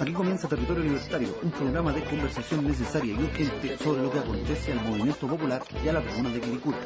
Aquí 0.00 0.14
comienza 0.14 0.48
Territorio 0.48 0.82
Libertario, 0.82 1.28
un 1.42 1.50
programa 1.50 1.92
de 1.92 2.02
conversación 2.02 2.66
necesaria 2.66 3.12
y 3.12 3.22
urgente 3.22 3.76
sobre 3.76 4.02
lo 4.02 4.10
que 4.10 4.18
acontece 4.18 4.72
al 4.72 4.82
movimiento 4.82 5.28
popular 5.28 5.62
y 5.84 5.88
a 5.88 5.92
la 5.92 6.00
comuna 6.00 6.30
de 6.30 6.40
Quilicura. 6.40 6.78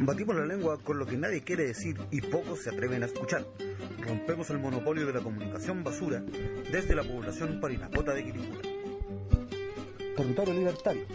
Batimos 0.00 0.36
la 0.36 0.44
lengua 0.44 0.76
con 0.84 0.98
lo 0.98 1.06
que 1.06 1.16
nadie 1.16 1.42
quiere 1.42 1.68
decir 1.68 1.96
y 2.10 2.20
pocos 2.20 2.60
se 2.60 2.68
atreven 2.68 3.02
a 3.02 3.06
escuchar. 3.06 3.46
Rompemos 3.98 4.50
el 4.50 4.58
monopolio 4.58 5.06
de 5.06 5.14
la 5.14 5.20
comunicación 5.20 5.82
basura 5.82 6.22
desde 6.70 6.94
la 6.94 7.02
población 7.02 7.62
parinacota 7.62 8.12
de 8.12 8.22
Quilicura. 8.22 8.68
Territorio 10.18 10.52
Libertario, 10.52 11.06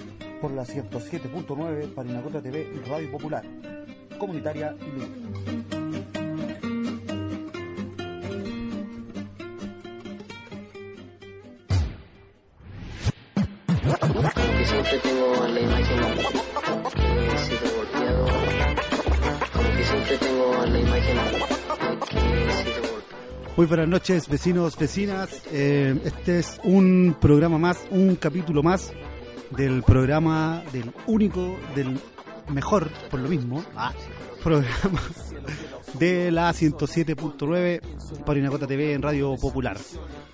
por 0.42 0.50
la 0.50 0.64
107.9 0.64 1.94
Parinacota 1.94 2.42
TV 2.42 2.68
y 2.74 2.90
Radio 2.90 3.12
Popular, 3.12 3.44
comunitaria 4.18 4.76
y 4.80 5.00
libre. 5.00 5.81
Siempre 14.84 15.10
tengo 15.12 15.48
la 15.48 15.60
imagen 15.60 16.00
que 16.96 17.34
he 17.34 17.38
sido 17.38 17.76
golpeado, 17.76 18.26
como 19.54 19.78
que 19.78 19.84
siempre 19.84 20.18
tengo 20.18 20.66
la 20.66 20.80
imagen 20.80 21.18
que 22.10 22.18
he 22.18 22.52
sido 22.52 22.92
golpeado. 22.92 23.54
Muy 23.58 23.66
buenas 23.68 23.88
noches, 23.88 24.28
vecinos, 24.28 24.78
vecinas. 24.78 25.44
Eh, 25.52 26.00
este 26.04 26.40
es 26.40 26.60
un 26.64 27.16
programa 27.20 27.58
más, 27.60 27.80
un 27.92 28.16
capítulo 28.16 28.64
más 28.64 28.92
del 29.52 29.84
programa 29.84 30.64
del 30.72 30.92
único, 31.06 31.58
del 31.76 32.00
mejor, 32.50 32.90
por 33.12 33.20
lo 33.20 33.30
mismo, 33.30 33.64
ah, 33.76 33.94
programa 34.44 35.02
de 35.94 36.32
la 36.32 36.52
107.9 36.52 37.82
Parinacota 38.26 38.66
TV 38.66 38.94
en 38.94 39.02
Radio 39.04 39.36
Popular. 39.36 39.78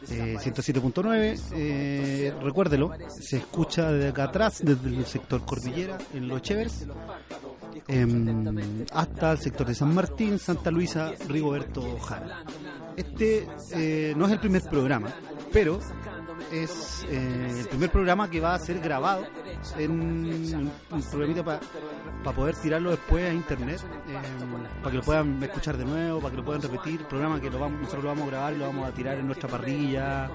Eh, 0.10 0.38
107.9, 0.40 1.40
eh, 1.54 2.34
recuérdelo, 2.42 2.92
se 3.10 3.38
escucha 3.38 3.92
desde 3.92 4.10
acá 4.10 4.26
atrás, 4.26 4.62
desde 4.64 4.88
el 4.88 5.06
sector 5.06 5.44
Cordillera, 5.44 5.98
en 6.14 6.28
Los 6.28 6.42
Chevers, 6.42 6.86
em, 7.88 8.86
hasta 8.94 9.34
el 9.34 9.38
sector 9.38 9.68
de 9.68 9.76
San 9.76 9.94
Martín, 9.94 10.40
Santa 10.40 10.72
Luisa, 10.72 11.12
Rigoberto 11.28 12.00
Jara. 12.00 12.44
Este 12.96 13.48
eh, 13.74 14.14
no 14.16 14.26
es 14.26 14.32
el 14.32 14.40
primer 14.40 14.64
programa, 14.64 15.14
pero 15.52 15.80
es 16.52 17.06
eh, 17.10 17.60
el 17.60 17.68
primer 17.68 17.90
programa 17.90 18.30
que 18.30 18.40
va 18.40 18.56
a 18.56 18.60
ser 18.60 18.80
grabado 18.80 19.26
en 19.78 19.92
un, 19.92 20.72
programita 21.10 21.44
para 22.24 22.36
poder 22.36 22.56
tirarlo 22.56 22.92
después 22.92 23.30
a 23.30 23.34
internet, 23.34 23.82
eh, 24.08 24.18
para 24.82 24.92
que 24.92 24.98
lo 24.98 25.04
puedan 25.04 25.44
escuchar 25.44 25.78
de 25.78 25.86
nuevo, 25.86 26.20
para 26.20 26.32
que 26.32 26.38
lo 26.38 26.46
puedan 26.46 26.62
repetir. 26.62 27.04
Programa 27.06 27.40
que 27.40 27.50
lo 27.50 27.60
vamos, 27.60 27.82
nosotros 27.82 28.04
lo 28.04 28.10
vamos 28.10 28.28
a 28.28 28.32
grabar 28.32 28.54
y 28.54 28.58
lo 28.58 28.68
vamos 28.68 28.88
a 28.88 28.92
tirar 28.94 29.18
en 29.18 29.26
nuestra 29.26 29.50
parrilla 29.50 30.30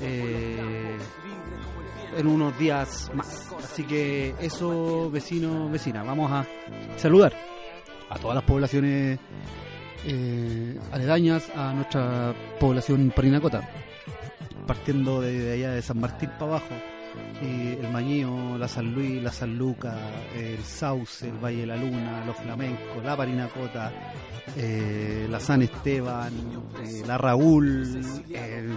eh, 0.00 0.96
en 2.16 2.26
unos 2.26 2.58
días 2.58 3.10
más. 3.14 3.52
Así 3.58 3.84
que 3.84 4.34
eso, 4.40 5.10
vecinos, 5.10 5.70
vecinas, 5.70 6.06
vamos 6.06 6.30
a 6.30 6.46
saludar 6.96 7.32
a 8.08 8.18
todas 8.18 8.34
las 8.34 8.44
poblaciones 8.44 9.18
eh, 10.06 10.78
aledañas 10.92 11.50
a 11.54 11.72
nuestra 11.72 12.34
población 12.58 13.12
parinacota 13.14 13.68
partiendo 14.70 15.20
de, 15.20 15.36
de 15.36 15.52
allá 15.54 15.72
de 15.72 15.82
San 15.82 15.98
Martín 15.98 16.30
para 16.38 16.52
abajo, 16.52 16.76
el 17.42 17.90
Mañío, 17.90 18.56
la 18.56 18.68
San 18.68 18.94
Luis, 18.94 19.20
la 19.20 19.32
San 19.32 19.58
Luca, 19.58 19.98
el 20.32 20.62
Sauce, 20.62 21.26
el 21.26 21.44
Valle 21.44 21.62
de 21.62 21.66
la 21.66 21.74
Luna, 21.74 22.24
los 22.24 22.36
Flamencos, 22.36 23.04
la 23.04 23.16
Parinacota, 23.16 23.92
eh, 24.56 25.26
la 25.28 25.40
San 25.40 25.62
Esteban, 25.62 26.32
eh, 26.84 27.02
la 27.04 27.18
Raúl, 27.18 28.00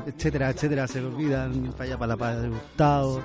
etcétera, 0.07 0.49
etcétera, 0.49 0.87
se 0.87 0.99
olvidan 0.99 1.71
allá 1.77 1.95
para 1.95 2.13
la 2.13 2.17
Padre 2.17 2.49
Gustavo, 2.49 3.21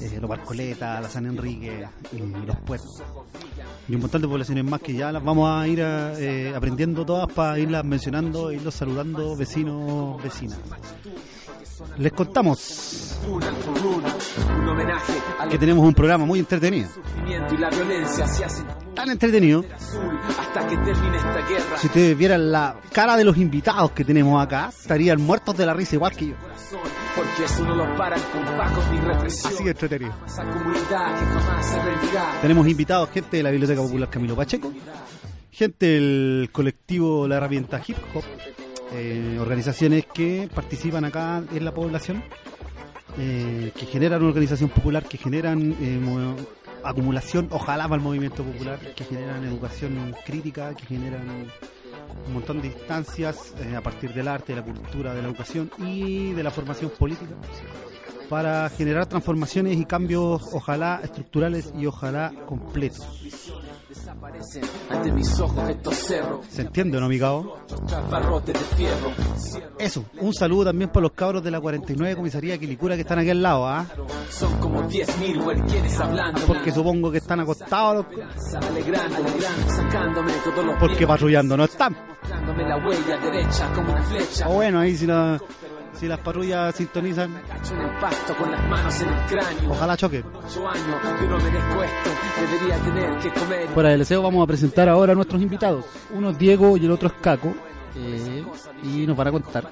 eh, 0.00 0.18
los 0.18 0.30
Barcoleta, 0.30 1.02
la 1.02 1.08
San 1.10 1.26
Enrique 1.26 1.86
y 2.12 2.46
los 2.46 2.56
puertos. 2.60 3.02
Y 3.90 3.94
un 3.94 4.00
montón 4.00 4.22
de 4.22 4.28
poblaciones 4.28 4.64
más 4.64 4.80
que 4.80 4.94
ya 4.94 5.12
las 5.12 5.22
vamos 5.22 5.50
a 5.50 5.68
ir 5.68 5.82
aprendiendo 6.56 7.04
todas 7.04 7.30
para 7.30 7.58
irlas 7.58 7.84
mencionando, 7.84 8.50
irlos 8.50 8.74
saludando 8.74 9.36
vecinos, 9.36 10.22
vecinas. 10.22 10.58
Les 11.98 12.12
contamos 12.12 13.18
que 15.50 15.58
tenemos 15.58 15.84
un 15.84 15.94
programa 15.94 16.24
muy 16.24 16.38
entretenido. 16.38 16.88
Tan 18.94 19.10
entretenido. 19.10 19.64
Si 21.76 21.86
ustedes 21.86 22.16
vieran 22.16 22.52
la 22.52 22.76
cara 22.92 23.16
de 23.16 23.24
los 23.24 23.36
invitados 23.36 23.90
que 23.92 24.04
tenemos 24.04 24.42
acá, 24.42 24.70
estarían 24.78 25.20
muertos 25.20 25.56
de 25.56 25.66
la 25.66 25.74
risa 25.74 25.96
igual 25.96 26.12
que 26.12 26.28
yo. 26.28 26.34
Así 29.26 29.64
de 29.64 29.70
entretenido. 29.70 30.14
Tenemos 32.42 32.68
invitados 32.68 33.10
gente 33.10 33.36
de 33.36 33.42
la 33.42 33.50
Biblioteca 33.50 33.82
Popular 33.82 34.10
Camilo 34.10 34.36
Pacheco, 34.36 34.72
gente 35.50 35.86
del 35.86 36.50
colectivo 36.52 37.26
La 37.28 37.36
Herramienta 37.36 37.80
Hip 37.86 37.96
Hop, 38.14 38.24
eh, 38.92 39.38
organizaciones 39.40 40.06
que 40.06 40.48
participan 40.54 41.04
acá 41.04 41.42
en 41.52 41.64
la 41.64 41.72
población, 41.72 42.22
eh, 43.18 43.72
que 43.74 43.86
generan 43.86 44.20
una 44.20 44.28
organización 44.28 44.70
popular, 44.70 45.04
que 45.04 45.18
generan 45.18 45.76
eh, 45.80 46.00
acumulación, 46.82 47.48
ojalá 47.50 47.84
para 47.84 47.96
el 47.96 48.02
movimiento 48.02 48.42
popular, 48.42 48.78
que 48.94 49.04
generan 49.04 49.44
educación 49.44 50.14
crítica, 50.24 50.74
que 50.74 50.86
generan 50.86 51.46
un 52.26 52.32
montón 52.32 52.60
de 52.60 52.68
instancias 52.68 53.54
a 53.76 53.80
partir 53.80 54.12
del 54.12 54.28
arte, 54.28 54.54
de 54.54 54.60
la 54.60 54.64
cultura, 54.64 55.14
de 55.14 55.22
la 55.22 55.28
educación 55.28 55.70
y 55.78 56.32
de 56.32 56.42
la 56.42 56.50
formación 56.50 56.90
política 56.90 57.34
para 58.28 58.68
generar 58.70 59.06
transformaciones 59.06 59.76
y 59.78 59.84
cambios 59.84 60.42
ojalá 60.52 61.00
estructurales 61.02 61.72
y 61.76 61.86
ojalá 61.86 62.32
completos. 62.46 63.06
Desaparecen 63.94 64.62
ante 64.90 65.12
mis 65.12 65.38
ojos 65.40 65.68
estos 65.70 65.94
cerros, 65.94 66.46
¿Se 66.50 66.62
entiende 66.62 67.00
no, 67.00 67.08
mi 67.08 67.18
cabo? 67.18 67.58
Eso, 69.78 70.04
un 70.20 70.34
saludo 70.34 70.64
también 70.64 70.90
para 70.90 71.02
los 71.02 71.12
cabros 71.12 71.44
de 71.44 71.50
la 71.50 71.60
49 71.60 72.16
Comisaría 72.16 72.58
Quilicura 72.58 72.96
que 72.96 73.02
están 73.02 73.20
aquí 73.20 73.30
al 73.30 73.40
lado, 73.42 73.66
¿ah? 73.68 73.86
Son 74.30 74.52
como 74.58 74.82
10.000 74.82 75.44
huerquienes 75.44 75.98
hablando. 76.00 76.40
Porque 76.46 76.72
supongo 76.72 77.10
que 77.12 77.18
están 77.18 77.40
acostados 77.40 78.04
los- 80.64 80.76
porque 80.80 81.06
patrullando 81.06 81.56
no 81.56 81.64
están. 81.64 81.96
La 82.28 82.76
huella 82.78 83.18
derecha 83.18 83.72
como 83.74 83.92
una 83.92 84.02
flecha. 84.02 84.48
O 84.48 84.54
bueno, 84.54 84.80
ahí 84.80 84.96
si, 84.96 85.06
la- 85.06 85.40
si 85.94 86.08
las 86.08 86.18
patrullas 86.20 86.74
sintonizan, 86.74 87.40
Cacho 87.48 87.74
en 87.74 87.80
el 87.82 87.98
pasto 87.98 88.36
con 88.36 88.50
las 88.50 88.68
manos 88.68 89.00
en 89.00 89.08
el 89.08 89.20
cráneo. 89.26 89.70
ojalá 89.70 89.96
choque. 89.96 90.24
Fuera 93.72 93.88
del 93.90 93.98
deseo 94.00 94.22
vamos 94.22 94.42
a 94.42 94.46
presentar 94.46 94.88
ahora 94.88 95.12
a 95.12 95.14
nuestros 95.14 95.40
invitados. 95.40 95.84
Uno 96.12 96.30
es 96.30 96.38
Diego 96.38 96.76
y 96.76 96.84
el 96.84 96.90
otro 96.90 97.08
es 97.08 97.14
Caco. 97.14 97.54
eh, 97.96 98.44
y 98.82 99.06
nos 99.06 99.16
van 99.16 99.28
a 99.28 99.32
contar. 99.32 99.70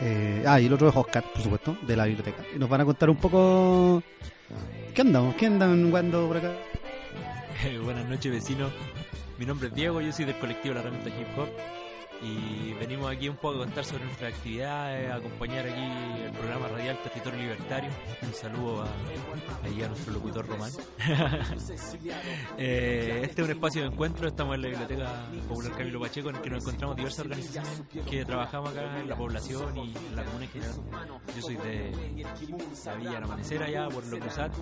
Eh, 0.00 0.44
ah, 0.46 0.60
y 0.60 0.66
el 0.66 0.72
otro 0.72 0.88
es 0.88 0.96
Oscar, 0.96 1.24
por 1.32 1.42
supuesto, 1.42 1.76
de 1.86 1.96
la 1.96 2.04
biblioteca. 2.06 2.42
Y 2.54 2.58
nos 2.58 2.68
van 2.68 2.80
a 2.80 2.84
contar 2.84 3.08
un 3.10 3.16
poco... 3.16 4.02
¿Qué 4.92 5.00
andamos? 5.02 5.34
¿Qué 5.36 5.46
andan 5.46 5.86
jugando 5.88 6.26
por 6.26 6.36
acá? 6.36 6.52
Eh, 7.64 7.78
Buenas 7.84 8.06
noches 8.08 8.30
vecinos, 8.32 8.72
mi 9.38 9.46
nombre 9.46 9.68
es 9.68 9.74
Diego, 9.74 10.00
yo 10.00 10.12
soy 10.12 10.24
del 10.24 10.38
colectivo 10.38 10.74
La 10.74 10.80
Herramienta 10.80 11.08
Hip 11.08 11.38
Hop 11.38 11.48
y 12.22 12.72
venimos 12.74 13.10
aquí 13.10 13.28
un 13.28 13.36
poco 13.36 13.56
a 13.56 13.58
contar 13.64 13.84
sobre 13.84 14.04
nuestras 14.04 14.32
actividades, 14.34 15.10
a 15.10 15.16
acompañar 15.16 15.66
aquí 15.66 16.24
el 16.24 16.32
programa 16.32 16.68
radial 16.68 16.98
Territorio 17.02 17.40
Libertario. 17.40 17.90
Un 18.22 18.34
saludo 18.34 18.82
a, 18.82 19.88
nuestro 19.88 20.12
locutor 20.12 20.46
Román. 20.46 20.70
Eh, 22.56 23.20
este 23.24 23.42
es 23.42 23.48
un 23.48 23.54
espacio 23.54 23.82
de 23.82 23.88
encuentro, 23.88 24.28
estamos 24.28 24.54
en 24.54 24.62
la 24.62 24.68
Biblioteca 24.68 25.26
Popular 25.48 25.72
Camilo 25.72 26.00
Pacheco 26.00 26.30
en 26.30 26.36
el 26.36 26.42
que 26.42 26.50
nos 26.50 26.62
encontramos 26.62 26.96
diversas 26.96 27.20
organizaciones 27.20 27.82
que 28.08 28.24
trabajamos 28.24 28.70
acá 28.70 29.00
en 29.00 29.08
la 29.08 29.16
población 29.16 29.76
y 29.76 29.94
en 29.96 30.16
la 30.16 30.24
comuna 30.24 30.44
en 30.44 30.50
general. 30.50 30.74
Yo 31.34 31.42
soy 31.42 31.56
de 31.56 32.24
la 32.84 32.94
Villa 32.94 33.18
El 33.18 33.24
Amanecer 33.24 33.62
allá 33.62 33.88
por 33.88 34.06
lo 34.06 34.18
cruzat, 34.18 34.52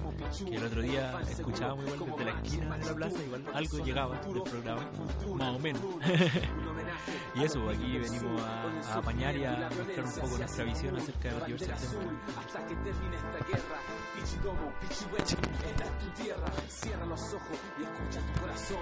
que 0.48 0.56
el 0.56 0.64
otro 0.64 0.82
día 0.82 1.20
escuchábamos 1.31 1.84
igual 1.84 2.10
desde 2.10 2.25
la 2.25 2.40
esquina 2.40 2.78
de 2.78 2.87
la 2.87 2.94
plaza, 2.94 3.22
igual 3.25 3.44
algo 3.52 3.78
llegaba 3.84 4.20
del 4.20 4.43
programa, 4.43 4.90
más 5.34 5.56
o 5.56 5.58
menos. 5.58 5.82
eso, 7.43 7.69
aquí 7.69 7.99
venimos 7.99 8.43
a, 8.43 8.94
a 8.94 8.99
apañar 8.99 9.37
y 9.37 9.44
a 9.44 9.69
mostrar 9.77 10.05
un 10.05 10.12
poco 10.12 10.39
nuestra 10.39 10.65
visión 10.65 10.97
acerca 10.97 11.29
de 11.29 11.39
los 11.39 11.47
diversos 11.47 11.91
temas. 11.91 12.39
Hasta 12.39 12.67
que 12.67 12.75
termine 12.77 13.17
esta 13.17 13.47
guerra. 13.47 13.79
Pichidomo, 14.15 14.73
pichihueche, 14.81 15.37
esta 15.71 15.85
es 15.85 15.99
tu 15.99 16.23
tierra. 16.23 16.47
Cierra 16.69 17.06
los 17.06 17.21
ojos 17.35 17.59
y 17.79 17.83
escucha 17.83 18.21
tu 18.33 18.41
corazón. 18.41 18.79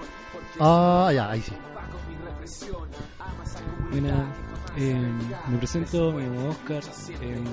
Ah, 0.61 1.11
ya, 1.15 1.31
ahí 1.31 1.41
sí. 1.43 1.53
bajo 1.75 1.99
mi 2.09 2.17
represión. 2.25 2.89
Ama 3.19 3.45
esa 3.45 3.61
comunidad 3.61 3.91
Buena, 3.91 4.35
que 4.35 4.43
jamás 4.43 4.71
eh, 4.77 5.49
me 5.49 5.59
presento, 5.59 6.12
me 6.12 6.23
llamo 6.23 6.49
Oscar, 6.51 6.83
eh, 7.21 7.45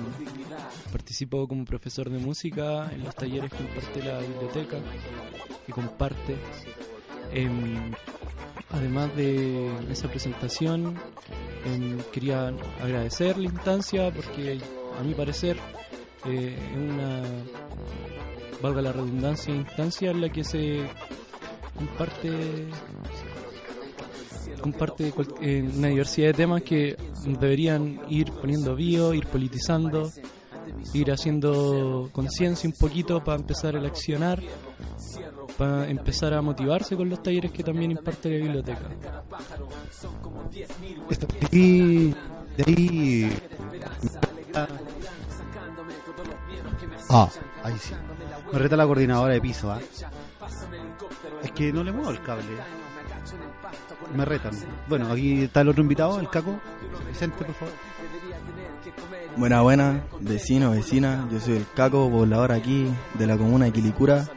participo 0.92 1.48
como 1.48 1.66
profesor 1.66 2.10
de 2.10 2.20
música 2.20 2.90
en 2.92 3.04
los 3.04 3.16
talleres 3.16 3.52
que 3.52 3.64
imparte 3.64 4.04
la 4.04 4.20
biblioteca, 4.20 4.78
que 5.66 5.72
comparte. 5.72 6.38
Em, 7.32 7.92
además 8.72 9.16
de 9.16 9.70
esa 9.92 10.08
presentación, 10.08 10.98
Em, 11.68 11.98
quería 12.14 12.54
agradecer 12.82 13.38
la 13.38 13.46
instancia 13.46 14.12
porque 14.14 14.60
a 15.00 15.04
mi 15.04 15.14
parecer 15.14 15.58
eh, 16.26 16.58
es 16.72 16.78
una, 16.78 17.24
valga 18.62 18.82
la 18.82 18.94
redundancia, 18.94 19.54
instancia 19.54 20.12
en 20.12 20.22
la 20.22 20.30
que 20.30 20.44
se 20.44 20.88
comparte 21.76 22.68
comparte 24.62 25.14
eh, 25.42 25.70
una 25.76 25.90
diversidad 25.90 26.28
de 26.28 26.34
temas 26.34 26.64
que 26.64 26.96
deberían 27.40 28.02
ir 28.10 28.32
poniendo 28.32 28.76
bio, 28.76 29.14
ir 29.14 29.28
politizando, 29.28 30.12
ir 30.94 31.12
haciendo 31.12 32.10
conciencia 32.14 32.70
un 32.70 32.76
poquito 32.76 33.24
para 33.24 33.40
empezar 33.40 33.76
a 33.76 33.86
accionar, 33.86 34.42
para 35.58 35.90
empezar 35.90 36.34
a 36.34 36.42
motivarse 36.42 36.96
con 36.96 37.10
los 37.10 37.22
talleres 37.24 37.52
que 37.52 37.64
también 37.64 37.92
imparte 37.92 38.30
la 38.30 38.38
biblioteca. 38.38 38.90
Y 41.52 42.10
de 42.10 42.64
ahí. 42.66 43.38
Ah, 47.10 47.30
ahí 47.64 47.76
sí. 47.80 47.94
Me 48.52 48.60
reta 48.60 48.76
la 48.76 48.86
coordinadora 48.86 49.34
de 49.34 49.42
piso, 49.42 49.72
¿ah? 49.72 49.80
Es 51.44 51.52
que 51.52 51.72
no 51.74 51.84
le 51.84 51.92
muevo 51.92 52.12
el 52.12 52.22
cable. 52.22 52.46
Me 54.16 54.26
retan. 54.26 54.54
Bueno, 54.88 55.12
aquí 55.12 55.44
está 55.44 55.62
el 55.62 55.70
otro 55.70 55.82
invitado, 55.82 56.20
el 56.20 56.30
Caco. 56.30 56.60
Vicente, 57.08 57.44
por 57.44 57.56
favor. 57.56 57.74
Buena, 59.36 59.62
buena, 59.62 60.04
vecino, 60.20 60.72
vecina. 60.72 61.28
Yo 61.32 61.40
soy 61.40 61.58
el 61.58 61.66
Caco, 61.76 62.10
poblador 62.10 62.52
aquí 62.52 62.88
de 63.16 63.28
la 63.28 63.38
comuna 63.38 63.66
de 63.66 63.72
Quilicura. 63.72 64.28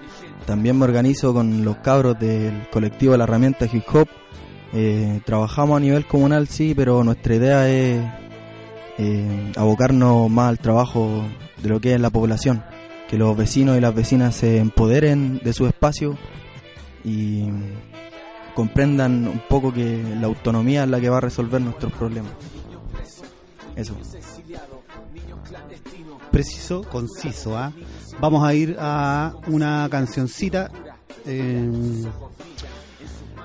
También 0.46 0.78
me 0.78 0.84
organizo 0.84 1.32
con 1.32 1.64
los 1.64 1.76
cabros 1.76 2.18
del 2.18 2.68
colectivo 2.70 3.16
La 3.16 3.24
Herramienta 3.24 3.66
Hip 3.70 3.84
Hop. 3.92 4.08
Eh, 4.72 5.20
trabajamos 5.24 5.76
a 5.76 5.80
nivel 5.80 6.06
comunal, 6.06 6.48
sí, 6.48 6.74
pero 6.74 7.02
nuestra 7.04 7.34
idea 7.34 7.68
es 7.68 8.02
eh, 8.98 9.52
abocarnos 9.56 10.30
más 10.30 10.50
al 10.50 10.58
trabajo 10.58 11.24
de 11.62 11.68
lo 11.68 11.80
que 11.80 11.94
es 11.94 12.00
la 12.00 12.10
población. 12.10 12.62
Que 13.08 13.18
los 13.18 13.36
vecinos 13.36 13.76
y 13.76 13.80
las 13.80 13.94
vecinas 13.94 14.34
se 14.36 14.58
empoderen 14.58 15.40
de 15.42 15.52
su 15.52 15.66
espacio 15.66 16.16
y 17.04 17.48
comprendan 18.54 19.26
un 19.26 19.42
poco 19.48 19.72
que 19.72 20.02
la 20.20 20.26
autonomía 20.26 20.84
es 20.84 20.90
la 20.90 21.00
que 21.00 21.08
va 21.08 21.18
a 21.18 21.22
resolver 21.22 21.60
nuestros 21.60 21.92
problemas. 21.92 22.32
Eso. 23.76 23.94
Preciso, 26.30 26.82
conciso, 26.82 27.56
¿ah? 27.56 27.72
Vamos 28.20 28.44
a 28.44 28.54
ir 28.54 28.76
a 28.78 29.34
una 29.46 29.88
cancioncita. 29.90 30.70
eh, 31.26 32.04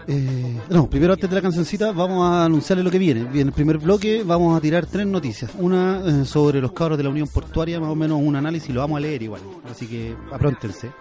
eh, 0.07 0.59
no, 0.69 0.87
primero 0.87 1.13
antes 1.13 1.27
de 1.27 1.35
la 1.35 1.41
cancioncita 1.41 1.91
vamos 1.91 2.29
a 2.29 2.45
anunciarle 2.45 2.83
lo 2.83 2.91
que 2.91 2.99
viene. 2.99 3.21
En 3.21 3.47
el 3.47 3.51
primer 3.51 3.79
bloque 3.79 4.23
vamos 4.23 4.55
a 4.55 4.61
tirar 4.61 4.85
tres 4.85 5.07
noticias. 5.07 5.51
Una 5.57 6.01
eh, 6.05 6.25
sobre 6.25 6.61
los 6.61 6.71
cabros 6.73 6.97
de 6.97 7.03
la 7.03 7.09
Unión 7.09 7.27
Portuaria, 7.27 7.79
más 7.79 7.89
o 7.89 7.95
menos 7.95 8.19
un 8.21 8.35
análisis, 8.35 8.73
lo 8.73 8.81
vamos 8.81 8.97
a 8.97 8.99
leer 8.99 9.23
igual. 9.23 9.41
Así 9.69 9.87
que 9.87 10.15
apróntense, 10.31 10.91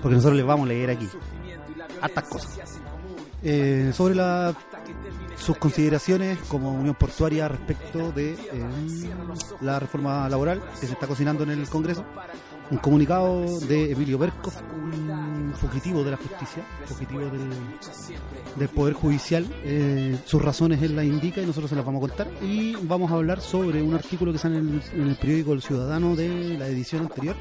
porque 0.00 0.14
nosotros 0.16 0.36
les 0.36 0.46
vamos 0.46 0.66
a 0.66 0.68
leer 0.68 0.90
aquí. 0.90 1.08
Hartas 2.00 2.24
cosas. 2.24 2.80
Eh, 3.42 3.90
sobre 3.92 4.14
la, 4.14 4.54
sus 5.36 5.56
consideraciones 5.56 6.38
como 6.48 6.72
Unión 6.72 6.94
Portuaria 6.94 7.48
respecto 7.48 8.12
de 8.12 8.32
eh, 8.32 8.38
la 9.60 9.78
reforma 9.78 10.28
laboral 10.28 10.62
que 10.80 10.86
se 10.86 10.92
está 10.92 11.06
cocinando 11.06 11.44
en 11.44 11.50
el 11.50 11.68
Congreso. 11.68 12.04
Un 12.70 12.78
comunicado 12.78 13.60
de 13.60 13.92
Emilio 13.92 14.16
Berkov, 14.16 14.54
un 14.72 15.52
fugitivo 15.54 16.02
de 16.02 16.12
la 16.12 16.16
justicia, 16.16 16.64
fugitivo 16.86 17.20
del, 17.20 17.50
del 18.56 18.68
Poder 18.68 18.94
Judicial. 18.94 19.46
Eh, 19.62 20.16
sus 20.24 20.40
razones 20.40 20.80
él 20.80 20.96
las 20.96 21.04
indica 21.04 21.42
y 21.42 21.46
nosotros 21.46 21.68
se 21.68 21.76
las 21.76 21.84
vamos 21.84 22.02
a 22.02 22.08
contar. 22.08 22.30
Y 22.42 22.76
vamos 22.82 23.10
a 23.10 23.14
hablar 23.16 23.40
sobre 23.40 23.82
un 23.82 23.94
artículo 23.94 24.32
que 24.32 24.38
sale 24.38 24.58
en 24.58 24.68
el, 24.68 25.00
en 25.00 25.08
el 25.08 25.16
periódico 25.16 25.52
El 25.52 25.60
Ciudadano 25.60 26.16
de 26.16 26.56
la 26.58 26.66
edición 26.68 27.02
anterior 27.02 27.36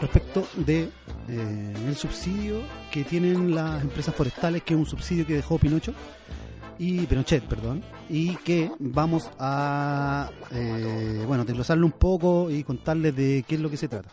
respecto 0.00 0.46
de 0.56 0.88
eh, 1.28 1.74
el 1.86 1.96
subsidio 1.96 2.62
que 2.90 3.04
tienen 3.04 3.54
las 3.54 3.82
empresas 3.82 4.14
forestales, 4.14 4.62
que 4.62 4.74
es 4.74 4.80
un 4.80 4.86
subsidio 4.86 5.26
que 5.26 5.34
dejó 5.34 5.58
Pinocho 5.58 5.94
y 6.80 7.06
Pinochet, 7.06 7.44
perdón, 7.44 7.84
y 8.08 8.36
que 8.36 8.72
vamos 8.78 9.30
a 9.38 10.30
eh, 10.50 11.22
bueno 11.26 11.44
desglosarlo 11.44 11.84
un 11.84 11.92
poco 11.92 12.50
y 12.50 12.64
contarles 12.64 13.14
de 13.14 13.44
qué 13.46 13.56
es 13.56 13.60
lo 13.60 13.68
que 13.68 13.76
se 13.76 13.86
trata. 13.86 14.08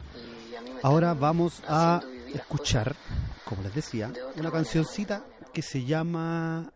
Ahora 0.83 1.13
vamos 1.13 1.63
a 1.65 2.01
escuchar, 2.33 2.93
como 3.45 3.63
les 3.63 3.73
decía, 3.73 4.11
una 4.35 4.51
cancioncita 4.51 5.23
que 5.53 5.61
se 5.61 5.85
llama 5.85 6.73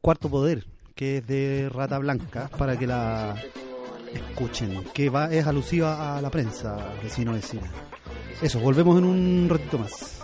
Cuarto 0.00 0.28
Poder, 0.28 0.66
que 0.96 1.18
es 1.18 1.26
de 1.28 1.70
Rata 1.72 1.98
Blanca, 1.98 2.50
para 2.58 2.76
que 2.76 2.88
la 2.88 3.36
escuchen, 4.12 4.82
que 4.92 5.10
va 5.10 5.32
es 5.32 5.46
alusiva 5.46 6.18
a 6.18 6.20
la 6.20 6.28
prensa, 6.28 6.76
vecino 7.04 7.34
vecina. 7.34 7.70
Eso, 8.42 8.58
volvemos 8.58 8.98
en 8.98 9.04
un 9.04 9.46
ratito 9.48 9.78
más. 9.78 10.22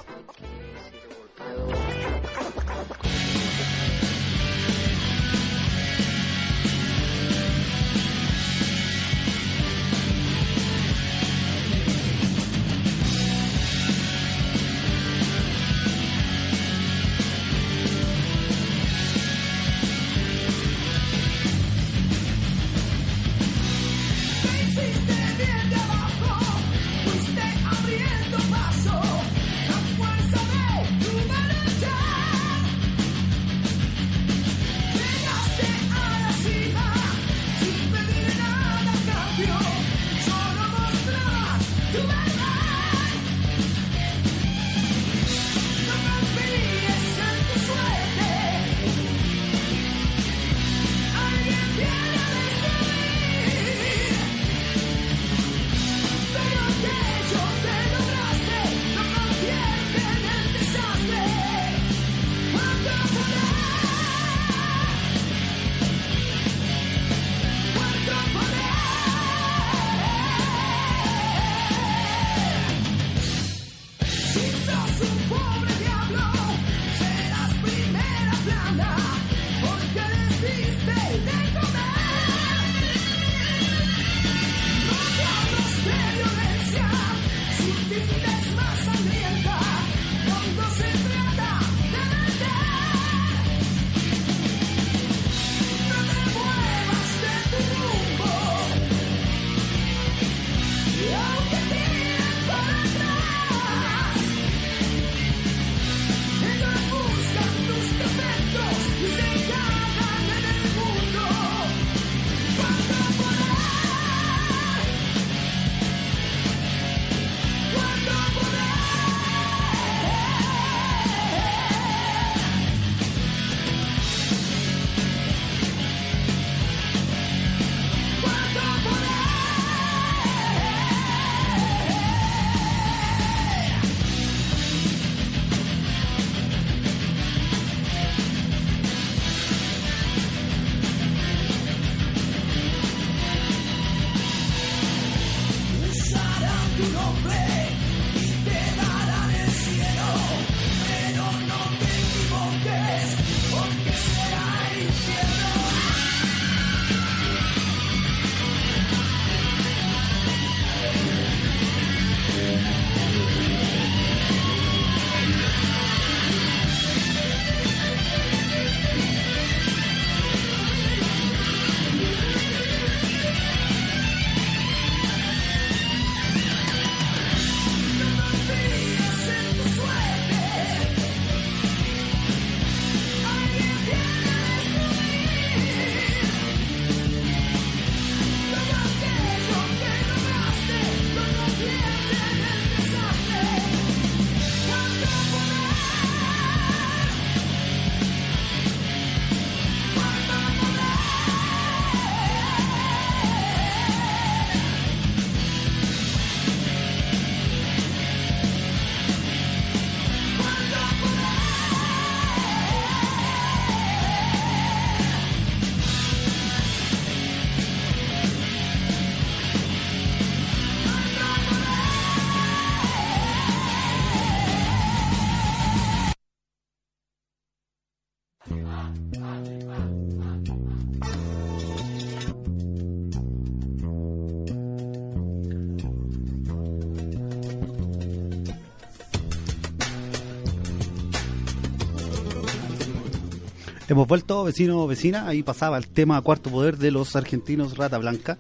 Hemos 243.95 244.09
vuelto, 244.09 244.43
vecino, 244.43 244.89
vecina, 244.89 245.29
ahí 245.29 245.45
pasaba 245.45 245.79
el 245.79 245.87
tema 245.87 246.21
cuarto 246.21 246.51
poder 246.51 246.79
de 246.79 246.91
los 246.91 247.15
argentinos 247.15 247.77
Rata 247.77 247.97
Blanca, 247.97 248.37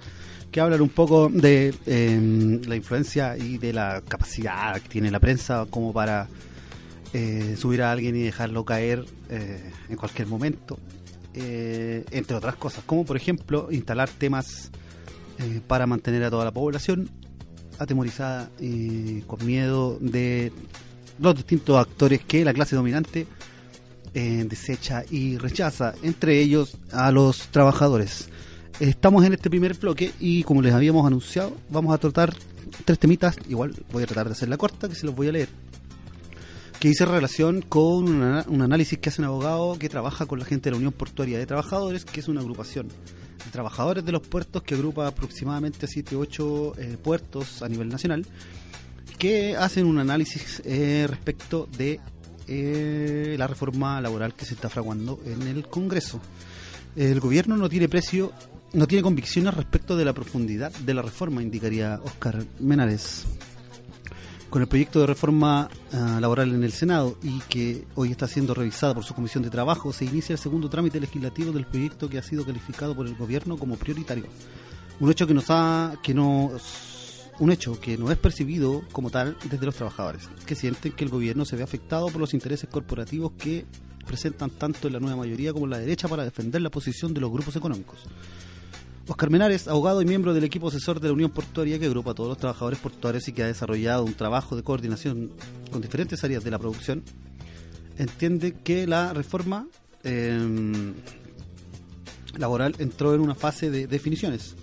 que 0.50 0.60
hablan 0.60 0.80
un 0.80 0.88
poco 0.88 1.28
de 1.28 1.72
eh, 1.86 2.60
la 2.66 2.74
influencia 2.74 3.36
y 3.36 3.58
de 3.58 3.72
la 3.72 4.02
capacidad 4.08 4.74
que 4.82 4.88
tiene 4.88 5.12
la 5.12 5.20
prensa 5.20 5.64
como 5.70 5.92
para 5.92 6.26
eh, 7.12 7.54
subir 7.56 7.82
a 7.82 7.92
alguien 7.92 8.16
y 8.16 8.22
dejarlo 8.22 8.64
caer 8.64 9.04
eh, 9.30 9.70
en 9.88 9.96
cualquier 9.96 10.26
momento, 10.26 10.76
eh, 11.34 12.04
entre 12.10 12.36
otras 12.36 12.56
cosas, 12.56 12.82
como 12.82 13.04
por 13.04 13.16
ejemplo 13.16 13.68
instalar 13.70 14.08
temas 14.08 14.72
para 15.68 15.86
mantener 15.86 16.24
a 16.24 16.30
toda 16.30 16.44
la 16.46 16.52
población 16.52 17.08
atemorizada 17.78 18.50
y 18.58 19.20
con 19.20 19.46
miedo 19.46 19.98
de 20.00 20.50
los 21.20 21.36
distintos 21.36 21.78
actores 21.78 22.24
que 22.24 22.44
la 22.44 22.52
clase 22.52 22.74
dominante 22.74 23.28
eh, 24.14 24.44
desecha 24.48 25.04
y 25.10 25.36
rechaza, 25.38 25.94
entre 26.02 26.40
ellos 26.40 26.76
a 26.92 27.10
los 27.10 27.48
trabajadores. 27.48 28.28
Estamos 28.80 29.24
en 29.24 29.34
este 29.34 29.50
primer 29.50 29.74
bloque 29.74 30.12
y 30.20 30.42
como 30.44 30.62
les 30.62 30.72
habíamos 30.74 31.06
anunciado, 31.06 31.56
vamos 31.70 31.94
a 31.94 31.98
tratar 31.98 32.34
tres 32.84 32.98
temitas, 32.98 33.36
igual 33.48 33.74
voy 33.92 34.02
a 34.02 34.06
tratar 34.06 34.26
de 34.26 34.32
hacerla 34.32 34.56
corta, 34.56 34.88
que 34.88 34.94
se 34.94 35.06
los 35.06 35.14
voy 35.14 35.28
a 35.28 35.32
leer, 35.32 35.48
que 36.80 36.88
dice 36.88 37.04
relación 37.04 37.62
con 37.62 38.08
una- 38.08 38.44
un 38.48 38.62
análisis 38.62 38.98
que 38.98 39.08
hace 39.10 39.22
un 39.22 39.26
abogado 39.28 39.78
que 39.78 39.88
trabaja 39.88 40.26
con 40.26 40.38
la 40.38 40.44
gente 40.44 40.64
de 40.64 40.70
la 40.72 40.76
Unión 40.78 40.92
Portuaria 40.92 41.38
de 41.38 41.46
Trabajadores, 41.46 42.04
que 42.04 42.20
es 42.20 42.28
una 42.28 42.40
agrupación 42.40 42.88
de 42.88 43.50
trabajadores 43.52 44.04
de 44.04 44.12
los 44.12 44.22
puertos 44.26 44.62
que 44.62 44.74
agrupa 44.74 45.06
aproximadamente 45.06 45.86
7 45.86 46.16
8 46.16 46.72
puertos 47.02 47.62
a 47.62 47.68
nivel 47.68 47.88
nacional, 47.88 48.26
que 49.18 49.56
hacen 49.56 49.86
un 49.86 49.98
análisis 49.98 50.60
eh, 50.64 51.06
respecto 51.08 51.68
de 51.78 52.00
eh, 52.46 53.34
la 53.38 53.46
reforma 53.46 54.00
laboral 54.00 54.34
que 54.34 54.44
se 54.44 54.54
está 54.54 54.68
fraguando 54.68 55.20
en 55.24 55.42
el 55.42 55.68
Congreso. 55.68 56.20
El 56.96 57.20
gobierno 57.20 57.56
no 57.56 57.68
tiene 57.68 57.88
precio, 57.88 58.32
no 58.72 58.86
tiene 58.86 59.02
convicciones 59.02 59.54
respecto 59.54 59.96
de 59.96 60.04
la 60.04 60.12
profundidad 60.12 60.72
de 60.72 60.94
la 60.94 61.02
reforma, 61.02 61.42
indicaría 61.42 62.00
Oscar 62.04 62.44
Menares. 62.60 63.26
Con 64.50 64.62
el 64.62 64.68
proyecto 64.68 65.00
de 65.00 65.06
reforma 65.06 65.68
ah, 65.92 66.18
laboral 66.20 66.54
en 66.54 66.62
el 66.62 66.70
Senado 66.70 67.18
y 67.24 67.40
que 67.48 67.84
hoy 67.96 68.12
está 68.12 68.28
siendo 68.28 68.54
revisada 68.54 68.94
por 68.94 69.02
su 69.02 69.12
Comisión 69.12 69.42
de 69.42 69.50
Trabajo, 69.50 69.92
se 69.92 70.04
inicia 70.04 70.34
el 70.34 70.38
segundo 70.38 70.70
trámite 70.70 71.00
legislativo 71.00 71.50
del 71.50 71.66
proyecto 71.66 72.08
que 72.08 72.18
ha 72.18 72.22
sido 72.22 72.44
calificado 72.44 72.94
por 72.94 73.08
el 73.08 73.16
gobierno 73.16 73.56
como 73.56 73.76
prioritario. 73.76 74.26
Un 75.00 75.10
hecho 75.10 75.26
que 75.26 75.34
nos 75.34 75.46
ha, 75.48 75.94
que 76.04 76.14
nos 76.14 76.93
un 77.38 77.50
hecho 77.50 77.80
que 77.80 77.98
no 77.98 78.10
es 78.10 78.18
percibido 78.18 78.82
como 78.92 79.10
tal 79.10 79.36
desde 79.50 79.66
los 79.66 79.74
trabajadores, 79.74 80.28
que 80.46 80.54
sienten 80.54 80.92
que 80.92 81.04
el 81.04 81.10
gobierno 81.10 81.44
se 81.44 81.56
ve 81.56 81.62
afectado 81.62 82.08
por 82.08 82.20
los 82.20 82.34
intereses 82.34 82.68
corporativos 82.68 83.32
que 83.32 83.66
presentan 84.06 84.50
tanto 84.50 84.88
la 84.90 85.00
nueva 85.00 85.16
mayoría 85.16 85.52
como 85.52 85.66
la 85.66 85.78
derecha 85.78 86.08
para 86.08 86.24
defender 86.24 86.62
la 86.62 86.70
posición 86.70 87.14
de 87.14 87.20
los 87.20 87.30
grupos 87.30 87.56
económicos. 87.56 88.00
Oscar 89.06 89.30
Menares, 89.30 89.68
abogado 89.68 90.00
y 90.00 90.06
miembro 90.06 90.32
del 90.32 90.44
equipo 90.44 90.68
asesor 90.68 90.98
de 90.98 91.08
la 91.08 91.14
Unión 91.14 91.30
Portuaria 91.30 91.78
que 91.78 91.86
agrupa 91.86 92.12
a 92.12 92.14
todos 92.14 92.30
los 92.30 92.38
trabajadores 92.38 92.78
portuarios 92.78 93.28
y 93.28 93.32
que 93.32 93.42
ha 93.42 93.46
desarrollado 93.46 94.04
un 94.04 94.14
trabajo 94.14 94.56
de 94.56 94.62
coordinación 94.62 95.30
con 95.70 95.82
diferentes 95.82 96.24
áreas 96.24 96.42
de 96.42 96.50
la 96.50 96.58
producción, 96.58 97.02
entiende 97.98 98.54
que 98.54 98.86
la 98.86 99.12
reforma 99.12 99.66
eh, 100.04 100.92
laboral 102.36 102.74
entró 102.78 103.14
en 103.14 103.20
una 103.20 103.34
fase 103.34 103.70
de 103.70 103.86
definiciones, 103.86 104.56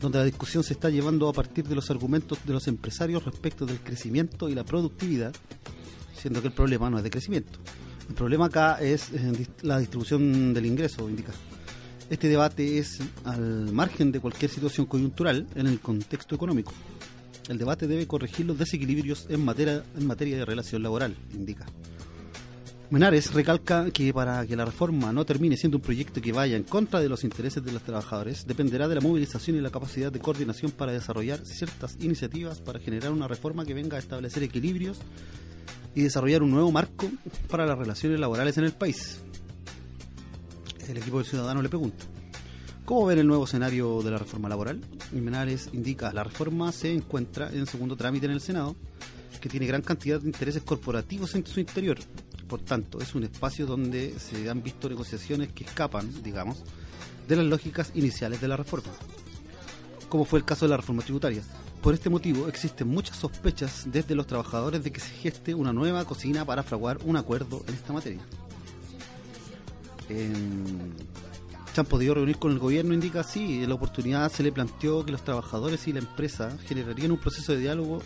donde 0.00 0.18
la 0.18 0.24
discusión 0.24 0.62
se 0.62 0.74
está 0.74 0.90
llevando 0.90 1.28
a 1.28 1.32
partir 1.32 1.66
de 1.66 1.74
los 1.74 1.90
argumentos 1.90 2.38
de 2.44 2.52
los 2.52 2.68
empresarios 2.68 3.24
respecto 3.24 3.66
del 3.66 3.80
crecimiento 3.80 4.48
y 4.48 4.54
la 4.54 4.64
productividad, 4.64 5.34
siendo 6.14 6.40
que 6.40 6.48
el 6.48 6.54
problema 6.54 6.88
no 6.88 6.98
es 6.98 7.04
de 7.04 7.10
crecimiento. 7.10 7.58
El 8.08 8.14
problema 8.14 8.46
acá 8.46 8.80
es 8.80 9.12
eh, 9.12 9.46
la 9.62 9.78
distribución 9.78 10.54
del 10.54 10.66
ingreso, 10.66 11.08
indica. 11.08 11.32
Este 12.08 12.28
debate 12.28 12.78
es 12.78 13.00
al 13.24 13.70
margen 13.72 14.10
de 14.12 14.20
cualquier 14.20 14.50
situación 14.50 14.86
coyuntural 14.86 15.46
en 15.54 15.66
el 15.66 15.80
contexto 15.80 16.34
económico. 16.34 16.72
El 17.48 17.58
debate 17.58 17.86
debe 17.86 18.06
corregir 18.06 18.46
los 18.46 18.58
desequilibrios 18.58 19.26
en 19.28 19.44
materia, 19.44 19.82
en 19.96 20.06
materia 20.06 20.36
de 20.38 20.44
relación 20.44 20.82
laboral, 20.82 21.16
indica. 21.34 21.66
Menares 22.90 23.34
recalca 23.34 23.90
que 23.90 24.14
para 24.14 24.46
que 24.46 24.56
la 24.56 24.64
reforma 24.64 25.12
no 25.12 25.26
termine 25.26 25.58
siendo 25.58 25.76
un 25.76 25.82
proyecto 25.82 26.22
que 26.22 26.32
vaya 26.32 26.56
en 26.56 26.62
contra 26.62 27.00
de 27.00 27.10
los 27.10 27.22
intereses 27.22 27.62
de 27.62 27.70
los 27.70 27.82
trabajadores, 27.82 28.46
dependerá 28.46 28.88
de 28.88 28.94
la 28.94 29.02
movilización 29.02 29.58
y 29.58 29.60
la 29.60 29.68
capacidad 29.68 30.10
de 30.10 30.20
coordinación 30.20 30.70
para 30.70 30.92
desarrollar 30.92 31.44
ciertas 31.44 31.98
iniciativas 32.00 32.62
para 32.62 32.78
generar 32.78 33.12
una 33.12 33.28
reforma 33.28 33.66
que 33.66 33.74
venga 33.74 33.98
a 33.98 34.00
establecer 34.00 34.42
equilibrios 34.42 35.00
y 35.94 36.00
desarrollar 36.00 36.42
un 36.42 36.50
nuevo 36.50 36.72
marco 36.72 37.10
para 37.50 37.66
las 37.66 37.76
relaciones 37.76 38.18
laborales 38.20 38.56
en 38.56 38.64
el 38.64 38.72
país. 38.72 39.20
El 40.88 40.96
equipo 40.96 41.18
del 41.18 41.26
ciudadano 41.26 41.60
le 41.60 41.68
pregunta, 41.68 42.06
¿cómo 42.86 43.04
ven 43.04 43.18
el 43.18 43.26
nuevo 43.26 43.44
escenario 43.44 44.00
de 44.00 44.12
la 44.12 44.16
reforma 44.16 44.48
laboral? 44.48 44.80
Y 45.12 45.16
Menares 45.16 45.68
indica, 45.74 46.10
la 46.14 46.24
reforma 46.24 46.72
se 46.72 46.90
encuentra 46.90 47.50
en 47.52 47.66
segundo 47.66 47.96
trámite 47.96 48.24
en 48.24 48.32
el 48.32 48.40
Senado, 48.40 48.76
que 49.42 49.50
tiene 49.50 49.66
gran 49.66 49.82
cantidad 49.82 50.18
de 50.18 50.26
intereses 50.26 50.62
corporativos 50.62 51.34
en 51.34 51.46
su 51.46 51.60
interior. 51.60 51.98
Por 52.48 52.60
tanto, 52.60 53.00
es 53.00 53.14
un 53.14 53.24
espacio 53.24 53.66
donde 53.66 54.18
se 54.18 54.48
han 54.48 54.62
visto 54.62 54.88
negociaciones 54.88 55.52
que 55.52 55.64
escapan, 55.64 56.22
digamos, 56.22 56.62
de 57.28 57.36
las 57.36 57.44
lógicas 57.44 57.92
iniciales 57.94 58.40
de 58.40 58.48
la 58.48 58.56
reforma, 58.56 58.90
como 60.08 60.24
fue 60.24 60.38
el 60.38 60.44
caso 60.46 60.64
de 60.64 60.70
la 60.70 60.78
reforma 60.78 61.02
tributaria. 61.02 61.42
Por 61.82 61.94
este 61.94 62.10
motivo, 62.10 62.48
existen 62.48 62.88
muchas 62.88 63.18
sospechas 63.18 63.84
desde 63.86 64.14
los 64.14 64.26
trabajadores 64.26 64.82
de 64.82 64.90
que 64.90 65.00
se 65.00 65.10
geste 65.10 65.54
una 65.54 65.72
nueva 65.72 66.04
cocina 66.06 66.44
para 66.44 66.62
fraguar 66.62 66.98
un 67.04 67.16
acuerdo 67.16 67.62
en 67.68 67.74
esta 67.74 67.92
materia. 67.92 68.20
Em, 70.08 70.92
se 71.72 71.80
han 71.80 71.86
podido 71.86 72.14
reunir 72.14 72.38
con 72.38 72.50
el 72.50 72.58
gobierno, 72.58 72.94
indica 72.94 73.22
sí, 73.22 73.64
la 73.66 73.74
oportunidad 73.74 74.32
se 74.32 74.42
le 74.42 74.50
planteó 74.50 75.04
que 75.04 75.12
los 75.12 75.22
trabajadores 75.22 75.86
y 75.86 75.92
la 75.92 76.00
empresa 76.00 76.56
generarían 76.66 77.12
un 77.12 77.18
proceso 77.18 77.52
de 77.52 77.58
diálogo, 77.58 78.02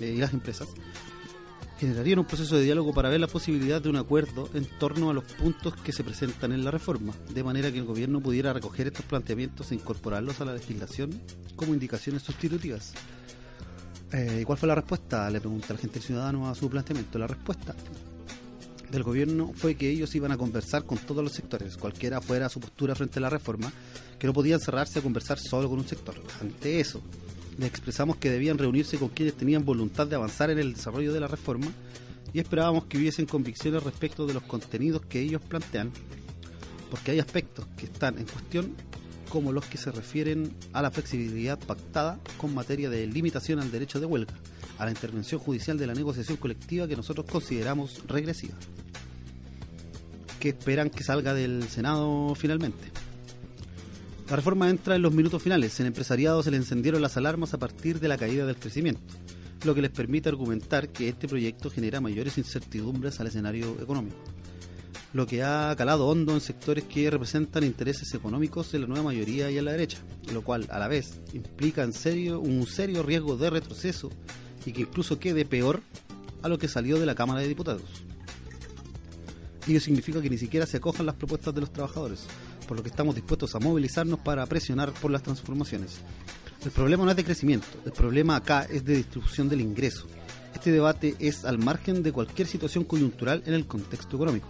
eh, 0.00 0.14
y 0.16 0.18
las 0.18 0.32
empresas, 0.32 0.68
generarían 1.78 2.18
un 2.18 2.24
proceso 2.24 2.56
de 2.56 2.64
diálogo 2.64 2.94
para 2.94 3.08
ver 3.08 3.20
la 3.20 3.26
posibilidad 3.26 3.80
de 3.80 3.88
un 3.88 3.96
acuerdo 3.96 4.48
en 4.54 4.64
torno 4.78 5.10
a 5.10 5.14
los 5.14 5.24
puntos 5.24 5.74
que 5.76 5.92
se 5.92 6.04
presentan 6.04 6.52
en 6.52 6.64
la 6.64 6.70
reforma, 6.70 7.14
de 7.32 7.44
manera 7.44 7.70
que 7.70 7.78
el 7.78 7.84
gobierno 7.84 8.20
pudiera 8.20 8.52
recoger 8.52 8.86
estos 8.86 9.04
planteamientos 9.04 9.70
e 9.70 9.74
incorporarlos 9.74 10.40
a 10.40 10.44
la 10.44 10.54
legislación 10.54 11.20
como 11.54 11.74
indicaciones 11.74 12.22
sustitutivas. 12.22 12.92
Eh, 14.12 14.38
¿y 14.42 14.44
¿Cuál 14.44 14.58
fue 14.58 14.68
la 14.68 14.74
respuesta? 14.74 15.28
Le 15.30 15.40
pregunta 15.40 15.74
la 15.74 15.78
gente 15.78 16.00
ciudadano 16.00 16.48
a 16.48 16.54
su 16.54 16.70
planteamiento. 16.70 17.18
La 17.18 17.26
respuesta 17.26 17.74
del 18.90 19.02
gobierno 19.02 19.52
fue 19.54 19.74
que 19.74 19.90
ellos 19.90 20.14
iban 20.14 20.32
a 20.32 20.38
conversar 20.38 20.84
con 20.84 20.98
todos 20.98 21.22
los 21.22 21.32
sectores, 21.32 21.76
cualquiera 21.76 22.20
fuera 22.20 22.48
su 22.48 22.60
postura 22.60 22.94
frente 22.94 23.18
a 23.18 23.22
la 23.22 23.30
reforma, 23.30 23.72
que 24.18 24.26
no 24.26 24.32
podían 24.32 24.60
cerrarse 24.60 25.00
a 25.00 25.02
conversar 25.02 25.38
solo 25.38 25.68
con 25.68 25.78
un 25.80 25.86
sector. 25.86 26.14
Ante 26.40 26.80
eso, 26.80 27.02
les 27.58 27.68
expresamos 27.68 28.16
que 28.16 28.30
debían 28.30 28.58
reunirse 28.58 28.98
con 28.98 29.08
quienes 29.08 29.34
tenían 29.34 29.64
voluntad 29.64 30.06
de 30.06 30.16
avanzar 30.16 30.50
en 30.50 30.58
el 30.58 30.74
desarrollo 30.74 31.12
de 31.12 31.20
la 31.20 31.28
reforma 31.28 31.68
y 32.32 32.40
esperábamos 32.40 32.84
que 32.84 32.98
hubiesen 32.98 33.26
convicciones 33.26 33.82
respecto 33.82 34.26
de 34.26 34.34
los 34.34 34.42
contenidos 34.42 35.02
que 35.06 35.20
ellos 35.20 35.40
plantean, 35.42 35.90
porque 36.90 37.12
hay 37.12 37.18
aspectos 37.18 37.66
que 37.76 37.86
están 37.86 38.18
en 38.18 38.26
cuestión 38.26 38.74
como 39.28 39.52
los 39.52 39.64
que 39.66 39.78
se 39.78 39.90
refieren 39.90 40.52
a 40.72 40.82
la 40.82 40.90
flexibilidad 40.90 41.58
pactada 41.58 42.18
con 42.36 42.54
materia 42.54 42.90
de 42.90 43.06
limitación 43.06 43.58
al 43.58 43.70
derecho 43.70 44.00
de 44.00 44.06
huelga, 44.06 44.34
a 44.78 44.84
la 44.84 44.90
intervención 44.90 45.40
judicial 45.40 45.78
de 45.78 45.86
la 45.86 45.94
negociación 45.94 46.36
colectiva 46.36 46.86
que 46.86 46.96
nosotros 46.96 47.26
consideramos 47.26 48.02
regresiva, 48.06 48.54
que 50.38 50.50
esperan 50.50 50.90
que 50.90 51.02
salga 51.02 51.34
del 51.34 51.68
Senado 51.68 52.34
finalmente. 52.34 53.05
La 54.28 54.34
reforma 54.34 54.68
entra 54.68 54.96
en 54.96 55.02
los 55.02 55.12
minutos 55.12 55.40
finales. 55.40 55.78
En 55.78 55.86
empresariado 55.86 56.42
se 56.42 56.50
le 56.50 56.56
encendieron 56.56 57.00
las 57.00 57.16
alarmas 57.16 57.54
a 57.54 57.58
partir 57.58 58.00
de 58.00 58.08
la 58.08 58.18
caída 58.18 58.44
del 58.44 58.56
crecimiento, 58.56 59.00
lo 59.64 59.72
que 59.72 59.82
les 59.82 59.92
permite 59.92 60.28
argumentar 60.28 60.88
que 60.88 61.08
este 61.08 61.28
proyecto 61.28 61.70
genera 61.70 62.00
mayores 62.00 62.36
incertidumbres 62.36 63.20
al 63.20 63.28
escenario 63.28 63.76
económico, 63.80 64.16
lo 65.12 65.28
que 65.28 65.44
ha 65.44 65.72
calado 65.78 66.08
hondo 66.08 66.34
en 66.34 66.40
sectores 66.40 66.82
que 66.84 67.08
representan 67.08 67.62
intereses 67.62 68.12
económicos 68.14 68.72
de 68.72 68.80
la 68.80 68.88
nueva 68.88 69.04
mayoría 69.04 69.48
y 69.48 69.58
a 69.58 69.62
la 69.62 69.70
derecha, 69.70 69.98
lo 70.32 70.42
cual 70.42 70.66
a 70.70 70.80
la 70.80 70.88
vez 70.88 71.20
implica 71.32 71.84
un 71.84 72.66
serio 72.66 73.02
riesgo 73.04 73.36
de 73.36 73.48
retroceso 73.48 74.10
y 74.64 74.72
que 74.72 74.82
incluso 74.82 75.20
quede 75.20 75.44
peor 75.44 75.82
a 76.42 76.48
lo 76.48 76.58
que 76.58 76.66
salió 76.66 76.98
de 76.98 77.06
la 77.06 77.14
Cámara 77.14 77.42
de 77.42 77.48
Diputados. 77.48 78.02
Ello 79.68 79.80
significa 79.80 80.20
que 80.20 80.30
ni 80.30 80.38
siquiera 80.38 80.66
se 80.66 80.78
acojan 80.78 81.06
las 81.06 81.14
propuestas 81.14 81.54
de 81.54 81.60
los 81.60 81.72
trabajadores, 81.72 82.26
por 82.66 82.76
lo 82.76 82.82
que 82.82 82.88
estamos 82.88 83.14
dispuestos 83.14 83.54
a 83.54 83.58
movilizarnos 83.58 84.20
para 84.20 84.44
presionar 84.46 84.92
por 84.92 85.10
las 85.10 85.22
transformaciones. 85.22 85.98
El 86.64 86.70
problema 86.70 87.04
no 87.04 87.10
es 87.10 87.16
de 87.16 87.24
crecimiento, 87.24 87.66
el 87.84 87.92
problema 87.92 88.36
acá 88.36 88.66
es 88.68 88.84
de 88.84 88.96
distribución 88.96 89.48
del 89.48 89.60
ingreso. 89.60 90.06
Este 90.54 90.72
debate 90.72 91.14
es 91.18 91.44
al 91.44 91.58
margen 91.58 92.02
de 92.02 92.12
cualquier 92.12 92.48
situación 92.48 92.84
coyuntural 92.84 93.42
en 93.46 93.54
el 93.54 93.66
contexto 93.66 94.16
económico. 94.16 94.48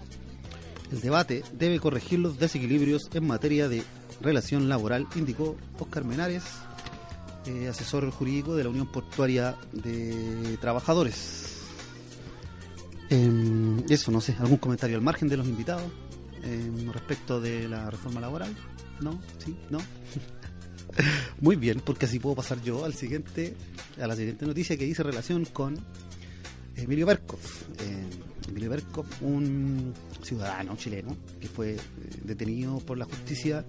El 0.92 1.00
debate 1.00 1.42
debe 1.52 1.80
corregir 1.80 2.20
los 2.20 2.38
desequilibrios 2.38 3.10
en 3.12 3.26
materia 3.26 3.68
de 3.68 3.82
relación 4.20 4.68
laboral, 4.68 5.06
indicó 5.16 5.56
Oscar 5.78 6.04
Menares, 6.04 6.44
eh, 7.46 7.68
asesor 7.68 8.08
jurídico 8.10 8.56
de 8.56 8.64
la 8.64 8.70
Unión 8.70 8.86
Portuaria 8.86 9.56
de 9.72 10.56
Trabajadores. 10.60 11.56
Em, 13.08 13.84
eso, 13.88 14.10
no 14.10 14.20
sé, 14.20 14.34
algún 14.38 14.56
comentario 14.56 14.96
al 14.96 15.02
margen 15.02 15.28
de 15.28 15.36
los 15.36 15.46
invitados. 15.46 15.84
Eh, 16.46 16.90
respecto 16.92 17.40
de 17.40 17.68
la 17.68 17.90
reforma 17.90 18.20
laboral. 18.20 18.54
¿No? 19.00 19.20
¿Sí? 19.38 19.54
¿No? 19.68 19.78
Muy 21.40 21.56
bien, 21.56 21.82
porque 21.84 22.06
así 22.06 22.18
puedo 22.18 22.36
pasar 22.36 22.62
yo 22.62 22.84
al 22.84 22.94
siguiente, 22.94 23.54
a 24.00 24.06
la 24.06 24.16
siguiente 24.16 24.46
noticia 24.46 24.76
que 24.76 24.86
dice 24.86 25.02
relación 25.02 25.44
con 25.44 25.76
Emilio 26.76 27.06
Berkov. 27.06 27.40
Eh, 27.80 28.06
Emilio 28.48 28.70
Berkov, 28.70 29.06
un 29.20 29.92
ciudadano 30.22 30.76
chileno 30.76 31.16
que 31.40 31.48
fue 31.48 31.74
eh, 31.74 31.80
detenido 32.24 32.78
por 32.78 32.98
la 32.98 33.04
justicia, 33.04 33.64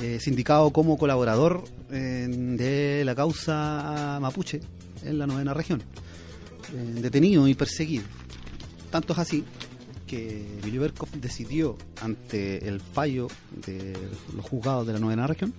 eh, 0.00 0.18
sindicado 0.20 0.72
como 0.72 0.96
colaborador 0.96 1.64
eh, 1.90 2.26
de 2.28 3.04
la 3.04 3.14
causa 3.14 4.18
mapuche 4.20 4.60
en 5.04 5.18
la 5.18 5.26
novena 5.26 5.54
región. 5.54 5.82
Detenido 7.00 7.48
y 7.48 7.54
perseguido. 7.54 8.04
Tanto 8.90 9.12
es 9.12 9.18
así 9.18 9.44
que 10.10 10.44
Berkov 10.80 11.08
decidió, 11.20 11.76
ante 12.02 12.66
el 12.66 12.80
fallo 12.80 13.28
de 13.64 13.96
los 14.34 14.44
juzgados 14.44 14.84
de 14.84 14.94
la 14.94 14.98
novena 14.98 15.28
región, 15.28 15.54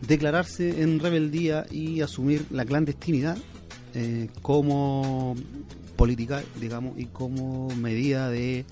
declararse 0.00 0.82
en 0.82 1.00
rebeldía 1.00 1.66
y 1.70 2.00
asumir 2.00 2.46
la 2.50 2.64
clandestinidad 2.64 3.36
eh, 3.92 4.28
como 4.40 5.36
política, 5.96 6.42
digamos, 6.58 6.98
y 6.98 7.06
como 7.06 7.68
medida 7.76 8.30
de, 8.30 8.64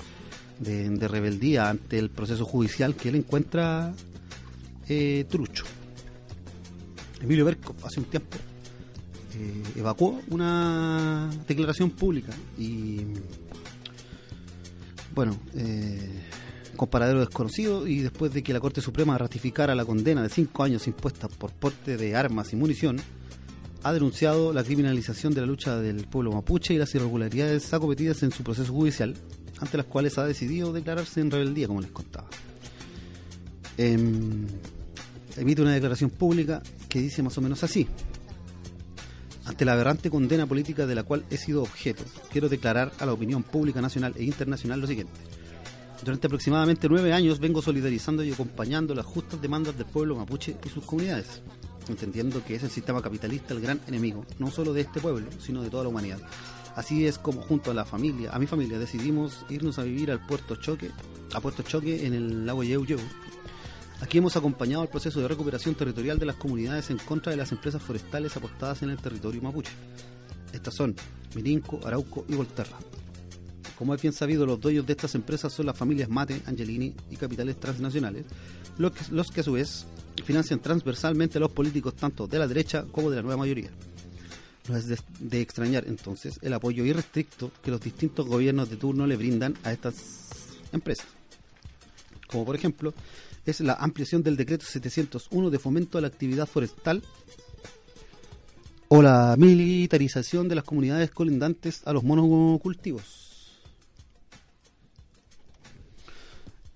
de, 0.60 0.88
de 0.88 1.08
rebeldía 1.08 1.68
ante 1.68 1.98
el 1.98 2.08
proceso 2.08 2.46
judicial 2.46 2.94
que 2.94 3.10
él 3.10 3.16
encuentra 3.16 3.92
eh, 4.88 5.26
trucho. 5.28 5.64
Emilio 7.20 7.44
Berkov 7.44 7.76
hace 7.84 8.00
un 8.00 8.06
tiempo 8.06 8.38
eh, 9.34 9.62
evacuó 9.76 10.22
una 10.30 11.30
declaración 11.46 11.90
pública 11.90 12.32
y 12.58 13.00
bueno, 15.14 15.36
eh, 15.54 16.20
con 16.76 16.88
paradero 16.88 17.20
desconocido 17.20 17.86
y 17.86 18.00
después 18.00 18.32
de 18.32 18.42
que 18.42 18.52
la 18.52 18.60
Corte 18.60 18.80
Suprema 18.80 19.18
ratificara 19.18 19.74
la 19.74 19.84
condena 19.84 20.22
de 20.22 20.28
cinco 20.28 20.62
años 20.62 20.86
impuesta 20.86 21.28
por 21.28 21.52
porte 21.52 21.96
de 21.96 22.16
armas 22.16 22.52
y 22.52 22.56
munición, 22.56 23.00
ha 23.82 23.92
denunciado 23.92 24.52
la 24.52 24.62
criminalización 24.62 25.34
de 25.34 25.40
la 25.40 25.46
lucha 25.46 25.76
del 25.78 26.06
pueblo 26.06 26.32
mapuche 26.32 26.74
y 26.74 26.78
las 26.78 26.94
irregularidades 26.94 27.72
acometidas 27.74 28.22
en 28.22 28.30
su 28.30 28.42
proceso 28.42 28.72
judicial, 28.72 29.14
ante 29.58 29.76
las 29.76 29.86
cuales 29.86 30.18
ha 30.18 30.26
decidido 30.26 30.72
declararse 30.72 31.20
en 31.20 31.30
rebeldía, 31.30 31.66
como 31.66 31.80
les 31.80 31.90
contaba. 31.90 32.28
Em, 33.76 34.46
emite 35.36 35.62
una 35.62 35.72
declaración 35.72 36.10
pública 36.10 36.62
que 36.88 37.00
dice 37.00 37.22
más 37.22 37.36
o 37.38 37.40
menos 37.40 37.62
así. 37.64 37.88
Ante 39.52 39.66
la 39.66 39.74
aberrante 39.74 40.08
condena 40.08 40.46
política 40.46 40.86
de 40.86 40.94
la 40.94 41.02
cual 41.02 41.26
he 41.28 41.36
sido 41.36 41.60
objeto, 41.60 42.02
quiero 42.30 42.48
declarar 42.48 42.90
a 42.98 43.04
la 43.04 43.12
opinión 43.12 43.42
pública 43.42 43.82
nacional 43.82 44.14
e 44.16 44.24
internacional 44.24 44.80
lo 44.80 44.86
siguiente. 44.86 45.20
Durante 46.02 46.26
aproximadamente 46.26 46.88
nueve 46.88 47.12
años 47.12 47.38
vengo 47.38 47.60
solidarizando 47.60 48.24
y 48.24 48.32
acompañando 48.32 48.94
las 48.94 49.04
justas 49.04 49.42
demandas 49.42 49.76
del 49.76 49.84
pueblo 49.84 50.16
mapuche 50.16 50.56
y 50.64 50.70
sus 50.70 50.86
comunidades, 50.86 51.42
entendiendo 51.86 52.42
que 52.42 52.54
es 52.54 52.62
el 52.62 52.70
sistema 52.70 53.02
capitalista 53.02 53.52
el 53.52 53.60
gran 53.60 53.78
enemigo, 53.86 54.24
no 54.38 54.50
solo 54.50 54.72
de 54.72 54.80
este 54.80 55.02
pueblo, 55.02 55.26
sino 55.38 55.60
de 55.60 55.68
toda 55.68 55.82
la 55.82 55.90
humanidad. 55.90 56.20
Así 56.74 57.06
es 57.06 57.18
como 57.18 57.42
junto 57.42 57.72
a 57.72 57.74
la 57.74 57.84
familia, 57.84 58.32
a 58.32 58.38
mi 58.38 58.46
familia, 58.46 58.78
decidimos 58.78 59.44
irnos 59.50 59.78
a 59.78 59.82
vivir 59.82 60.10
al 60.10 60.26
puerto 60.26 60.56
Choque, 60.56 60.90
a 61.34 61.40
Puerto 61.42 61.62
Choque 61.62 62.06
en 62.06 62.14
el 62.14 62.46
lago 62.46 62.64
Yeu 62.64 62.86
Yeu. 62.86 63.00
Aquí 64.02 64.18
hemos 64.18 64.36
acompañado 64.36 64.82
el 64.82 64.88
proceso 64.88 65.20
de 65.20 65.28
recuperación 65.28 65.76
territorial 65.76 66.18
de 66.18 66.26
las 66.26 66.34
comunidades 66.34 66.90
en 66.90 66.98
contra 66.98 67.30
de 67.30 67.36
las 67.36 67.52
empresas 67.52 67.80
forestales 67.80 68.36
apostadas 68.36 68.82
en 68.82 68.90
el 68.90 68.98
territorio 68.98 69.40
mapuche. 69.40 69.70
Estas 70.52 70.74
son 70.74 70.96
Mirinco, 71.36 71.78
Arauco 71.84 72.26
y 72.28 72.34
Volterra. 72.34 72.76
Como 73.78 73.94
es 73.94 74.02
bien 74.02 74.12
sabido, 74.12 74.44
los 74.44 74.60
dueños 74.60 74.84
de 74.86 74.94
estas 74.94 75.14
empresas 75.14 75.52
son 75.52 75.66
las 75.66 75.78
familias 75.78 76.08
Mate, 76.08 76.42
Angelini 76.46 76.92
y 77.10 77.16
capitales 77.16 77.60
transnacionales, 77.60 78.26
los 78.76 78.90
que, 78.90 79.04
los 79.12 79.30
que 79.30 79.40
a 79.40 79.44
su 79.44 79.52
vez 79.52 79.86
financian 80.24 80.58
transversalmente 80.58 81.38
a 81.38 81.40
los 81.40 81.52
políticos 81.52 81.94
tanto 81.94 82.26
de 82.26 82.40
la 82.40 82.48
derecha 82.48 82.84
como 82.90 83.08
de 83.08 83.16
la 83.16 83.22
nueva 83.22 83.36
mayoría. 83.36 83.70
No 84.68 84.76
es 84.76 84.88
de, 84.88 84.98
de 85.20 85.40
extrañar 85.40 85.84
entonces 85.86 86.40
el 86.42 86.52
apoyo 86.54 86.84
irrestricto 86.84 87.52
que 87.62 87.70
los 87.70 87.80
distintos 87.80 88.26
gobiernos 88.26 88.68
de 88.68 88.76
turno 88.76 89.06
le 89.06 89.16
brindan 89.16 89.56
a 89.62 89.72
estas 89.72 89.94
empresas. 90.72 91.06
Como 92.26 92.44
por 92.44 92.56
ejemplo, 92.56 92.94
es 93.44 93.60
la 93.60 93.74
ampliación 93.74 94.22
del 94.22 94.36
decreto 94.36 94.64
701 94.64 95.50
de 95.50 95.58
fomento 95.58 95.98
a 95.98 96.00
la 96.00 96.06
actividad 96.06 96.46
forestal 96.46 97.02
o 98.88 99.02
la 99.02 99.36
militarización 99.38 100.48
de 100.48 100.54
las 100.54 100.64
comunidades 100.64 101.10
colindantes 101.10 101.82
a 101.86 101.92
los 101.92 102.04
monocultivos. 102.04 103.58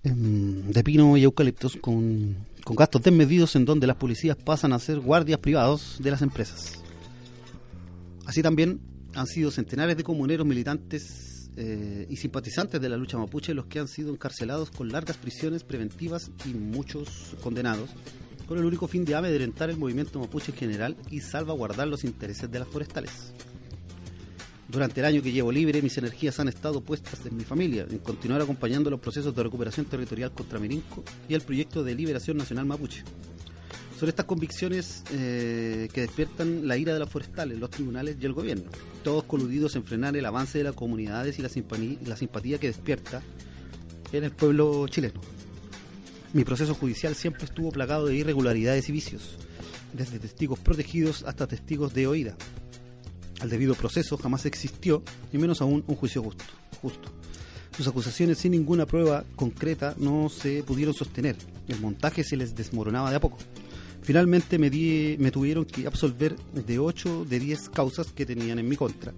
Em, 0.03 0.71
de 0.71 0.83
pino 0.83 1.17
y 1.17 1.23
eucaliptos 1.23 1.77
con, 1.79 2.35
con 2.63 2.75
gastos 2.75 3.03
desmedidos 3.03 3.55
en 3.55 3.65
donde 3.65 3.87
las 3.87 3.97
policías 3.97 4.35
pasan 4.35 4.73
a 4.73 4.79
ser 4.79 4.99
guardias 4.99 5.39
privados 5.39 5.97
de 5.99 6.11
las 6.11 6.21
empresas. 6.21 6.73
Así 8.25 8.41
también 8.41 8.79
han 9.15 9.27
sido 9.27 9.51
centenares 9.51 9.97
de 9.97 10.03
comuneros 10.03 10.45
militantes 10.45 11.26
eh, 11.59 12.05
y 12.07 12.17
simpatizantes 12.17 12.79
de 12.79 12.87
la 12.87 12.97
lucha 12.97 13.17
mapuche 13.17 13.55
los 13.55 13.65
que 13.65 13.79
han 13.79 13.87
sido 13.87 14.11
encarcelados 14.11 14.69
con 14.69 14.89
largas 14.89 15.17
prisiones 15.17 15.63
preventivas 15.63 16.29
y 16.45 16.49
muchos 16.49 17.35
condenados, 17.41 17.89
con 18.47 18.59
el 18.59 18.65
único 18.65 18.87
fin 18.87 19.03
de 19.05 19.15
amedrentar 19.15 19.71
el 19.71 19.77
movimiento 19.77 20.19
mapuche 20.19 20.51
en 20.51 20.57
general 20.57 20.95
y 21.09 21.19
salvaguardar 21.19 21.87
los 21.87 22.03
intereses 22.03 22.51
de 22.51 22.59
las 22.59 22.67
forestales. 22.67 23.33
Durante 24.69 24.99
el 24.99 25.07
año 25.07 25.21
que 25.23 25.31
llevo 25.31 25.51
libre, 25.51 25.81
mis 25.81 25.97
energías 25.97 26.39
han 26.39 26.47
estado 26.47 26.81
puestas 26.81 27.25
en 27.25 27.35
mi 27.35 27.43
familia, 27.43 27.87
en 27.89 27.99
continuar 27.99 28.41
acompañando 28.41 28.91
los 28.91 28.99
procesos 28.99 29.33
de 29.33 29.41
recuperación 29.41 29.87
territorial 29.87 30.31
contra 30.33 30.59
Mirinco 30.59 31.03
y 31.27 31.33
el 31.33 31.41
proyecto 31.41 31.83
de 31.83 31.95
liberación 31.95 32.37
nacional 32.37 32.65
mapuche. 32.65 33.03
Son 33.97 34.07
estas 34.07 34.27
convicciones 34.27 35.03
eh, 35.11 35.89
que 35.91 36.01
despiertan 36.01 36.67
la 36.67 36.77
ira 36.77 36.93
de 36.93 36.99
las 36.99 37.09
forestales, 37.09 37.57
los 37.57 37.71
tribunales 37.71 38.17
y 38.21 38.25
el 38.27 38.33
gobierno, 38.33 38.69
todos 39.03 39.23
coludidos 39.23 39.75
en 39.75 39.83
frenar 39.83 40.15
el 40.15 40.23
avance 40.23 40.59
de 40.59 40.63
las 40.65 40.75
comunidades 40.75 41.39
y 41.39 41.41
la, 41.41 41.49
simpatía, 41.49 42.59
que 42.59 42.67
despierta 42.67 43.23
en 44.11 44.23
el 44.23 44.31
pueblo 44.31 44.87
chileno. 44.87 45.19
Mi 46.31 46.43
proceso 46.43 46.75
judicial 46.75 47.15
siempre 47.15 47.45
estuvo 47.45 47.71
plagado 47.71 48.05
de 48.05 48.15
irregularidades 48.15 48.87
y 48.87 48.91
vicios, 48.91 49.39
desde 49.93 50.19
testigos 50.19 50.59
protegidos 50.59 51.23
hasta 51.23 51.47
testigos 51.47 51.95
de 51.95 52.05
oída. 52.05 52.35
Al 53.39 53.49
debido 53.49 53.73
proceso 53.73 54.15
jamás 54.17 54.45
existió, 54.45 55.01
y 55.33 55.39
menos 55.39 55.59
aún 55.59 55.83
un 55.87 55.95
juicio 55.95 56.21
justo. 56.21 56.45
justo. 56.83 57.11
Sus 57.75 57.87
acusaciones 57.87 58.37
sin 58.37 58.51
ninguna 58.51 58.85
prueba 58.85 59.23
concreta 59.35 59.95
no 59.97 60.29
se 60.29 60.61
pudieron 60.61 60.93
sostener. 60.93 61.35
El 61.67 61.79
montaje 61.79 62.23
se 62.23 62.37
les 62.37 62.55
desmoronaba 62.55 63.09
de 63.09 63.15
a 63.15 63.19
poco. 63.19 63.37
Finalmente 64.07 64.57
me, 64.57 64.69
tuvieron 65.31 65.65
que 65.65 65.85
absolver 65.85 66.37
de 66.53 66.79
8 66.79 67.25
de 67.25 67.41
10 67.41 67.67
causas 67.71 68.13
que 68.13 68.25
tenían 68.25 68.57
en 68.57 68.69
mi 68.69 68.77
contra. 68.77 69.11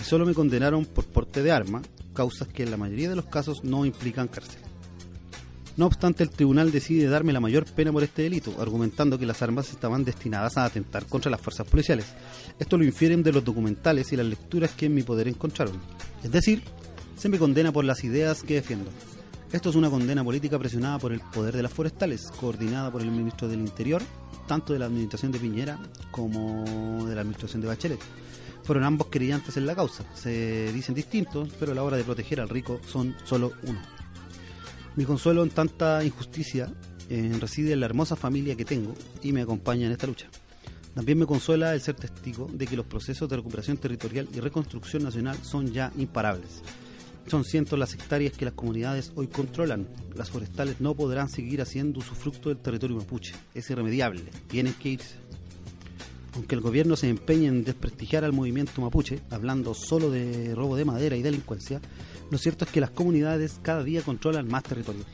Y 0.00 0.02
solo 0.02 0.26
me 0.26 0.34
condenaron 0.34 0.86
por 0.86 1.04
porte 1.04 1.40
de 1.40 1.52
arma, 1.52 1.82
causas 2.14 2.48
que 2.48 2.64
en 2.64 2.72
la 2.72 2.76
mayoría 2.76 3.08
de 3.08 3.14
los 3.14 3.26
casos 3.26 3.62
no 3.62 3.86
implican 3.86 4.26
cárcel. 4.26 4.60
No 5.76 5.86
obstante, 5.86 6.24
el 6.24 6.30
tribunal 6.30 6.72
decide 6.72 7.06
darme 7.06 7.32
la 7.32 7.38
mayor 7.38 7.64
pena 7.64 7.92
por 7.92 8.02
este 8.02 8.22
delito, 8.22 8.60
argumentando 8.60 9.20
que 9.20 9.26
las 9.26 9.40
armas 9.40 9.70
estaban 9.70 10.04
destinadas 10.04 10.56
a 10.56 10.64
atentar 10.64 11.06
contra 11.06 11.30
las 11.30 11.40
fuerzas 11.40 11.68
policiales. 11.68 12.06
Esto 12.58 12.76
lo 12.76 12.82
infieren 12.82 13.22
de 13.22 13.30
los 13.30 13.44
documentales 13.44 14.12
y 14.12 14.16
las 14.16 14.26
lecturas 14.26 14.72
que 14.72 14.86
en 14.86 14.96
mi 14.96 15.04
poder 15.04 15.28
encontraron. 15.28 15.80
Es 16.24 16.32
decir, 16.32 16.64
se 17.16 17.28
me 17.28 17.38
condena 17.38 17.70
por 17.70 17.84
las 17.84 18.02
ideas 18.02 18.42
que 18.42 18.54
defiendo. 18.54 18.90
Esto 19.54 19.70
es 19.70 19.76
una 19.76 19.88
condena 19.88 20.24
política 20.24 20.58
presionada 20.58 20.98
por 20.98 21.12
el 21.12 21.20
poder 21.20 21.54
de 21.54 21.62
las 21.62 21.72
forestales, 21.72 22.28
coordinada 22.40 22.90
por 22.90 23.02
el 23.02 23.12
ministro 23.12 23.46
del 23.46 23.60
Interior, 23.60 24.02
tanto 24.48 24.72
de 24.72 24.80
la 24.80 24.86
administración 24.86 25.30
de 25.30 25.38
Piñera 25.38 25.78
como 26.10 27.06
de 27.06 27.14
la 27.14 27.20
administración 27.20 27.62
de 27.62 27.68
Bachelet. 27.68 28.00
Fueron 28.64 28.82
ambos 28.82 29.06
querellantes 29.06 29.56
en 29.56 29.66
la 29.66 29.76
causa. 29.76 30.04
Se 30.12 30.72
dicen 30.72 30.96
distintos, 30.96 31.50
pero 31.60 31.70
a 31.70 31.74
la 31.76 31.84
hora 31.84 31.96
de 31.96 32.02
proteger 32.02 32.40
al 32.40 32.48
rico 32.48 32.80
son 32.84 33.14
solo 33.22 33.52
uno. 33.62 33.80
Mi 34.96 35.04
consuelo 35.04 35.44
en 35.44 35.50
tanta 35.50 36.02
injusticia 36.02 36.74
eh, 37.08 37.32
reside 37.40 37.74
en 37.74 37.80
la 37.80 37.86
hermosa 37.86 38.16
familia 38.16 38.56
que 38.56 38.64
tengo 38.64 38.92
y 39.22 39.30
me 39.30 39.42
acompaña 39.42 39.86
en 39.86 39.92
esta 39.92 40.08
lucha. 40.08 40.26
También 40.96 41.16
me 41.16 41.26
consuela 41.26 41.74
el 41.74 41.80
ser 41.80 41.94
testigo 41.94 42.50
de 42.52 42.66
que 42.66 42.74
los 42.74 42.86
procesos 42.86 43.28
de 43.28 43.36
recuperación 43.36 43.76
territorial 43.76 44.28
y 44.34 44.40
reconstrucción 44.40 45.04
nacional 45.04 45.38
son 45.44 45.70
ya 45.70 45.92
imparables. 45.96 46.60
Son 47.26 47.44
cientos 47.44 47.78
las 47.78 47.94
hectáreas 47.94 48.34
que 48.34 48.44
las 48.44 48.54
comunidades 48.54 49.12
hoy 49.16 49.28
controlan. 49.28 49.88
Las 50.14 50.30
forestales 50.30 50.80
no 50.80 50.94
podrán 50.94 51.28
seguir 51.28 51.62
haciendo 51.62 52.00
usufructo 52.00 52.50
del 52.50 52.58
territorio 52.58 52.96
mapuche. 52.96 53.34
Es 53.54 53.70
irremediable. 53.70 54.22
Tienen 54.48 54.74
que 54.74 54.90
irse. 54.90 55.16
Aunque 56.34 56.54
el 56.54 56.60
gobierno 56.60 56.96
se 56.96 57.08
empeñe 57.08 57.46
en 57.46 57.64
desprestigiar 57.64 58.24
al 58.24 58.32
movimiento 58.32 58.80
mapuche, 58.80 59.20
hablando 59.30 59.72
solo 59.72 60.10
de 60.10 60.54
robo 60.54 60.76
de 60.76 60.84
madera 60.84 61.16
y 61.16 61.22
delincuencia, 61.22 61.80
lo 62.30 62.38
cierto 62.38 62.64
es 62.64 62.70
que 62.70 62.80
las 62.80 62.90
comunidades 62.90 63.58
cada 63.62 63.84
día 63.84 64.02
controlan 64.02 64.48
más 64.48 64.64
territorios. 64.64 65.06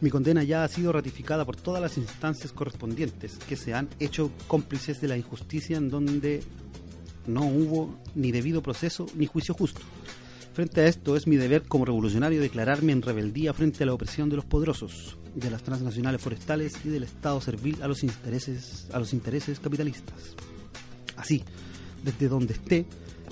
Mi 0.00 0.10
condena 0.10 0.42
ya 0.42 0.64
ha 0.64 0.68
sido 0.68 0.92
ratificada 0.92 1.44
por 1.44 1.54
todas 1.54 1.80
las 1.80 1.96
instancias 1.96 2.52
correspondientes 2.52 3.38
que 3.48 3.56
se 3.56 3.72
han 3.72 3.88
hecho 4.00 4.32
cómplices 4.48 5.00
de 5.00 5.08
la 5.08 5.16
injusticia 5.16 5.76
en 5.76 5.88
donde 5.88 6.42
no 7.28 7.46
hubo 7.46 7.94
ni 8.16 8.32
debido 8.32 8.62
proceso 8.62 9.06
ni 9.14 9.26
juicio 9.26 9.54
justo. 9.54 9.80
Frente 10.52 10.82
a 10.82 10.86
esto, 10.86 11.16
es 11.16 11.26
mi 11.26 11.36
deber 11.36 11.62
como 11.62 11.86
revolucionario 11.86 12.40
declararme 12.40 12.92
en 12.92 13.00
rebeldía 13.00 13.54
frente 13.54 13.84
a 13.84 13.86
la 13.86 13.94
opresión 13.94 14.28
de 14.28 14.36
los 14.36 14.44
poderosos, 14.44 15.16
de 15.34 15.50
las 15.50 15.62
transnacionales 15.62 16.20
forestales 16.20 16.74
y 16.84 16.90
del 16.90 17.04
Estado 17.04 17.40
servil 17.40 17.82
a 17.82 17.88
los 17.88 18.02
intereses, 18.02 18.86
a 18.92 18.98
los 18.98 19.14
intereses 19.14 19.60
capitalistas. 19.60 20.36
Así, 21.16 21.42
desde 22.04 22.28
donde 22.28 22.52
esté, 22.52 22.84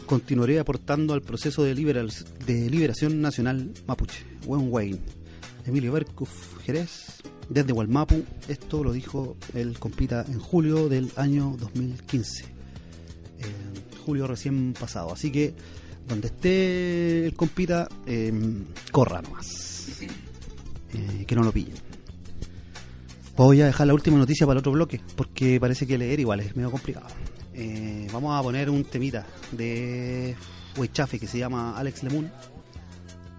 continuaré 0.07 0.61
aportando 0.61 1.13
al 1.13 1.21
proceso 1.21 1.63
de, 1.63 1.75
de 1.75 2.71
liberación 2.71 3.21
nacional 3.21 3.71
mapuche. 3.87 4.25
Wen 4.47 4.73
Wayne, 4.73 5.01
Emilio 5.67 5.93
Berkuf, 5.93 6.59
Jerez, 6.65 7.21
desde 7.51 7.75
Gualmapu. 7.75 8.25
Esto 8.49 8.83
lo 8.83 8.93
dijo 8.93 9.37
el 9.53 9.79
compita 9.79 10.25
en 10.27 10.39
julio 10.39 10.89
del 10.89 11.11
año 11.17 11.55
2015. 11.59 12.45
Eh, 12.45 12.49
julio 14.07 14.27
recién 14.27 14.73
pasado. 14.73 15.13
Así 15.13 15.31
que 15.31 15.55
donde 16.11 16.27
esté 16.27 17.25
el 17.25 17.35
compita, 17.35 17.89
eh, 18.05 18.33
corra 18.91 19.23
nomás. 19.23 20.01
Eh, 20.93 21.25
que 21.25 21.37
no 21.37 21.43
lo 21.43 21.53
pillen. 21.53 21.77
Voy 23.37 23.63
a 23.63 23.67
dejar 23.67 23.87
la 23.87 23.95
última 23.95 24.19
noticia 24.19 24.45
para 24.45 24.57
el 24.57 24.59
otro 24.59 24.73
bloque, 24.73 25.01
porque 25.17 25.59
parece 25.59 25.87
que 25.87 25.97
leer 25.97 26.21
igual 26.21 26.41
es 26.41 26.55
medio 26.57 26.71
complicado. 26.71 27.07
Eh, 27.55 28.09
vamos 28.13 28.39
a 28.39 28.43
poner 28.43 28.69
un 28.69 28.85
temita 28.85 29.25
de 29.53 30.37
Huechafe 30.77 31.19
que 31.19 31.27
se 31.27 31.39
llama 31.39 31.79
Alex 31.79 32.03
Lemun. 32.03 32.31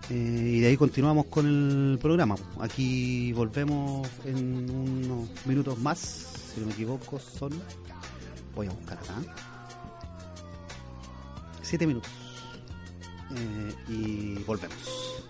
Eh, 0.09 0.53
y 0.55 0.59
de 0.61 0.67
ahí 0.67 0.77
continuamos 0.77 1.25
con 1.25 1.45
el 1.45 1.99
programa. 1.99 2.35
Aquí 2.59 3.31
volvemos 3.33 4.07
en 4.25 4.69
unos 4.69 5.29
minutos 5.45 5.77
más, 5.77 5.99
si 6.53 6.61
no 6.61 6.67
me 6.67 6.73
equivoco, 6.73 7.19
son. 7.19 7.51
Voy 8.55 8.67
a 8.67 8.71
buscar 8.71 8.97
acá. 8.97 9.15
Siete 11.61 11.85
minutos. 11.85 12.30
Eh, 13.35 13.73
y 13.87 14.43
volvemos. 14.43 15.23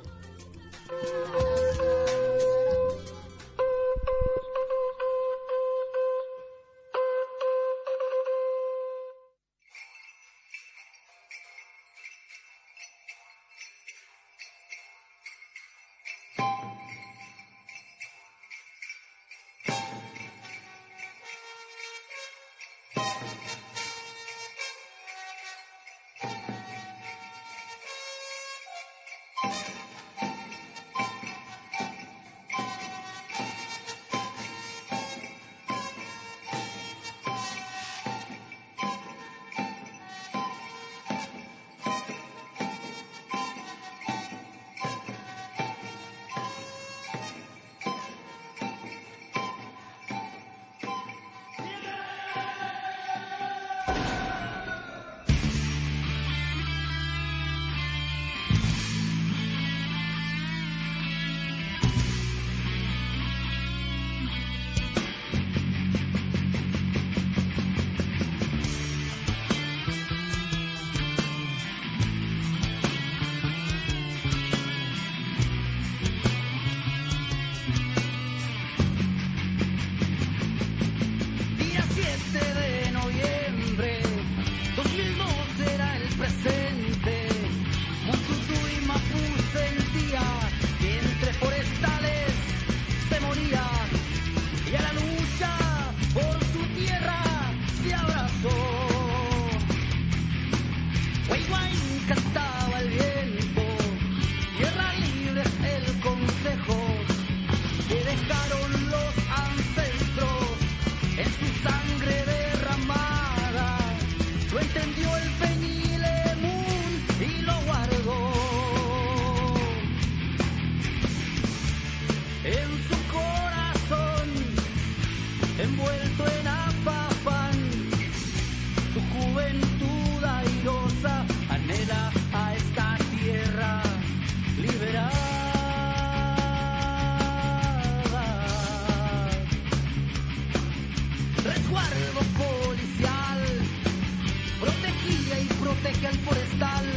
Y 145.91 145.93
protege 145.93 146.07
al 146.07 146.17
forestal. 146.19 146.90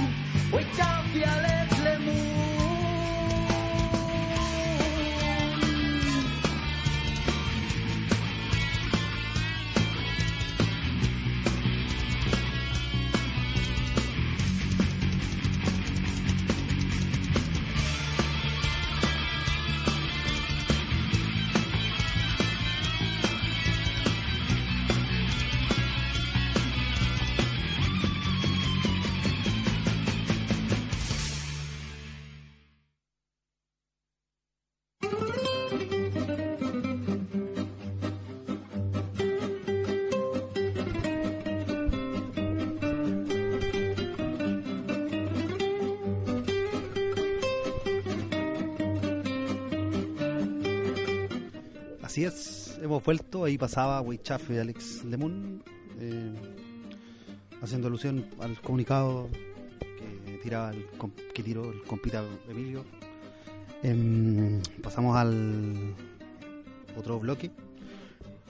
mi 0.55 0.65
canto 0.71 1.54
hemos. 53.01 53.45
Ahí 53.45 53.59
pasaba 53.59 54.01
Weichaf 54.01 54.51
y 54.51 54.59
Alex 54.59 55.05
Lemon 55.05 55.63
eh, 56.01 56.33
haciendo 57.63 57.89
alusión 57.89 58.27
al 58.41 58.61
comunicado 58.61 59.29
que 60.29 60.39
tiraba 60.43 60.71
el, 60.71 60.87
que 61.33 61.43
tiró 61.43 61.71
el 61.71 61.83
compita 61.83 62.25
Emilio. 62.49 62.85
Em, 63.83 64.61
pasamos 64.83 65.17
al 65.17 65.95
otro 66.97 67.19
bloque. 67.19 67.51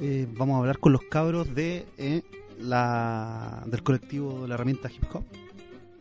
Eh, 0.00 0.26
vamos 0.33 0.57
a 0.57 0.59
hablar 0.59 0.78
con 0.78 0.92
los 0.92 1.02
cabros 1.02 1.54
de 1.54 1.87
eh, 1.98 2.22
la 2.61 3.62
del 3.66 3.83
colectivo 3.83 4.42
de 4.42 4.48
la 4.48 4.54
herramienta 4.54 4.90
hip 4.90 5.04
hop. 5.12 5.24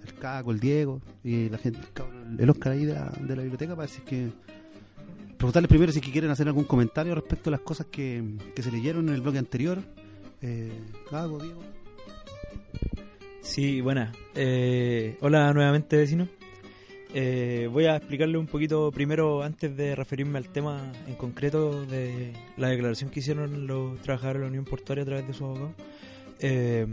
El 0.06 0.14
Caco, 0.16 0.52
el 0.52 0.60
Diego 0.60 1.02
y 1.24 1.50
la 1.50 1.58
gente, 1.58 1.80
el 2.38 2.50
Oscar 2.50 2.74
ahí 2.74 2.86
de 2.86 2.94
la, 2.94 3.10
de 3.10 3.36
la 3.36 3.42
biblioteca. 3.42 3.76
Parece 3.76 4.02
que 4.04 4.32
preguntarles 5.44 5.68
primero 5.68 5.92
si 5.92 6.00
quieren 6.00 6.32
hacer 6.32 6.48
algún 6.48 6.64
comentario 6.64 7.14
respecto 7.14 7.50
a 7.50 7.52
las 7.52 7.60
cosas 7.60 7.88
que, 7.88 8.24
que 8.56 8.64
se 8.64 8.72
leyeron 8.72 9.10
en 9.10 9.16
el 9.16 9.20
bloque 9.20 9.40
anterior. 9.40 9.80
Eh, 10.42 10.72
Caco, 11.12 11.38
Diego. 11.38 11.60
Sí, 13.42 13.82
buena. 13.82 14.14
Eh, 14.36 15.18
hola 15.20 15.52
nuevamente, 15.52 15.98
vecino. 15.98 16.30
Eh, 17.14 17.68
voy 17.70 17.88
a 17.88 17.98
explicarle 17.98 18.38
un 18.38 18.48
poquito 18.48 18.90
primero, 18.94 19.44
antes 19.44 19.76
de 19.76 19.98
referirme 19.98 20.38
al 20.38 20.48
tema 20.48 20.94
en 21.08 21.16
concreto 21.16 21.86
de 21.88 22.32
la 22.56 22.70
declaración 22.70 23.10
que 23.10 23.20
hicieron 23.20 23.68
los 23.68 24.02
trabajadores 24.02 24.40
de 24.40 24.46
la 24.46 24.50
Unión 24.50 24.64
Portuaria 24.64 25.02
a 25.02 25.06
través 25.06 25.28
de 25.28 25.34
su 25.34 25.44
abogado. 25.44 25.74
Eh, 26.40 26.88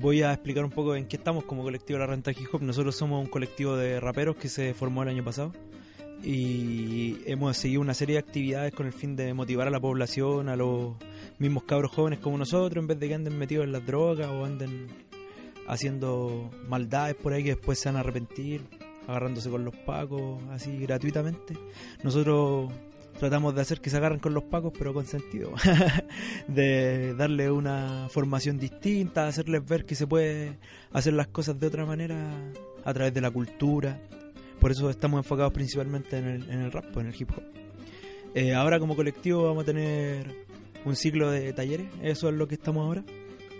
voy 0.00 0.22
a 0.22 0.32
explicar 0.32 0.64
un 0.64 0.70
poco 0.70 0.96
en 0.96 1.04
qué 1.04 1.16
estamos 1.18 1.44
como 1.44 1.62
colectivo 1.62 1.98
de 1.98 2.06
la 2.06 2.10
renta 2.10 2.30
hip 2.30 2.48
hop. 2.50 2.62
Nosotros 2.62 2.96
somos 2.96 3.22
un 3.22 3.28
colectivo 3.28 3.76
de 3.76 4.00
raperos 4.00 4.36
que 4.36 4.48
se 4.48 4.72
formó 4.72 5.02
el 5.02 5.10
año 5.10 5.22
pasado 5.22 5.52
y 6.22 7.18
hemos 7.26 7.56
seguido 7.56 7.80
una 7.80 7.94
serie 7.94 8.14
de 8.14 8.20
actividades 8.20 8.72
con 8.72 8.86
el 8.86 8.92
fin 8.92 9.16
de 9.16 9.34
motivar 9.34 9.66
a 9.66 9.70
la 9.70 9.80
población, 9.80 10.48
a 10.48 10.56
los 10.56 10.94
mismos 11.38 11.64
cabros 11.64 11.90
jóvenes 11.90 12.20
como 12.20 12.38
nosotros, 12.38 12.80
en 12.82 12.86
vez 12.86 12.98
de 13.00 13.08
que 13.08 13.14
anden 13.14 13.38
metidos 13.38 13.64
en 13.64 13.72
las 13.72 13.84
drogas 13.84 14.28
o 14.28 14.44
anden 14.44 14.88
haciendo 15.66 16.50
maldades 16.68 17.14
por 17.16 17.32
ahí 17.32 17.42
que 17.42 17.50
después 17.50 17.78
se 17.78 17.88
van 17.88 17.96
a 17.96 18.00
arrepentir, 18.00 18.62
agarrándose 19.06 19.50
con 19.50 19.64
los 19.64 19.74
pacos 19.74 20.42
así 20.50 20.78
gratuitamente. 20.78 21.54
Nosotros 22.02 22.72
tratamos 23.18 23.54
de 23.54 23.60
hacer 23.60 23.80
que 23.80 23.90
se 23.90 23.96
agarren 23.96 24.18
con 24.18 24.34
los 24.34 24.44
pacos, 24.44 24.72
pero 24.76 24.92
con 24.92 25.06
sentido. 25.06 25.52
de 26.48 27.14
darle 27.14 27.50
una 27.50 28.08
formación 28.10 28.58
distinta, 28.58 29.26
hacerles 29.26 29.66
ver 29.66 29.84
que 29.84 29.94
se 29.94 30.06
puede 30.06 30.58
hacer 30.92 31.12
las 31.12 31.28
cosas 31.28 31.58
de 31.58 31.66
otra 31.66 31.84
manera 31.84 32.30
a 32.84 32.94
través 32.94 33.14
de 33.14 33.20
la 33.20 33.30
cultura. 33.30 34.00
Por 34.62 34.70
eso 34.70 34.88
estamos 34.88 35.18
enfocados 35.18 35.52
principalmente 35.52 36.16
en 36.16 36.24
el, 36.24 36.48
en 36.48 36.60
el 36.60 36.70
rap, 36.70 36.96
en 36.96 37.08
el 37.08 37.14
hip 37.18 37.30
hop. 37.36 37.42
Eh, 38.32 38.54
ahora 38.54 38.78
como 38.78 38.94
colectivo 38.94 39.42
vamos 39.42 39.64
a 39.64 39.66
tener 39.66 40.46
un 40.84 40.94
ciclo 40.94 41.32
de 41.32 41.52
talleres, 41.52 41.88
eso 42.00 42.28
es 42.28 42.34
lo 42.36 42.46
que 42.46 42.54
estamos 42.54 42.86
ahora. 42.86 43.02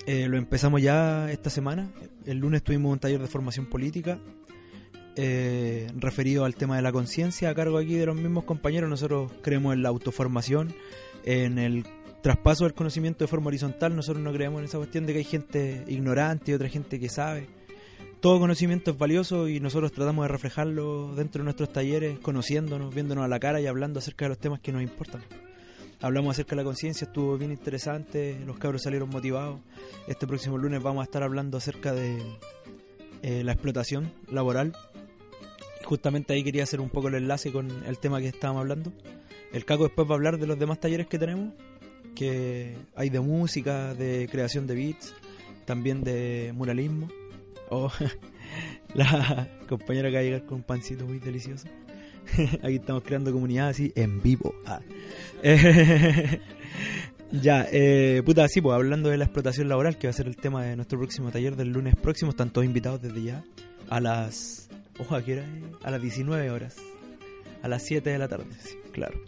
Eh, 0.06 0.28
lo 0.28 0.38
empezamos 0.38 0.80
ya 0.80 1.28
esta 1.32 1.50
semana. 1.50 1.90
El 2.24 2.38
lunes 2.38 2.62
tuvimos 2.62 2.92
un 2.92 3.00
taller 3.00 3.20
de 3.20 3.26
formación 3.26 3.66
política 3.66 4.20
eh, 5.16 5.90
referido 5.96 6.44
al 6.44 6.54
tema 6.54 6.76
de 6.76 6.82
la 6.82 6.92
conciencia 6.92 7.50
a 7.50 7.54
cargo 7.56 7.78
aquí 7.78 7.94
de 7.94 8.06
los 8.06 8.14
mismos 8.14 8.44
compañeros. 8.44 8.88
Nosotros 8.88 9.32
creemos 9.42 9.74
en 9.74 9.82
la 9.82 9.88
autoformación, 9.88 10.72
en 11.24 11.58
el 11.58 11.84
traspaso 12.22 12.62
del 12.62 12.74
conocimiento 12.74 13.24
de 13.24 13.28
forma 13.28 13.48
horizontal. 13.48 13.96
Nosotros 13.96 14.22
no 14.22 14.32
creemos 14.32 14.60
en 14.60 14.66
esa 14.66 14.78
cuestión 14.78 15.04
de 15.06 15.14
que 15.14 15.18
hay 15.18 15.24
gente 15.24 15.82
ignorante 15.88 16.52
y 16.52 16.54
otra 16.54 16.68
gente 16.68 17.00
que 17.00 17.08
sabe. 17.08 17.48
Todo 18.22 18.38
conocimiento 18.38 18.92
es 18.92 18.98
valioso 18.98 19.48
y 19.48 19.58
nosotros 19.58 19.90
tratamos 19.90 20.22
de 20.22 20.28
reflejarlo 20.28 21.12
dentro 21.16 21.40
de 21.40 21.44
nuestros 21.44 21.72
talleres, 21.72 22.20
conociéndonos, 22.20 22.94
viéndonos 22.94 23.24
a 23.24 23.26
la 23.26 23.40
cara 23.40 23.60
y 23.60 23.66
hablando 23.66 23.98
acerca 23.98 24.26
de 24.26 24.28
los 24.28 24.38
temas 24.38 24.60
que 24.60 24.70
nos 24.70 24.80
importan. 24.80 25.22
Hablamos 26.00 26.36
acerca 26.36 26.50
de 26.50 26.56
la 26.58 26.64
conciencia, 26.64 27.04
estuvo 27.04 27.36
bien 27.36 27.50
interesante, 27.50 28.38
los 28.46 28.58
cabros 28.58 28.82
salieron 28.82 29.08
motivados. 29.10 29.58
Este 30.06 30.28
próximo 30.28 30.56
lunes 30.56 30.80
vamos 30.80 31.00
a 31.00 31.04
estar 31.04 31.24
hablando 31.24 31.58
acerca 31.58 31.92
de 31.94 32.22
eh, 33.22 33.42
la 33.42 33.54
explotación 33.54 34.12
laboral. 34.30 34.72
Y 35.80 35.84
justamente 35.84 36.32
ahí 36.32 36.44
quería 36.44 36.62
hacer 36.62 36.80
un 36.80 36.90
poco 36.90 37.08
el 37.08 37.16
enlace 37.16 37.50
con 37.50 37.84
el 37.86 37.98
tema 37.98 38.20
que 38.20 38.28
estábamos 38.28 38.60
hablando. 38.60 38.92
El 39.52 39.64
Caco 39.64 39.82
después 39.82 40.06
va 40.06 40.12
a 40.12 40.14
hablar 40.14 40.38
de 40.38 40.46
los 40.46 40.60
demás 40.60 40.78
talleres 40.78 41.08
que 41.08 41.18
tenemos, 41.18 41.54
que 42.14 42.76
hay 42.94 43.10
de 43.10 43.18
música, 43.18 43.94
de 43.94 44.28
creación 44.30 44.68
de 44.68 44.76
beats, 44.76 45.12
también 45.64 46.04
de 46.04 46.52
muralismo. 46.54 47.08
Oh, 47.74 47.90
la 48.94 49.48
compañera 49.66 50.10
que 50.10 50.14
va 50.14 50.20
a 50.20 50.24
llegar 50.24 50.44
con 50.44 50.58
un 50.58 50.62
pancito 50.62 51.06
muy 51.06 51.18
delicioso. 51.18 51.68
Aquí 52.62 52.74
estamos 52.74 53.02
creando 53.02 53.32
comunidad 53.32 53.68
así 53.68 53.92
en 53.96 54.22
vivo. 54.22 54.54
Ah. 54.66 54.80
Ya, 57.34 57.66
eh, 57.72 58.22
puta, 58.26 58.46
sí, 58.46 58.60
pues 58.60 58.74
hablando 58.74 59.08
de 59.08 59.16
la 59.16 59.24
explotación 59.24 59.66
laboral, 59.66 59.96
que 59.96 60.06
va 60.06 60.10
a 60.10 60.12
ser 60.12 60.26
el 60.26 60.36
tema 60.36 60.64
de 60.64 60.76
nuestro 60.76 60.98
próximo 60.98 61.30
taller 61.30 61.56
del 61.56 61.72
lunes 61.72 61.96
próximo, 61.96 62.32
están 62.32 62.50
todos 62.50 62.66
invitados 62.66 63.00
desde 63.00 63.22
ya 63.22 63.42
a 63.88 64.00
las. 64.00 64.68
Ojo, 64.98 65.14
¿a 65.14 65.24
qué 65.24 65.38
hora 65.38 65.42
es? 65.42 65.82
A 65.82 65.90
las 65.90 66.02
19 66.02 66.50
horas. 66.50 66.76
A 67.62 67.68
las 67.68 67.84
7 67.86 68.10
de 68.10 68.18
la 68.18 68.28
tarde, 68.28 68.44
sí, 68.62 68.76
claro. 68.92 69.18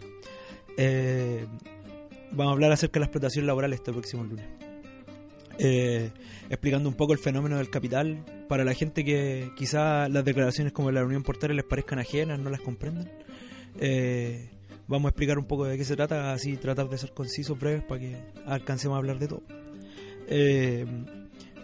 Eh, 0.77 1.47
vamos 2.29 2.51
a 2.51 2.53
hablar 2.53 2.73
acerca 2.73 2.93
de 2.93 2.99
la 2.99 3.05
explotación 3.07 3.47
laboral 3.47 3.73
este 3.73 3.91
próximo 3.91 4.23
lunes. 4.23 4.45
Eh, 5.57 6.11
explicando 6.49 6.89
un 6.89 6.95
poco 6.95 7.13
el 7.13 7.19
fenómeno 7.19 7.57
del 7.57 7.69
capital 7.69 8.23
para 8.47 8.63
la 8.63 8.73
gente 8.73 9.03
que 9.03 9.51
quizá 9.55 10.09
las 10.09 10.25
declaraciones 10.25 10.73
como 10.73 10.91
la 10.91 11.03
Unión 11.03 11.23
Portuaria 11.23 11.55
les 11.55 11.65
parezcan 11.65 11.99
ajenas, 11.99 12.39
no 12.39 12.49
las 12.49 12.61
comprendan. 12.61 13.09
Eh, 13.79 14.49
vamos 14.87 15.07
a 15.07 15.09
explicar 15.09 15.37
un 15.37 15.45
poco 15.45 15.65
de 15.65 15.77
qué 15.77 15.85
se 15.85 15.95
trata, 15.95 16.33
así 16.33 16.57
tratar 16.57 16.89
de 16.89 16.97
ser 16.97 17.13
concisos, 17.13 17.57
breves, 17.57 17.83
para 17.83 18.01
que 18.01 18.17
alcancemos 18.45 18.95
a 18.95 18.99
hablar 18.99 19.19
de 19.19 19.27
todo. 19.27 19.43
Eh, 20.27 20.85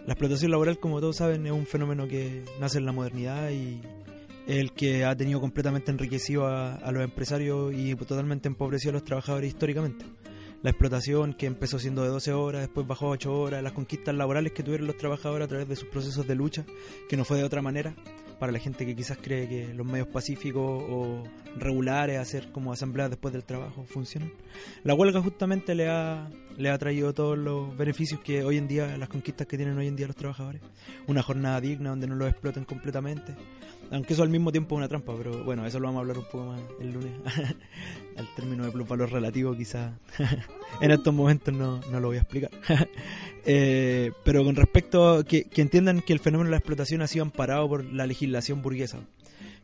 la 0.06 0.12
explotación 0.14 0.50
laboral, 0.50 0.78
como 0.78 1.00
todos 1.00 1.16
saben, 1.16 1.46
es 1.46 1.52
un 1.52 1.66
fenómeno 1.66 2.08
que 2.08 2.42
nace 2.60 2.78
en 2.78 2.86
la 2.86 2.92
modernidad 2.92 3.50
y 3.50 3.80
el 4.48 4.72
que 4.72 5.04
ha 5.04 5.16
tenido 5.16 5.40
completamente 5.40 5.92
enriquecido 5.92 6.46
a, 6.46 6.74
a 6.74 6.90
los 6.90 7.04
empresarios 7.04 7.72
y 7.72 7.94
totalmente 7.94 8.48
empobrecido 8.48 8.90
a 8.90 8.94
los 8.94 9.04
trabajadores 9.04 9.48
históricamente 9.48 10.04
la 10.62 10.70
explotación 10.70 11.34
que 11.34 11.46
empezó 11.46 11.78
siendo 11.78 12.02
de 12.02 12.08
12 12.08 12.32
horas, 12.32 12.62
después 12.62 12.86
bajó 12.86 13.06
a 13.06 13.10
8 13.10 13.32
horas, 13.32 13.62
las 13.62 13.72
conquistas 13.72 14.14
laborales 14.14 14.52
que 14.52 14.62
tuvieron 14.62 14.86
los 14.86 14.96
trabajadores 14.96 15.44
a 15.44 15.48
través 15.48 15.68
de 15.68 15.76
sus 15.76 15.88
procesos 15.88 16.26
de 16.26 16.34
lucha, 16.34 16.64
que 17.08 17.16
no 17.16 17.24
fue 17.24 17.38
de 17.38 17.44
otra 17.44 17.62
manera, 17.62 17.94
para 18.38 18.52
la 18.52 18.58
gente 18.58 18.84
que 18.86 18.96
quizás 18.96 19.18
cree 19.20 19.48
que 19.48 19.72
los 19.74 19.86
medios 19.86 20.08
pacíficos 20.08 20.84
o 20.88 21.24
regulares, 21.56 22.18
hacer 22.18 22.50
como 22.50 22.72
asambleas 22.72 23.10
después 23.10 23.32
del 23.32 23.44
trabajo, 23.44 23.84
funcionan. 23.84 24.32
La 24.84 24.94
huelga 24.94 25.20
justamente 25.20 25.74
le 25.74 25.88
ha, 25.88 26.28
le 26.56 26.70
ha 26.70 26.78
traído 26.78 27.12
todos 27.12 27.38
los 27.38 27.76
beneficios 27.76 28.20
que 28.20 28.42
hoy 28.44 28.56
en 28.56 28.68
día, 28.68 28.96
las 28.98 29.08
conquistas 29.08 29.46
que 29.46 29.56
tienen 29.56 29.78
hoy 29.78 29.86
en 29.86 29.96
día 29.96 30.06
los 30.06 30.16
trabajadores. 30.16 30.60
Una 31.06 31.22
jornada 31.22 31.60
digna 31.60 31.90
donde 31.90 32.06
no 32.06 32.16
los 32.16 32.28
exploten 32.28 32.64
completamente. 32.64 33.34
Aunque 33.92 34.14
eso 34.14 34.22
al 34.22 34.30
mismo 34.30 34.50
tiempo 34.50 34.74
es 34.74 34.78
una 34.78 34.88
trampa, 34.88 35.12
pero 35.18 35.44
bueno, 35.44 35.66
eso 35.66 35.78
lo 35.78 35.86
vamos 35.86 35.98
a 35.98 36.00
hablar 36.00 36.18
un 36.18 36.24
poco 36.24 36.46
más 36.46 36.60
el 36.80 36.92
lunes. 36.92 37.12
al 38.16 38.34
término 38.34 38.64
de 38.64 38.84
valor 38.84 39.12
relativo, 39.12 39.54
quizás 39.54 39.92
en 40.80 40.90
estos 40.90 41.12
momentos 41.12 41.52
no, 41.52 41.80
no, 41.90 42.00
lo 42.00 42.08
voy 42.08 42.16
a 42.16 42.20
explicar. 42.20 42.50
eh, 43.44 44.12
pero 44.24 44.44
con 44.44 44.56
respecto 44.56 45.22
que, 45.24 45.44
que, 45.44 45.60
entiendan 45.60 46.00
que 46.00 46.14
el 46.14 46.20
fenómeno 46.20 46.48
de 46.48 46.52
la 46.52 46.56
explotación 46.56 47.02
ha 47.02 47.06
sido 47.06 47.22
amparado 47.22 47.68
por 47.68 47.84
la 47.84 48.06
legislación 48.06 48.62
burguesa. 48.62 49.00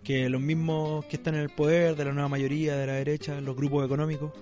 Que 0.04 0.28
los 0.28 0.42
mismos 0.42 1.06
que 1.06 1.16
están 1.16 1.34
en 1.34 1.40
el 1.40 1.50
poder, 1.50 1.96
de 1.96 2.04
la 2.04 2.12
nueva 2.12 2.28
mayoría, 2.28 2.76
de 2.76 2.86
la 2.86 2.92
derecha, 2.94 3.40
los 3.40 3.56
grupos 3.56 3.86
económicos, 3.86 4.32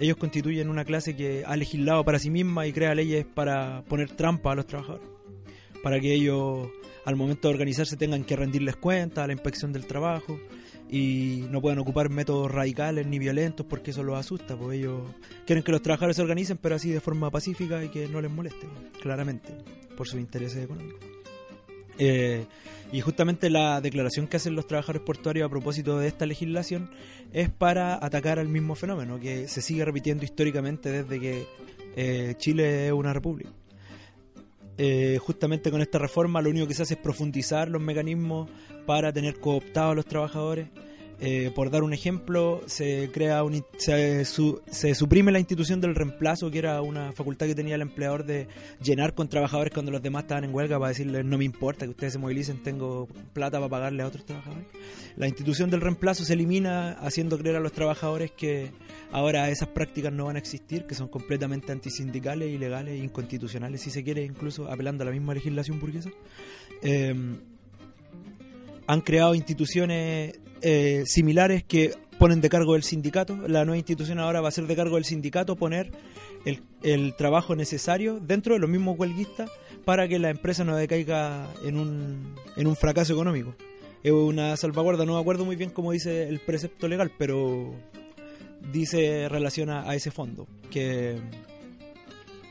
ellos 0.00 0.16
constituyen 0.16 0.70
una 0.70 0.86
clase 0.86 1.14
que 1.14 1.44
ha 1.46 1.54
legislado 1.56 2.02
para 2.02 2.18
sí 2.18 2.30
misma 2.30 2.66
y 2.66 2.72
crea 2.72 2.94
leyes 2.94 3.26
para 3.26 3.82
poner 3.88 4.10
trampa 4.10 4.52
a 4.52 4.54
los 4.54 4.66
trabajadores. 4.66 5.06
Para 5.82 6.00
que 6.00 6.14
ellos 6.14 6.68
al 7.04 7.16
momento 7.16 7.48
de 7.48 7.54
organizarse 7.54 7.96
tengan 7.96 8.24
que 8.24 8.36
rendirles 8.36 8.76
cuentas 8.76 9.24
a 9.24 9.26
la 9.26 9.32
inspección 9.32 9.72
del 9.72 9.86
trabajo 9.86 10.38
y 10.88 11.44
no 11.50 11.60
puedan 11.60 11.78
ocupar 11.78 12.08
métodos 12.10 12.50
radicales 12.50 13.06
ni 13.06 13.18
violentos 13.18 13.66
porque 13.66 13.90
eso 13.90 14.02
los 14.02 14.18
asusta, 14.18 14.56
porque 14.56 14.78
ellos 14.78 15.02
quieren 15.46 15.62
que 15.62 15.72
los 15.72 15.82
trabajadores 15.82 16.16
se 16.16 16.22
organicen 16.22 16.58
pero 16.58 16.76
así 16.76 16.90
de 16.90 17.00
forma 17.00 17.30
pacífica 17.30 17.82
y 17.84 17.88
que 17.88 18.08
no 18.08 18.20
les 18.20 18.30
moleste, 18.30 18.66
claramente, 19.00 19.48
por 19.96 20.08
sus 20.08 20.20
intereses 20.20 20.64
económicos. 20.64 21.00
Eh, 21.98 22.46
y 22.92 23.00
justamente 23.00 23.50
la 23.50 23.80
declaración 23.80 24.26
que 24.26 24.36
hacen 24.36 24.54
los 24.54 24.66
trabajadores 24.66 25.02
portuarios 25.02 25.46
a 25.46 25.50
propósito 25.50 25.98
de 25.98 26.08
esta 26.08 26.26
legislación 26.26 26.90
es 27.32 27.50
para 27.50 28.04
atacar 28.04 28.38
al 28.38 28.48
mismo 28.48 28.74
fenómeno 28.74 29.18
que 29.18 29.48
se 29.48 29.62
sigue 29.62 29.84
repitiendo 29.84 30.24
históricamente 30.24 30.90
desde 30.90 31.20
que 31.20 31.46
eh, 31.96 32.34
Chile 32.38 32.86
es 32.86 32.92
una 32.92 33.12
república. 33.12 33.50
Eh, 34.76 35.18
justamente 35.20 35.70
con 35.70 35.80
esta 35.80 35.98
reforma 35.98 36.42
lo 36.42 36.50
único 36.50 36.66
que 36.66 36.74
se 36.74 36.82
hace 36.82 36.94
es 36.94 37.00
profundizar 37.00 37.68
los 37.68 37.80
mecanismos 37.80 38.50
para 38.86 39.12
tener 39.12 39.38
cooptados 39.38 39.92
a 39.92 39.94
los 39.94 40.06
trabajadores. 40.06 40.68
Eh, 41.26 41.50
por 41.54 41.70
dar 41.70 41.82
un 41.84 41.94
ejemplo, 41.94 42.62
se 42.66 43.10
crea 43.10 43.42
un, 43.44 43.64
se, 43.78 44.26
se, 44.26 44.94
suprime 44.94 45.32
la 45.32 45.38
institución 45.38 45.80
del 45.80 45.94
reemplazo, 45.94 46.50
que 46.50 46.58
era 46.58 46.82
una 46.82 47.12
facultad 47.12 47.46
que 47.46 47.54
tenía 47.54 47.76
el 47.76 47.80
empleador 47.80 48.26
de 48.26 48.46
llenar 48.82 49.14
con 49.14 49.28
trabajadores 49.28 49.72
cuando 49.72 49.90
los 49.90 50.02
demás 50.02 50.24
estaban 50.24 50.44
en 50.44 50.54
huelga 50.54 50.78
para 50.78 50.90
decirles 50.90 51.24
no 51.24 51.38
me 51.38 51.46
importa 51.46 51.86
que 51.86 51.92
ustedes 51.92 52.12
se 52.12 52.18
movilicen, 52.18 52.62
tengo 52.62 53.08
plata 53.32 53.56
para 53.58 53.70
pagarle 53.70 54.02
a 54.02 54.06
otros 54.06 54.26
trabajadores. 54.26 54.66
La 55.16 55.26
institución 55.26 55.70
del 55.70 55.80
reemplazo 55.80 56.26
se 56.26 56.34
elimina 56.34 56.92
haciendo 56.92 57.38
creer 57.38 57.56
a 57.56 57.60
los 57.60 57.72
trabajadores 57.72 58.30
que 58.32 58.72
ahora 59.10 59.48
esas 59.48 59.68
prácticas 59.68 60.12
no 60.12 60.26
van 60.26 60.36
a 60.36 60.40
existir, 60.40 60.84
que 60.84 60.94
son 60.94 61.08
completamente 61.08 61.72
antisindicales, 61.72 62.50
ilegales, 62.50 63.02
inconstitucionales, 63.02 63.80
si 63.80 63.88
se 63.88 64.04
quiere, 64.04 64.24
incluso 64.24 64.70
apelando 64.70 65.04
a 65.04 65.06
la 65.06 65.12
misma 65.12 65.32
legislación 65.32 65.80
burguesa. 65.80 66.10
Eh, 66.82 67.14
han 68.86 69.00
creado 69.00 69.34
instituciones 69.34 70.38
eh, 70.64 71.04
similares 71.06 71.62
que 71.62 71.94
ponen 72.18 72.40
de 72.40 72.48
cargo 72.48 72.72
del 72.72 72.82
sindicato. 72.82 73.36
La 73.46 73.64
nueva 73.64 73.76
institución 73.76 74.18
ahora 74.18 74.40
va 74.40 74.48
a 74.48 74.52
ser 74.52 74.66
de 74.66 74.74
cargo 74.74 74.96
del 74.96 75.04
sindicato 75.04 75.56
poner 75.56 75.92
el, 76.44 76.62
el 76.82 77.14
trabajo 77.14 77.54
necesario 77.54 78.18
dentro 78.18 78.54
de 78.54 78.60
los 78.60 78.70
mismos 78.70 78.98
huelguistas 78.98 79.50
para 79.84 80.08
que 80.08 80.18
la 80.18 80.30
empresa 80.30 80.64
no 80.64 80.74
decaiga 80.76 81.46
en 81.64 81.78
un, 81.78 82.34
en 82.56 82.66
un 82.66 82.76
fracaso 82.76 83.12
económico. 83.12 83.54
Es 84.02 84.12
una 84.12 84.56
salvaguarda, 84.56 85.04
no 85.04 85.14
me 85.14 85.20
acuerdo 85.20 85.44
muy 85.44 85.56
bien 85.56 85.70
cómo 85.70 85.92
dice 85.92 86.28
el 86.28 86.40
precepto 86.40 86.88
legal, 86.88 87.12
pero 87.18 87.74
dice 88.72 89.28
relaciona 89.28 89.88
a 89.88 89.94
ese 89.94 90.10
fondo 90.10 90.46
que 90.70 91.18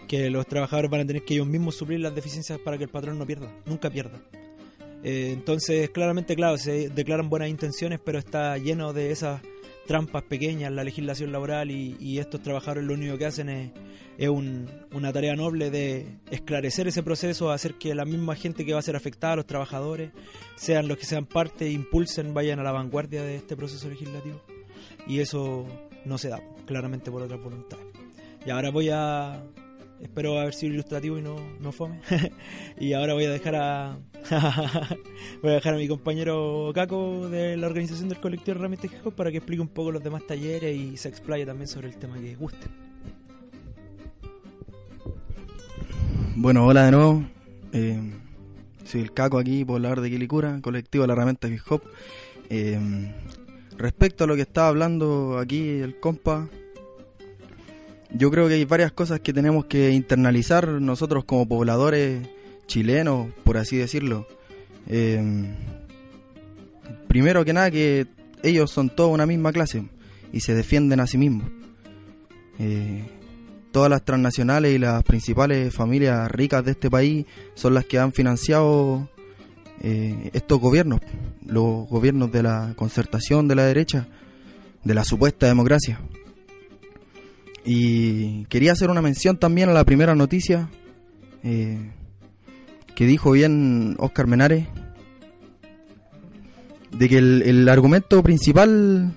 que 0.07 0.30
los 0.30 0.45
trabajadores 0.45 0.91
van 0.91 1.01
a 1.01 1.05
tener 1.05 1.24
que 1.24 1.34
ellos 1.34 1.47
mismos 1.47 1.76
suplir 1.76 1.99
las 1.99 2.14
deficiencias 2.14 2.59
para 2.59 2.78
que 2.78 2.84
el 2.84 2.89
patrón 2.91 3.18
no 3.18 3.26
pierda, 3.26 3.51
nunca 3.66 3.89
pierda. 3.89 4.22
Eh, 5.04 5.32
entonces, 5.34 5.89
claramente, 5.89 6.36
claro, 6.36 6.58
se 6.58 6.89
declaran 6.89 7.30
buenas 7.30 7.49
intenciones, 7.49 7.99
pero 8.04 8.20
está 8.20 8.58
lleno 8.58 8.93
de 8.93 9.12
esas 9.12 9.41
trampas 9.86 10.24
pequeñas 10.24 10.72
la 10.72 10.84
legislación 10.84 11.34
laboral 11.34 11.70
y, 11.70 11.97
y 11.99 12.20
estos 12.20 12.41
trabajadores 12.41 12.86
lo 12.86 12.93
único 12.93 13.18
que 13.18 13.26
hacen 13.26 13.49
es, 13.49 13.72
es 14.18 14.30
un, 14.30 14.70
una 14.93 15.12
tarea 15.12 15.36
noble 15.36 15.70
de 15.70 16.08
esclarecer 16.32 16.88
ese 16.88 17.04
proceso, 17.04 17.51
hacer 17.51 17.76
que 17.76 17.93
la 17.95 18.06
misma 18.06 18.36
gente 18.36 18.66
que 18.66 18.74
va 18.74 18.80
a 18.80 18.84
ser 18.84 18.95
afectada, 18.95 19.36
los 19.36 19.45
trabajadores, 19.45 20.12
sean 20.56 20.88
los 20.88 20.97
que 20.97 21.06
sean 21.06 21.26
parte, 21.26 21.70
impulsen, 21.70 22.34
vayan 22.34 22.60
a 22.60 22.64
la 22.64 22.72
vanguardia 22.72 23.24
de 23.24 23.36
este 23.36 23.56
proceso 23.56 23.89
legislativo. 23.89 24.41
Y 25.08 25.20
eso 25.20 25.66
no 26.06 26.18
se 26.18 26.30
da, 26.30 26.41
claramente 26.66 27.12
por 27.12 27.22
otras 27.24 27.41
voluntades. 27.41 27.86
Y 28.45 28.49
ahora 28.49 28.72
voy 28.72 28.89
a, 28.89 29.43
espero 30.04 30.39
haber 30.39 30.54
sido 30.54 30.74
ilustrativo 30.74 31.18
y 31.18 31.22
no, 31.22 31.36
no 31.60 31.72
fome. 31.72 31.99
y 32.80 32.93
ahora 32.93 33.14
voy 33.14 33.26
a 33.26 33.32
dejar 33.32 33.56
a 33.56 33.97
voy 35.41 35.51
a 35.51 35.56
dejar 35.56 35.74
a 35.74 35.78
mi 35.78 35.88
compañero 35.88 36.72
Caco 36.74 37.30
de 37.30 37.58
la 37.58 37.68
organización 37.68 38.10
del 38.10 38.20
colectivo 38.20 38.58
Herramientas 38.58 38.91
Hip 38.91 39.14
para 39.14 39.32
que 39.32 39.38
explique 39.38 39.62
un 39.62 39.68
poco 39.68 39.91
los 39.91 40.04
demás 40.04 40.26
talleres 40.28 40.76
y 40.76 40.97
se 40.97 41.10
explaye 41.10 41.45
también 41.45 41.68
sobre 41.68 41.88
el 41.88 41.97
tema 41.97 42.20
que 42.20 42.36
guste. 42.36 42.68
Bueno, 46.36 46.66
hola 46.66 46.86
de 46.86 46.91
nuevo. 46.91 47.24
Eh, 47.74 47.99
soy 48.86 49.01
el 49.01 49.14
Caco 49.14 49.38
aquí, 49.38 49.64
poblador 49.66 50.01
de 50.01 50.10
Quilicura, 50.10 50.60
colectivo 50.62 51.04
de 51.04 51.08
la 51.08 51.14
herramienta 51.14 51.47
hip 51.47 51.62
hop. 51.70 51.84
Eh, 52.49 52.80
respecto 53.78 54.24
a 54.24 54.28
lo 54.28 54.36
que 54.36 54.41
estaba 54.41 54.68
hablando 54.68 55.38
aquí 55.38 55.80
el 55.80 55.99
compa, 55.99 56.49
yo 58.14 58.30
creo 58.32 58.47
que 58.47 58.55
hay 58.55 58.66
varias 58.66 58.91
cosas 58.91 59.20
que 59.20 59.34
tenemos 59.34 59.66
que 59.66 59.91
internalizar 59.91 60.68
nosotros 60.68 61.26
como 61.26 61.47
pobladores 61.47 62.28
chilenos, 62.68 63.28
por 63.43 63.57
así 63.57 63.78
decirlo. 63.78 64.28
Eh, 64.88 65.22
primero 67.07 67.43
que 67.43 67.53
nada 67.53 67.72
que 67.72 68.07
ellos 68.43 68.72
son 68.72 68.89
toda 68.89 69.09
una 69.09 69.26
misma 69.26 69.51
clase 69.51 69.86
y 70.32 70.41
se 70.41 70.53
defienden 70.53 70.99
a 70.99 71.07
sí 71.07 71.18
mismos. 71.18 71.49
Eh, 72.59 73.03
todas 73.72 73.89
las 73.89 74.05
transnacionales 74.05 74.74
y 74.74 74.78
las 74.78 75.03
principales 75.03 75.74
familias 75.74 76.30
ricas 76.30 76.64
de 76.64 76.72
este 76.72 76.91
país 76.91 77.26
son 77.55 77.74
las 77.74 77.86
que 77.86 77.97
han 77.97 78.14
financiado 78.14 79.09
eh, 79.82 80.30
estos 80.34 80.59
gobiernos, 80.59 81.01
los 81.45 81.88
gobiernos 81.89 82.32
de 82.32 82.43
la 82.43 82.74
concertación 82.76 83.47
de 83.47 83.55
la 83.55 83.64
derecha, 83.66 84.07
de 84.84 84.93
la 84.93 85.03
supuesta 85.03 85.47
democracia. 85.47 85.99
Y 87.66 88.45
quería 88.45 88.74
hacer 88.74 88.89
una 88.89 89.01
mención 89.01 89.38
también 89.38 89.70
a 89.70 89.74
la 89.74 89.86
primera 89.86 90.16
noticia 90.16 90.70
eh, 91.43 91.91
que 92.95 93.05
dijo 93.05 93.32
bien 93.32 93.95
Oscar 93.99 94.28
Menares, 94.28 94.68
de 96.91 97.09
que 97.09 97.18
el, 97.18 97.41
el 97.43 97.70
argumento 97.70 98.22
principal 98.22 99.14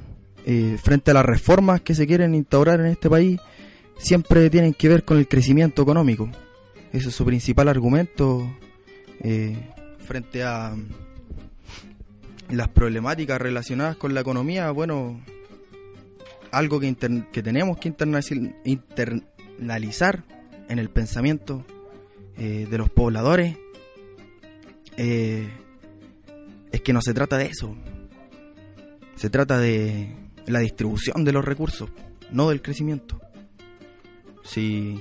eh, 0.48 0.78
frente 0.80 1.10
a 1.10 1.14
las 1.14 1.24
reformas 1.24 1.80
que 1.80 1.94
se 1.94 2.06
quieren 2.06 2.34
instaurar 2.34 2.78
en 2.78 2.86
este 2.86 3.10
país 3.10 3.40
siempre 3.98 4.48
tienen 4.48 4.74
que 4.74 4.88
ver 4.88 5.04
con 5.04 5.18
el 5.18 5.26
crecimiento 5.26 5.82
económico. 5.82 6.30
Ese 6.92 7.08
es 7.08 7.14
su 7.14 7.24
principal 7.24 7.68
argumento 7.68 8.48
eh, 9.20 9.56
frente 9.98 10.44
a 10.44 10.76
las 12.50 12.68
problemáticas 12.68 13.40
relacionadas 13.40 13.96
con 13.96 14.14
la 14.14 14.20
economía. 14.20 14.70
Bueno, 14.70 15.20
algo 16.56 16.80
que, 16.80 16.94
que 17.32 17.42
tenemos 17.42 17.76
que 17.78 17.88
internalizar 18.64 20.24
en 20.68 20.78
el 20.78 20.88
pensamiento 20.90 21.64
eh, 22.38 22.66
de 22.70 22.78
los 22.78 22.90
pobladores 22.90 23.56
eh, 24.96 25.48
es 26.72 26.80
que 26.80 26.92
no 26.92 27.00
se 27.02 27.14
trata 27.14 27.38
de 27.38 27.46
eso. 27.46 27.76
Se 29.16 29.30
trata 29.30 29.58
de 29.58 30.14
la 30.46 30.60
distribución 30.60 31.24
de 31.24 31.32
los 31.32 31.44
recursos, 31.44 31.90
no 32.30 32.48
del 32.48 32.62
crecimiento. 32.62 33.20
Si 34.44 34.98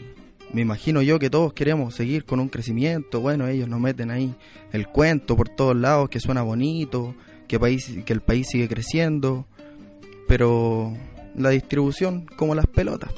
me 0.53 0.61
imagino 0.61 1.01
yo 1.01 1.19
que 1.19 1.29
todos 1.29 1.53
queremos 1.53 1.95
seguir 1.95 2.25
con 2.25 2.39
un 2.39 2.49
crecimiento, 2.49 3.21
bueno, 3.21 3.47
ellos 3.47 3.67
nos 3.67 3.79
meten 3.79 4.11
ahí 4.11 4.35
el 4.71 4.87
cuento 4.87 5.35
por 5.35 5.49
todos 5.49 5.75
lados 5.75 6.09
que 6.09 6.19
suena 6.19 6.41
bonito, 6.41 7.15
que, 7.47 7.59
país, 7.59 7.91
que 8.05 8.13
el 8.13 8.21
país 8.21 8.47
sigue 8.49 8.67
creciendo, 8.67 9.45
pero 10.27 10.93
la 11.37 11.49
distribución 11.49 12.25
como 12.35 12.55
las 12.55 12.67
pelotas. 12.67 13.11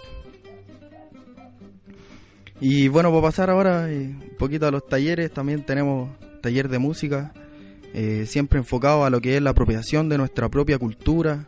Y 2.60 2.88
bueno, 2.88 3.10
para 3.12 3.22
pasar 3.22 3.50
ahora 3.50 3.92
eh, 3.92 4.08
un 4.08 4.36
poquito 4.38 4.68
a 4.68 4.72
los 4.72 4.88
talleres, 4.88 5.32
también 5.32 5.64
tenemos 5.64 6.10
taller 6.42 6.70
de 6.70 6.80
música, 6.80 7.32
eh, 7.94 8.26
siempre 8.28 8.58
enfocado 8.58 9.06
a 9.06 9.10
lo 9.10 9.22
que 9.22 9.38
es 9.38 9.42
la 9.42 9.52
apropiación 9.52 10.10
de 10.10 10.18
nuestra 10.18 10.50
propia 10.50 10.80
cultura, 10.80 11.46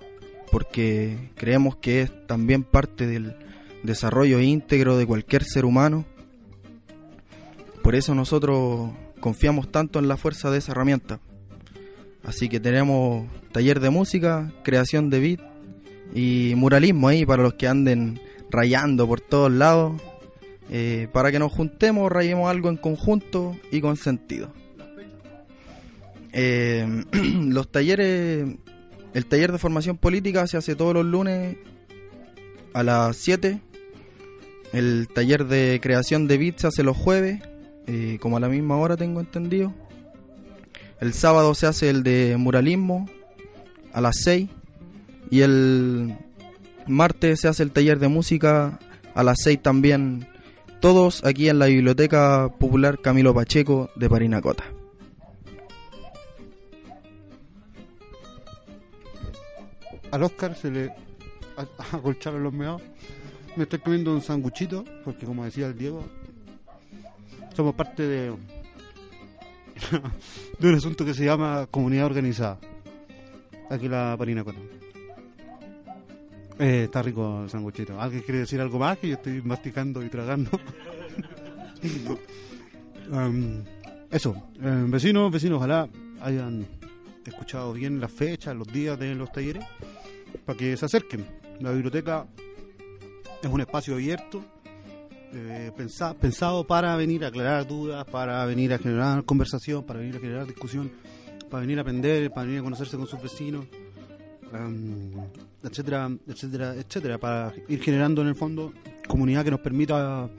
porque 0.52 1.32
creemos 1.36 1.78
que 1.78 2.02
es 2.02 2.28
también 2.28 2.64
parte 2.64 3.08
del 3.08 3.36
desarrollo 3.84 4.40
íntegro 4.40 4.98
de 4.98 5.08
cualquier 5.08 5.44
ser 5.44 5.66
humano. 5.66 6.06
Por 7.82 7.96
eso 7.96 8.14
nosotros 8.14 8.92
confiamos 9.20 9.72
tanto 9.72 9.98
en 9.98 10.08
la 10.08 10.18
fuerza 10.18 10.52
de 10.52 10.60
esa 10.60 10.74
herramienta. 10.74 11.20
Así 12.24 12.50
que 12.50 12.60
tenemos 12.60 13.28
taller 13.52 13.80
de 13.80 13.90
música, 13.90 14.52
creación 14.64 15.10
de 15.10 15.20
beat 15.20 15.49
y 16.14 16.54
muralismo 16.56 17.08
ahí 17.08 17.26
para 17.26 17.44
los 17.44 17.54
que 17.56 17.68
anden 17.68 18.20
rayando 18.50 19.08
por 19.08 19.22
todos 19.22 19.52
lados, 19.52 20.02
eh, 20.72 21.08
para 21.12 21.32
que 21.32 21.40
nos 21.40 21.52
juntemos, 21.52 22.12
rayemos 22.12 22.50
algo 22.50 22.70
en 22.70 22.78
conjunto 22.78 23.56
y 23.72 23.82
con 23.82 23.98
sentido. 23.98 24.52
Eh, 26.32 27.04
los 27.48 27.72
talleres, 27.72 28.48
el 29.14 29.26
taller 29.26 29.52
de 29.52 29.58
formación 29.58 29.98
política 29.98 30.46
se 30.48 30.58
hace 30.58 30.76
todos 30.76 30.94
los 30.94 31.06
lunes 31.06 31.58
a 32.74 32.84
las 32.84 33.18
7. 33.18 33.62
El 34.74 35.08
taller 35.14 35.46
de 35.46 35.80
creación 35.82 36.28
de 36.28 36.38
beats 36.38 36.62
se 36.62 36.68
hace 36.68 36.84
los 36.84 36.96
jueves, 36.96 37.42
eh, 37.88 38.18
como 38.22 38.38
a 38.38 38.40
la 38.40 38.50
misma 38.50 38.78
hora 38.78 38.96
tengo 38.96 39.20
entendido. 39.20 39.74
El 41.00 41.14
sábado 41.14 41.56
se 41.56 41.66
hace 41.66 41.90
el 41.90 42.04
de 42.04 42.36
muralismo 42.38 43.10
a 43.94 44.02
las 44.02 44.18
6. 44.24 44.50
Y 45.30 45.42
el 45.42 46.18
martes 46.88 47.42
se 47.42 47.48
hace 47.48 47.64
el 47.64 47.72
taller 47.72 48.00
de 48.00 48.08
música 48.08 48.80
a 49.14 49.24
las 49.24 49.38
6 49.44 49.62
también. 49.62 50.28
Todos 50.80 51.24
aquí 51.26 51.50
en 51.50 51.60
la 51.60 51.66
Biblioteca 51.66 52.50
Popular 52.58 53.00
Camilo 53.00 53.34
Pacheco 53.34 53.90
de 53.96 54.10
Parinacota. 54.10 54.64
Al 60.12 60.24
Oscar 60.24 60.56
se 60.56 60.72
le 60.72 60.92
acolcharon 61.92 62.44
los 62.44 62.54
meados. 62.54 62.82
Me 63.56 63.64
estoy 63.64 63.80
comiendo 63.80 64.14
un 64.14 64.22
sanguchito, 64.22 64.86
porque 65.04 65.26
como 65.26 65.44
decía 65.44 65.68
el 65.68 65.78
Diego, 65.78 66.04
somos 67.56 67.76
parte 67.76 68.04
de, 68.04 68.32
de 70.60 70.70
un 70.70 70.76
asunto 70.76 71.04
que 71.04 71.14
se 71.14 71.26
llama 71.26 71.68
comunidad 71.70 72.06
organizada. 72.06 72.58
Aquí 73.70 73.88
la 73.88 74.16
Parinacota. 74.18 74.60
Eh, 76.60 76.84
está 76.86 77.02
rico 77.02 77.44
el 77.44 77.50
sanguchito. 77.50 78.00
¿Alguien 78.00 78.22
quiere 78.24 78.40
decir 78.42 78.60
algo 78.60 78.78
más? 78.80 78.98
Que 79.00 79.08
yo 79.10 79.14
estoy 79.16 79.42
masticando 79.42 80.04
y 80.04 80.10
tragando. 80.10 80.50
Um, 83.12 83.64
eso, 84.12 84.36
eh, 84.62 84.84
vecinos, 84.88 85.32
vecinos, 85.32 85.58
ojalá 85.58 85.90
hayan 86.22 86.68
escuchado 87.26 87.74
bien 87.74 88.00
las 88.00 88.12
fechas, 88.12 88.56
los 88.56 88.68
días 88.68 89.00
de 89.00 89.16
los 89.16 89.32
talleres, 89.32 89.66
para 90.46 90.56
que 90.58 90.78
se 90.78 90.86
acerquen. 90.86 91.26
La 91.60 91.72
biblioteca 91.72 92.28
es 93.42 93.50
un 93.50 93.62
espacio 93.62 93.96
abierto, 93.96 94.44
eh, 95.34 95.72
pensa- 95.76 96.14
pensado 96.14 96.68
para 96.68 96.96
venir 96.98 97.26
a 97.26 97.30
aclarar 97.30 97.66
dudas, 97.68 98.06
para 98.06 98.46
venir 98.46 98.74
a 98.74 98.78
generar 98.78 99.24
conversación, 99.26 99.84
para 99.84 100.00
venir 100.02 100.18
a 100.18 100.20
generar 100.20 100.46
discusión, 100.46 100.92
para 101.50 101.62
venir 101.62 101.80
a 101.80 101.82
aprender, 101.82 102.30
para 102.30 102.46
venir 102.46 102.60
a 102.60 102.64
conocerse 102.64 102.96
con 102.96 103.08
sus 103.08 103.22
vecinos, 103.24 103.66
em, 104.54 105.12
etcétera, 105.64 106.10
etcétera, 106.28 106.76
etcétera, 106.76 107.18
para 107.18 107.54
ir 107.68 107.82
generando 107.82 108.22
en 108.22 108.28
el 108.30 108.36
fondo 108.36 108.74
comunidad 109.08 109.44
que 109.44 109.52
nos 109.52 109.60
permita 109.60 110.30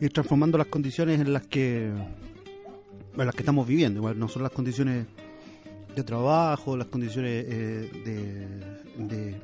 ir 0.00 0.12
transformando 0.12 0.58
las 0.58 0.68
condiciones 0.68 1.20
en 1.20 1.32
las 1.32 1.46
que 1.46 1.86
en 3.16 3.26
las 3.26 3.34
que 3.34 3.42
estamos 3.42 3.66
viviendo. 3.66 4.00
Igual 4.00 4.18
no 4.18 4.28
son 4.28 4.42
las 4.42 4.52
condiciones 4.52 5.06
de 5.94 6.02
trabajo, 6.02 6.76
las 6.76 6.88
condiciones 6.88 7.44
eh, 7.48 7.90
de, 8.98 9.34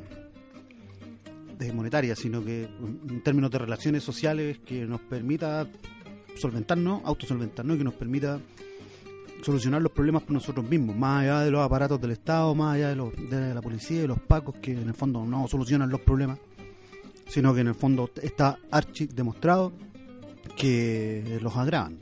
de, 1.56 1.72
monetarias, 1.72 2.18
sino 2.18 2.44
que 2.44 2.64
en 2.64 3.22
términos 3.22 3.50
de 3.50 3.58
relaciones 3.58 4.02
sociales 4.02 4.58
que 4.64 4.86
nos 4.86 5.00
permita 5.02 5.68
solventarnos, 6.36 7.02
autosolventarnos 7.04 7.76
y 7.76 7.78
que 7.78 7.84
nos 7.84 7.94
permita 7.94 8.40
solucionar 9.42 9.80
los 9.82 9.92
problemas 9.92 10.22
por 10.22 10.32
nosotros 10.32 10.68
mismos, 10.68 10.96
más 10.96 11.22
allá 11.22 11.40
de 11.40 11.50
los 11.50 11.60
aparatos 11.64 12.00
del 12.00 12.10
Estado, 12.12 12.54
más 12.54 12.74
allá 12.76 12.88
de, 12.90 12.96
los, 12.96 13.14
de 13.30 13.54
la 13.54 13.62
policía 13.62 14.02
y 14.04 14.06
los 14.06 14.18
pacos 14.20 14.56
que 14.56 14.72
en 14.72 14.88
el 14.88 14.94
fondo 14.94 15.24
no 15.24 15.46
solucionan 15.48 15.88
los 15.90 16.00
problemas, 16.00 16.38
sino 17.28 17.54
que 17.54 17.60
en 17.60 17.68
el 17.68 17.74
fondo 17.74 18.10
está 18.22 18.58
archi 18.70 19.06
demostrado 19.06 19.72
que 20.56 21.38
los 21.42 21.56
agravan. 21.56 21.98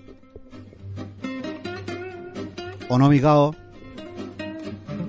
¿O 2.89 2.99
no, 2.99 3.09
mi 3.11 3.21
cabo? 3.21 3.55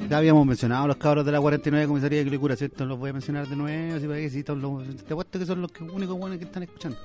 Ya 0.09 0.17
habíamos 0.17 0.45
mencionado 0.45 0.85
a 0.85 0.87
los 0.87 0.97
cabros 0.97 1.23
de 1.25 1.31
la 1.31 1.39
49 1.39 1.87
Comisaría 1.87 2.19
de 2.19 2.25
Quilicura, 2.25 2.55
¿cierto? 2.55 2.83
Los 2.85 2.97
voy 2.99 3.11
a 3.11 3.13
mencionar 3.13 3.47
de 3.47 3.55
nuevo, 3.55 3.95
así 3.95 4.07
para 4.07 4.19
que 4.19 4.43
todos 4.43 4.59
los- 4.59 4.95
te 5.05 5.13
apuesto 5.13 5.37
que 5.39 5.45
son 5.45 5.61
los 5.61 5.71
únicos 5.93 6.17
buenos 6.17 6.37
que 6.39 6.45
están 6.45 6.63
escuchando. 6.63 6.97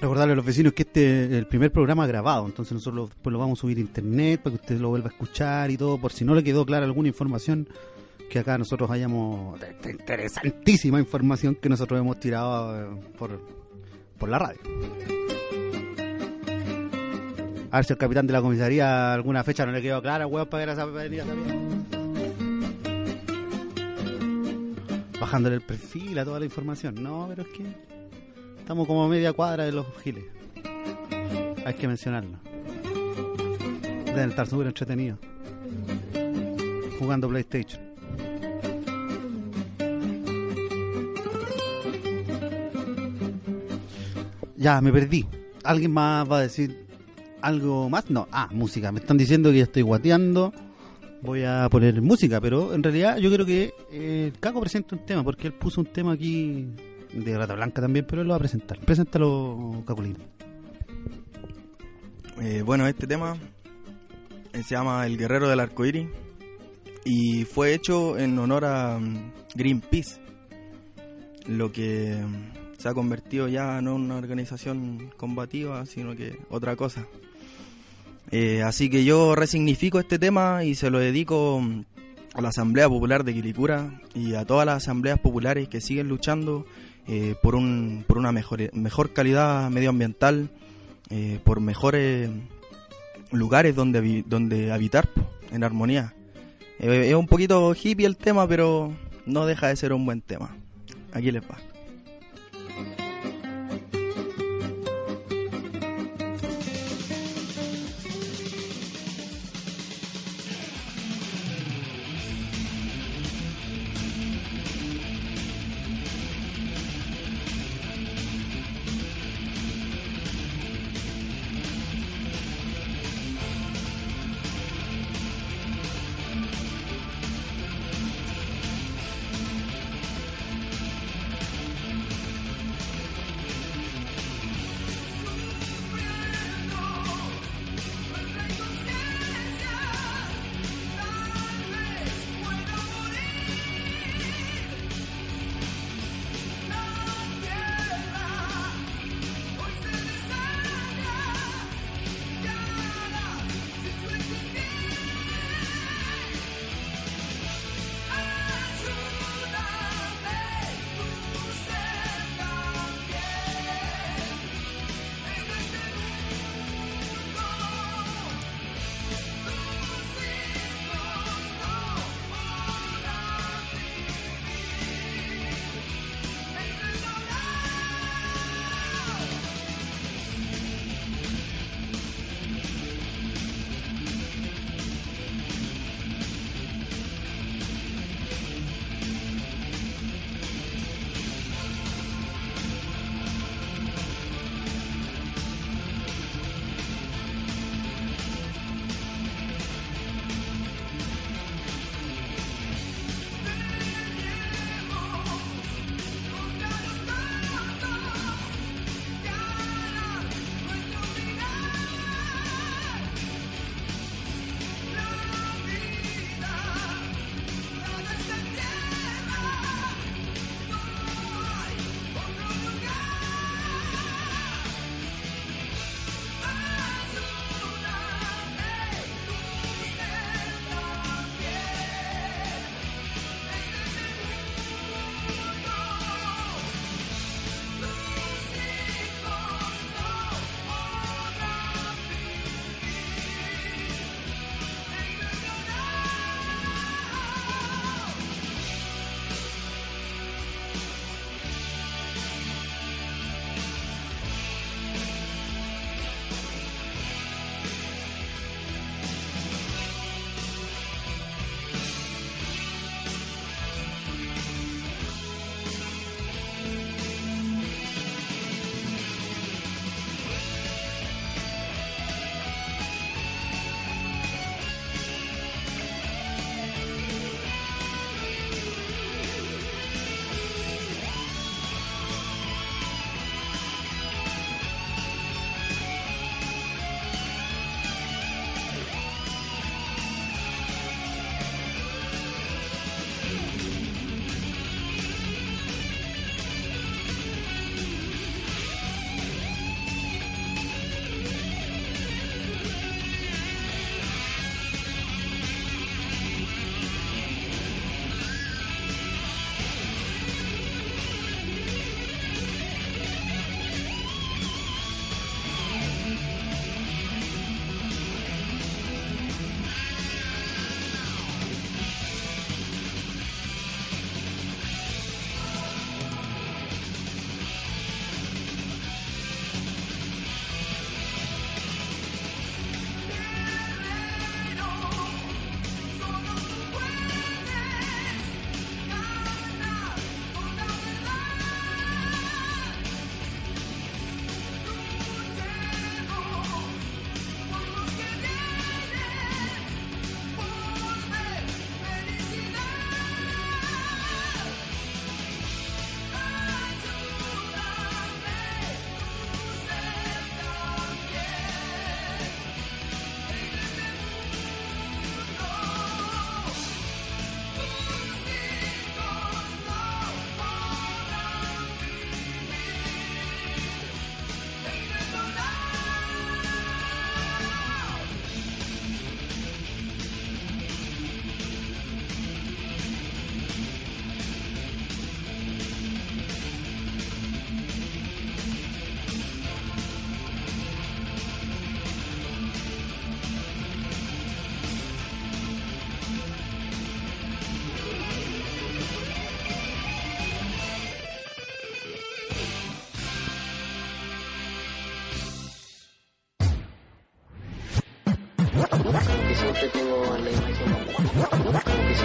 Recordarle 0.00 0.32
a 0.32 0.36
los 0.36 0.46
vecinos 0.46 0.72
que 0.72 0.82
este 0.82 1.26
es 1.26 1.32
el 1.32 1.46
primer 1.46 1.70
programa 1.70 2.06
grabado, 2.06 2.46
entonces 2.46 2.72
nosotros 2.72 3.10
después 3.10 3.32
lo 3.32 3.38
vamos 3.38 3.58
a 3.58 3.60
subir 3.60 3.76
a 3.76 3.80
internet 3.80 4.40
para 4.40 4.56
que 4.56 4.62
usted 4.62 4.80
lo 4.80 4.88
vuelva 4.88 5.08
a 5.08 5.12
escuchar 5.12 5.70
y 5.70 5.76
todo, 5.76 5.98
por 5.98 6.10
si 6.12 6.24
no 6.24 6.34
le 6.34 6.42
quedó 6.42 6.64
clara 6.64 6.86
alguna 6.86 7.08
información 7.08 7.68
que 8.30 8.38
acá 8.38 8.56
nosotros 8.56 8.90
hayamos 8.90 9.60
interesantísima 9.84 11.00
información 11.00 11.54
que 11.54 11.68
nosotros 11.68 12.00
hemos 12.00 12.18
tirado 12.18 12.80
eh, 12.80 13.00
por, 13.18 13.42
por 14.16 14.30
la 14.30 14.38
radio. 14.38 14.60
A 17.70 17.76
ver 17.76 17.84
si 17.84 17.92
al 17.92 17.98
capitán 17.98 18.26
de 18.26 18.32
la 18.32 18.40
comisaría 18.40 19.12
alguna 19.12 19.44
fecha 19.44 19.66
no 19.66 19.72
le 19.72 19.82
quedó 19.82 20.00
clara, 20.00 20.26
weón, 20.26 20.48
para 20.48 20.64
ver 20.64 20.80
a 20.80 20.86
para 20.86 20.86
venir. 20.86 21.24
Bajándole 25.20 25.56
el 25.56 25.62
perfil 25.62 26.18
a 26.18 26.24
toda 26.24 26.38
la 26.38 26.46
información. 26.46 27.02
No, 27.02 27.26
pero 27.28 27.42
es 27.42 27.48
que 27.48 27.89
Estamos 28.70 28.86
como 28.86 29.02
a 29.02 29.08
media 29.08 29.32
cuadra 29.32 29.64
de 29.64 29.72
los 29.72 29.84
giles. 30.00 30.26
Hay 31.66 31.74
que 31.74 31.88
mencionarlo. 31.88 32.38
Deben 34.04 34.30
estar 34.30 34.46
súper 34.46 34.68
entretenidos. 34.68 35.18
Jugando 36.96 37.28
PlayStation. 37.28 37.82
Ya, 44.56 44.80
me 44.80 44.92
perdí. 44.92 45.26
¿Alguien 45.64 45.90
más 45.90 46.30
va 46.30 46.38
a 46.38 46.42
decir 46.42 46.86
algo 47.42 47.90
más? 47.90 48.08
No. 48.08 48.28
Ah, 48.30 48.48
música. 48.52 48.92
Me 48.92 49.00
están 49.00 49.18
diciendo 49.18 49.50
que 49.50 49.58
ya 49.58 49.64
estoy 49.64 49.82
guateando. 49.82 50.52
Voy 51.22 51.42
a 51.42 51.66
poner 51.68 52.00
música, 52.00 52.40
pero 52.40 52.72
en 52.72 52.84
realidad 52.84 53.16
yo 53.16 53.32
creo 53.32 53.44
que 53.44 53.74
eh, 53.90 54.32
Caco 54.38 54.60
presenta 54.60 54.94
un 54.94 55.04
tema, 55.04 55.24
porque 55.24 55.48
él 55.48 55.54
puso 55.54 55.80
un 55.80 55.88
tema 55.88 56.12
aquí 56.12 56.68
de 57.12 57.36
Rata 57.36 57.54
Blanca 57.54 57.80
también, 57.82 58.06
pero 58.08 58.22
él 58.22 58.28
lo 58.28 58.32
va 58.32 58.36
a 58.36 58.40
presentar. 58.40 58.78
Preséntalo, 58.80 59.82
Cacolino. 59.86 60.18
Eh, 62.40 62.62
bueno, 62.62 62.86
este 62.86 63.06
tema 63.06 63.36
eh, 64.52 64.62
se 64.62 64.74
llama 64.74 65.06
El 65.06 65.18
Guerrero 65.18 65.48
del 65.48 65.60
Arcoíris 65.60 66.08
y 67.04 67.44
fue 67.44 67.74
hecho 67.74 68.18
en 68.18 68.38
honor 68.38 68.64
a 68.64 68.98
mm, 68.98 69.32
Greenpeace, 69.54 70.20
lo 71.46 71.70
que 71.70 72.16
mm, 72.16 72.78
se 72.78 72.88
ha 72.88 72.94
convertido 72.94 73.48
ya 73.48 73.80
no 73.82 73.96
en 73.96 74.02
una 74.02 74.16
organización 74.16 75.12
combativa, 75.16 75.84
sino 75.86 76.16
que 76.16 76.38
otra 76.48 76.76
cosa. 76.76 77.06
Eh, 78.30 78.62
así 78.62 78.88
que 78.88 79.04
yo 79.04 79.34
resignifico 79.34 79.98
este 79.98 80.18
tema 80.18 80.64
y 80.64 80.74
se 80.74 80.88
lo 80.88 80.98
dedico 80.98 81.60
mm, 81.60 81.84
a 82.34 82.40
la 82.40 82.48
Asamblea 82.50 82.88
Popular 82.88 83.24
de 83.24 83.34
Quilicura 83.34 84.00
y 84.14 84.34
a 84.34 84.44
todas 84.44 84.64
las 84.64 84.76
asambleas 84.76 85.18
populares 85.18 85.68
que 85.68 85.80
siguen 85.80 86.08
luchando 86.08 86.64
eh, 87.12 87.34
por, 87.42 87.56
un, 87.56 88.04
por 88.06 88.18
una 88.18 88.30
mejor, 88.30 88.72
mejor 88.72 89.12
calidad 89.12 89.68
medioambiental, 89.68 90.48
eh, 91.10 91.40
por 91.42 91.58
mejores 91.58 92.30
lugares 93.32 93.74
donde, 93.74 94.22
donde 94.28 94.70
habitar 94.70 95.08
en 95.50 95.64
armonía. 95.64 96.14
Eh, 96.78 97.08
es 97.08 97.14
un 97.16 97.26
poquito 97.26 97.74
hippie 97.74 98.06
el 98.06 98.16
tema, 98.16 98.46
pero 98.46 98.92
no 99.26 99.44
deja 99.44 99.66
de 99.66 99.74
ser 99.74 99.92
un 99.92 100.06
buen 100.06 100.20
tema. 100.20 100.56
Aquí 101.12 101.32
les 101.32 101.42
va. 101.42 101.69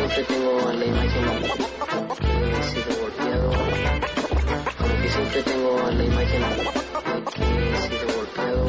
Siempre 0.07 0.35
tengo 0.35 0.71
la 0.71 0.85
imagen 0.85 1.23
que 2.19 2.59
he 2.59 2.63
sido 2.63 3.01
golpeado, 3.01 3.51
como 4.77 5.01
que 5.01 5.09
siempre 5.09 5.43
tengo 5.43 5.91
la 5.91 6.03
imagen 6.03 6.43
que 7.33 7.43
he 7.43 7.77
sido 7.77 8.17
golpeado, 8.17 8.67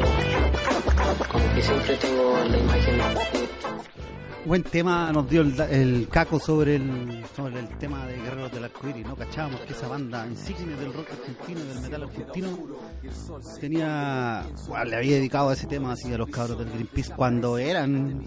como 1.31 1.53
que 1.53 1.61
siempre 1.61 1.95
tengo 1.97 2.39
la 2.49 2.57
imagen 2.57 2.97
Buen 4.45 4.63
tema 4.63 5.11
nos 5.11 5.29
dio 5.29 5.41
el, 5.41 5.59
el 5.59 6.07
caco 6.09 6.39
sobre 6.39 6.77
el, 6.77 7.23
sobre 7.35 7.59
el 7.59 7.67
tema 7.77 8.05
de 8.07 8.15
Guerreros 8.15 8.51
del 8.51 8.63
Arcoíris, 8.63 9.05
¿no? 9.05 9.15
Cachábamos 9.15 9.59
que 9.61 9.73
esa 9.73 9.89
banda 9.89 10.25
insignia 10.25 10.77
del 10.77 10.93
rock 10.93 11.09
argentino, 11.11 11.59
del 11.65 11.81
metal 11.81 12.03
argentino, 12.03 12.57
tenía, 13.59 14.45
bueno, 14.67 14.85
le 14.85 14.95
había 14.95 15.15
dedicado 15.15 15.51
ese 15.51 15.67
tema 15.67 15.93
así 15.93 16.13
a 16.13 16.17
los 16.17 16.29
cabros 16.29 16.57
del 16.59 16.69
Greenpeace 16.69 17.13
cuando 17.15 17.57
eran 17.57 18.23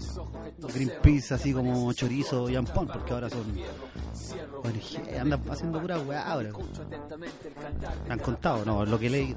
Greenpeace 0.73 1.33
así 1.33 1.53
como 1.53 1.91
chorizo 1.93 2.49
y 2.49 2.55
ampón, 2.55 2.87
porque 2.87 3.13
ahora 3.13 3.29
son 3.29 3.43
andan 5.19 5.41
haciendo 5.49 5.81
pura 5.81 5.99
weá 5.99 6.21
ahora. 6.31 6.49
¿Me 8.07 8.13
han 8.13 8.19
contado? 8.19 8.65
No, 8.65 8.85
lo 8.85 8.99
que 8.99 9.09
leí. 9.09 9.35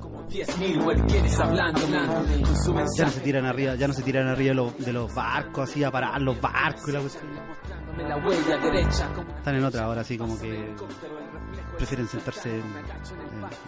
Ya 2.96 3.04
no 3.04 3.10
se 3.10 3.20
tiran 3.20 3.46
arriba, 3.46 3.74
ya 3.74 3.88
no 3.88 3.94
se 3.94 4.02
tiran 4.02 4.28
arriba 4.28 4.48
de 4.50 4.54
los, 4.54 4.78
de 4.78 4.92
los 4.92 5.14
barcos 5.14 5.70
así 5.70 5.84
a 5.84 5.90
parar 5.90 6.20
los 6.20 6.40
barcos 6.40 6.88
y 6.88 6.92
la 6.92 7.00
cuestión. 7.00 7.30
Están 9.36 9.54
en 9.54 9.64
otra 9.64 9.84
ahora 9.84 10.00
así 10.00 10.18
como 10.18 10.38
que 10.38 10.74
prefieren 11.74 12.08
sentarse 12.08 12.50
en, 12.50 12.62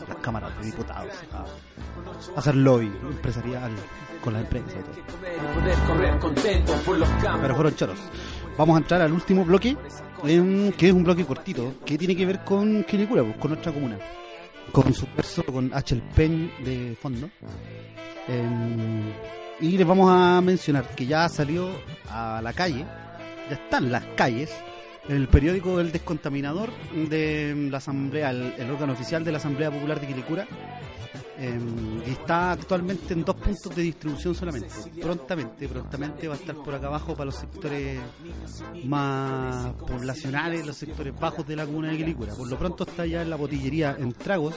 las 0.08 0.16
cámaras 0.22 0.56
de 0.58 0.66
diputados 0.66 1.12
a, 1.32 2.38
hacer 2.38 2.54
lobby 2.54 2.86
empresarial 2.86 3.72
con 4.22 4.34
y 4.34 4.44
todo. 4.44 4.56
Pero 7.40 7.54
fueron 7.54 7.74
choros. 7.76 7.98
Vamos 8.58 8.76
a 8.76 8.78
entrar 8.78 9.02
al 9.02 9.12
último 9.12 9.44
bloque, 9.44 9.76
que 10.24 10.86
es 10.88 10.92
un 10.92 11.04
bloque 11.04 11.24
cortito, 11.24 11.74
que 11.84 11.98
tiene 11.98 12.16
que 12.16 12.26
ver 12.26 12.42
con 12.42 12.84
Quilicura, 12.84 13.22
pues, 13.22 13.36
con 13.36 13.50
nuestra 13.52 13.72
comuna. 13.72 13.98
Con 14.72 14.92
su 14.92 15.06
verso, 15.14 15.44
con 15.44 15.72
H. 15.72 16.02
Pen 16.14 16.50
de 16.64 16.96
fondo. 17.00 17.28
Em, 18.26 19.12
y 19.60 19.78
les 19.78 19.86
vamos 19.86 20.10
a 20.10 20.40
mencionar 20.40 20.88
que 20.96 21.06
ya 21.06 21.28
salió 21.28 21.70
a 22.10 22.40
la 22.42 22.52
calle, 22.52 22.84
ya 23.48 23.54
están 23.54 23.92
las 23.92 24.04
calles, 24.16 24.52
el 25.08 25.28
periódico 25.28 25.80
El 25.80 25.92
Descontaminador 25.92 26.70
de 26.94 27.68
la 27.70 27.78
Asamblea, 27.78 28.30
el, 28.30 28.54
el 28.58 28.70
órgano 28.70 28.92
oficial 28.92 29.24
de 29.24 29.32
la 29.32 29.38
Asamblea 29.38 29.70
Popular 29.70 30.00
de 30.00 30.06
Quilicura. 30.06 30.46
Em, 31.38 32.00
está 32.02 32.52
actualmente 32.52 33.12
en 33.14 33.24
dos 33.24 33.36
puntos 33.36 33.74
de 33.74 33.82
distribución 33.82 34.34
solamente. 34.34 34.68
Prontamente, 35.00 35.68
prontamente 35.68 36.28
va 36.28 36.34
a 36.34 36.38
estar 36.38 36.54
por 36.56 36.74
acá 36.74 36.86
abajo 36.86 37.12
para 37.14 37.26
los 37.26 37.36
sectores 37.36 37.98
más 38.84 39.72
poblacionales, 39.74 40.66
los 40.66 40.76
sectores 40.76 41.18
bajos 41.18 41.46
de 41.46 41.56
la 41.56 41.66
comuna 41.66 41.90
de 41.90 41.96
Quilicura. 41.98 42.34
Por 42.34 42.48
lo 42.48 42.58
pronto 42.58 42.84
está 42.84 43.06
ya 43.06 43.22
en 43.22 43.30
la 43.30 43.36
botillería 43.36 43.96
en 43.98 44.12
Tragos, 44.12 44.54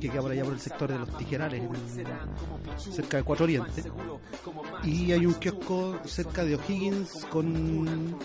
que 0.00 0.08
queda 0.10 0.20
por 0.22 0.30
allá 0.32 0.44
por 0.44 0.52
el 0.52 0.60
sector 0.60 0.92
de 0.92 0.98
los 0.98 1.16
Tijerales, 1.16 1.62
cerca 2.78 3.16
de 3.18 3.22
Cuatro 3.22 3.44
Oriente. 3.44 3.84
Y 4.84 5.12
hay 5.12 5.26
un 5.26 5.34
kiosco 5.34 5.98
cerca 6.04 6.44
de 6.44 6.56
O'Higgins 6.56 7.24
con 7.30 8.16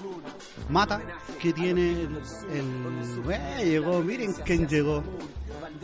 Mata, 0.69 1.01
que 1.41 1.53
tiene 1.53 1.91
el... 1.91 2.09
el- 2.51 3.31
¡Eh, 3.31 3.65
llegó, 3.65 4.01
miren 4.01 4.33
quién 4.45 4.67
llegó. 4.67 5.03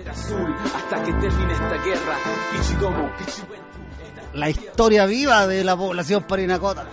azul 0.09 0.53
hasta 0.75 1.03
que 1.03 1.11
termine 1.13 1.53
La 4.33 4.49
historia 4.49 5.05
viva 5.05 5.47
de 5.47 5.63
la 5.63 5.75
población 5.75 6.23
parinacota. 6.23 6.87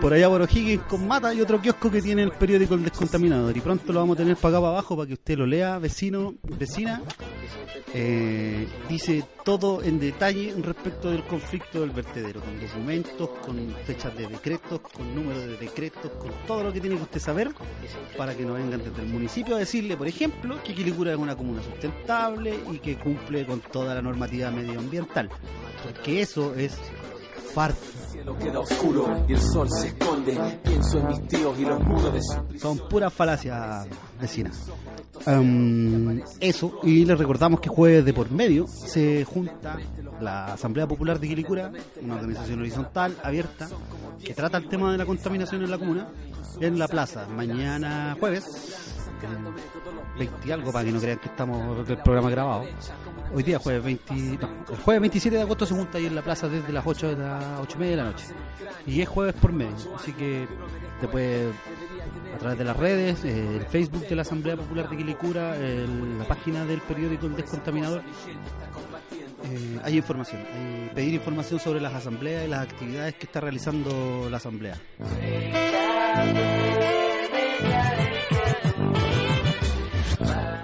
Por 0.00 0.12
allá 0.12 0.28
por 0.28 0.42
O'Higgins 0.42 0.82
con 0.84 1.06
Mata 1.06 1.32
y 1.32 1.40
otro 1.40 1.60
kiosco 1.60 1.90
que 1.90 2.02
tiene 2.02 2.22
el 2.22 2.32
periódico 2.32 2.74
El 2.74 2.82
Descontaminador. 2.82 3.56
Y 3.56 3.60
pronto 3.60 3.92
lo 3.92 4.00
vamos 4.00 4.16
a 4.16 4.18
tener 4.18 4.36
para 4.36 4.56
acá 4.56 4.60
para 4.60 4.72
abajo 4.72 4.96
para 4.96 5.06
que 5.06 5.14
usted 5.14 5.38
lo 5.38 5.46
lea, 5.46 5.78
vecino, 5.78 6.34
vecina. 6.42 7.00
Eh, 7.94 8.66
dice 8.88 9.22
todo 9.44 9.82
en 9.82 10.00
detalle 10.00 10.54
respecto 10.62 11.10
del 11.10 11.24
conflicto 11.24 11.80
del 11.80 11.90
vertedero, 11.90 12.40
con 12.40 12.58
documentos, 12.58 13.28
con 13.44 13.74
fechas 13.84 14.16
de 14.16 14.26
decretos, 14.28 14.80
con 14.80 15.14
números 15.14 15.44
de 15.44 15.56
decretos, 15.58 16.10
con 16.12 16.30
todo 16.46 16.62
lo 16.62 16.72
que 16.72 16.80
tiene 16.80 16.96
que 16.96 17.02
usted 17.02 17.20
saber 17.20 17.50
para 18.16 18.34
que 18.34 18.44
no 18.44 18.54
vengan 18.54 18.82
desde 18.82 19.02
el 19.02 19.08
municipio 19.08 19.56
a 19.56 19.58
decirle, 19.58 19.96
por 19.96 20.08
ejemplo, 20.08 20.62
que 20.62 20.74
Quilicura 20.74 21.12
es 21.12 21.18
una 21.18 21.36
comuna 21.36 21.62
sustentable 21.62 22.58
y 22.72 22.78
que 22.78 22.96
cumple 22.96 23.44
con 23.44 23.60
toda 23.60 23.94
la 23.94 24.00
normativa 24.00 24.50
medioambiental. 24.50 25.28
Porque 25.82 26.22
eso 26.22 26.54
es 26.54 26.78
farsa. 27.54 27.78
El 28.04 28.10
cielo 28.10 28.38
queda 28.38 28.60
oscuro 28.60 29.24
y 29.28 29.32
el 29.32 29.40
sol 29.40 29.68
se 29.70 29.88
esconde. 29.88 30.38
Pienso 30.62 30.98
en 30.98 31.06
mis 31.08 31.28
tíos 31.28 31.58
y 31.58 31.64
los 31.64 31.80
muros 31.80 32.12
de 32.12 32.20
su 32.22 32.58
Son 32.58 32.78
puras 32.88 33.12
falacias 33.12 33.86
vecinas. 34.20 34.70
Em, 35.26 36.22
eso, 36.40 36.80
y 36.82 37.04
les 37.04 37.18
recordamos 37.18 37.60
que 37.60 37.68
jueves 37.68 38.04
de 38.04 38.12
por 38.12 38.30
medio 38.30 38.66
se 38.66 39.24
junta 39.24 39.78
la 40.20 40.54
Asamblea 40.54 40.86
Popular 40.86 41.18
de 41.20 41.28
Quilicura, 41.28 41.72
una 42.00 42.14
organización 42.16 42.60
horizontal, 42.60 43.16
abierta, 43.22 43.68
que 44.22 44.34
trata 44.34 44.58
el 44.58 44.68
tema 44.68 44.92
de 44.92 44.98
la 44.98 45.06
contaminación 45.06 45.62
en 45.62 45.70
la 45.70 45.78
comuna, 45.78 46.08
en 46.60 46.78
la 46.78 46.88
plaza, 46.88 47.26
mañana 47.28 48.16
jueves, 48.18 48.44
20 50.18 50.48
y 50.48 50.50
algo, 50.50 50.72
para 50.72 50.84
que 50.84 50.92
no 50.92 51.00
crean 51.00 51.18
que 51.18 51.28
estamos 51.28 51.86
del 51.86 51.98
programa 51.98 52.30
grabado. 52.30 52.64
Hoy 53.34 53.42
día 53.42 53.58
jueves 53.58 53.82
20, 53.82 54.14
no, 54.14 54.48
el 54.70 54.80
jueves 54.82 55.00
27 55.00 55.36
de 55.36 55.42
agosto 55.42 55.66
se 55.66 55.74
junta 55.74 55.98
ahí 55.98 56.06
en 56.06 56.14
la 56.14 56.22
plaza 56.22 56.48
desde 56.48 56.72
las 56.72 56.86
8 56.86 57.08
de 57.08 57.16
la 57.16 57.58
8 57.62 57.76
y 57.76 57.80
media 57.80 57.90
de 57.92 57.96
la 57.96 58.04
noche. 58.04 58.24
Y 58.86 59.00
es 59.00 59.08
jueves 59.08 59.34
por 59.34 59.52
medio, 59.52 59.74
así 59.96 60.12
que 60.12 60.46
después 61.00 61.46
a 62.34 62.38
través 62.38 62.58
de 62.58 62.64
las 62.64 62.76
redes, 62.76 63.24
eh, 63.24 63.56
el 63.56 63.66
Facebook 63.66 64.06
de 64.06 64.16
la 64.16 64.22
Asamblea 64.22 64.56
Popular 64.56 64.88
de 64.88 64.96
Quilicura, 64.96 65.56
la 65.56 66.24
página 66.24 66.64
del 66.64 66.80
periódico 66.80 67.26
El 67.26 67.36
Descontaminador. 67.36 68.02
eh, 69.44 69.80
hay 69.84 69.96
información, 69.96 70.42
hay 70.52 70.90
pedir 70.94 71.14
información 71.14 71.58
sobre 71.58 71.80
las 71.80 71.94
asambleas 71.94 72.44
y 72.44 72.48
las 72.48 72.60
actividades 72.60 73.14
que 73.14 73.26
está 73.26 73.40
realizando 73.40 74.28
la 74.30 74.36
asamblea. 74.36 74.78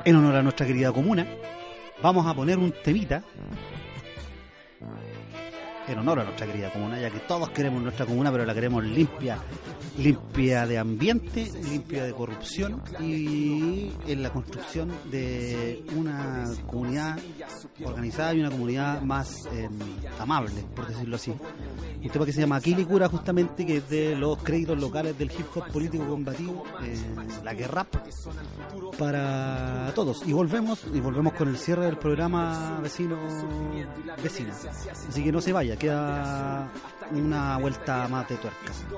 En 0.08 0.16
honor 0.16 0.36
a 0.36 0.42
nuestra 0.42 0.66
querida 0.66 0.90
comuna, 0.90 1.26
vamos 2.02 2.26
a 2.26 2.32
poner 2.32 2.56
un 2.56 2.72
temita 2.72 3.22
en 5.88 5.98
honor 5.98 6.20
a 6.20 6.24
nuestra 6.24 6.46
querida 6.46 6.70
comuna, 6.70 7.00
ya 7.00 7.10
que 7.10 7.20
todos 7.20 7.50
queremos 7.50 7.82
nuestra 7.82 8.06
comuna, 8.06 8.30
pero 8.30 8.44
la 8.44 8.54
queremos 8.54 8.84
limpia, 8.84 9.38
limpia 9.98 10.66
de 10.66 10.78
ambiente, 10.78 11.50
limpia 11.70 12.04
de 12.04 12.12
corrupción 12.12 12.82
y 13.00 13.92
en 14.06 14.22
la 14.22 14.30
construcción 14.30 14.92
de 15.10 15.84
una 15.96 16.44
comunidad 16.66 17.18
organizada 17.84 18.34
y 18.34 18.40
una 18.40 18.50
comunidad 18.50 19.02
más 19.02 19.46
eh, 19.52 19.68
amable, 20.18 20.64
por 20.74 20.86
decirlo 20.86 21.16
así. 21.16 21.32
Un 22.02 22.10
tema 22.10 22.24
que 22.24 22.32
se 22.32 22.40
llama 22.40 22.60
Quilicura, 22.60 23.08
justamente, 23.08 23.66
que 23.66 23.78
es 23.78 23.88
de 23.88 24.14
los 24.14 24.38
créditos 24.42 24.78
locales 24.78 25.18
del 25.18 25.30
hip 25.30 25.46
hop 25.54 25.70
político 25.72 26.06
combativo, 26.06 26.64
la 27.44 27.54
que 27.54 27.66
rap, 27.66 27.88
para 28.98 29.92
todos. 29.94 30.22
Y 30.26 30.32
volvemos, 30.32 30.84
y 30.92 31.00
volvemos 31.00 31.32
con 31.32 31.48
el 31.48 31.56
cierre 31.56 31.86
del 31.86 31.96
programa 31.96 32.78
vecino 32.82 33.18
vecina. 34.22 34.54
Así 35.08 35.22
que 35.22 35.32
no 35.32 35.40
se 35.40 35.52
vaya, 35.52 35.76
queda 35.78 36.68
una 37.12 37.58
vuelta 37.58 38.08
más 38.08 38.28
de 38.28 38.36
tuerca. 38.36 38.72
Tu. 38.88 38.96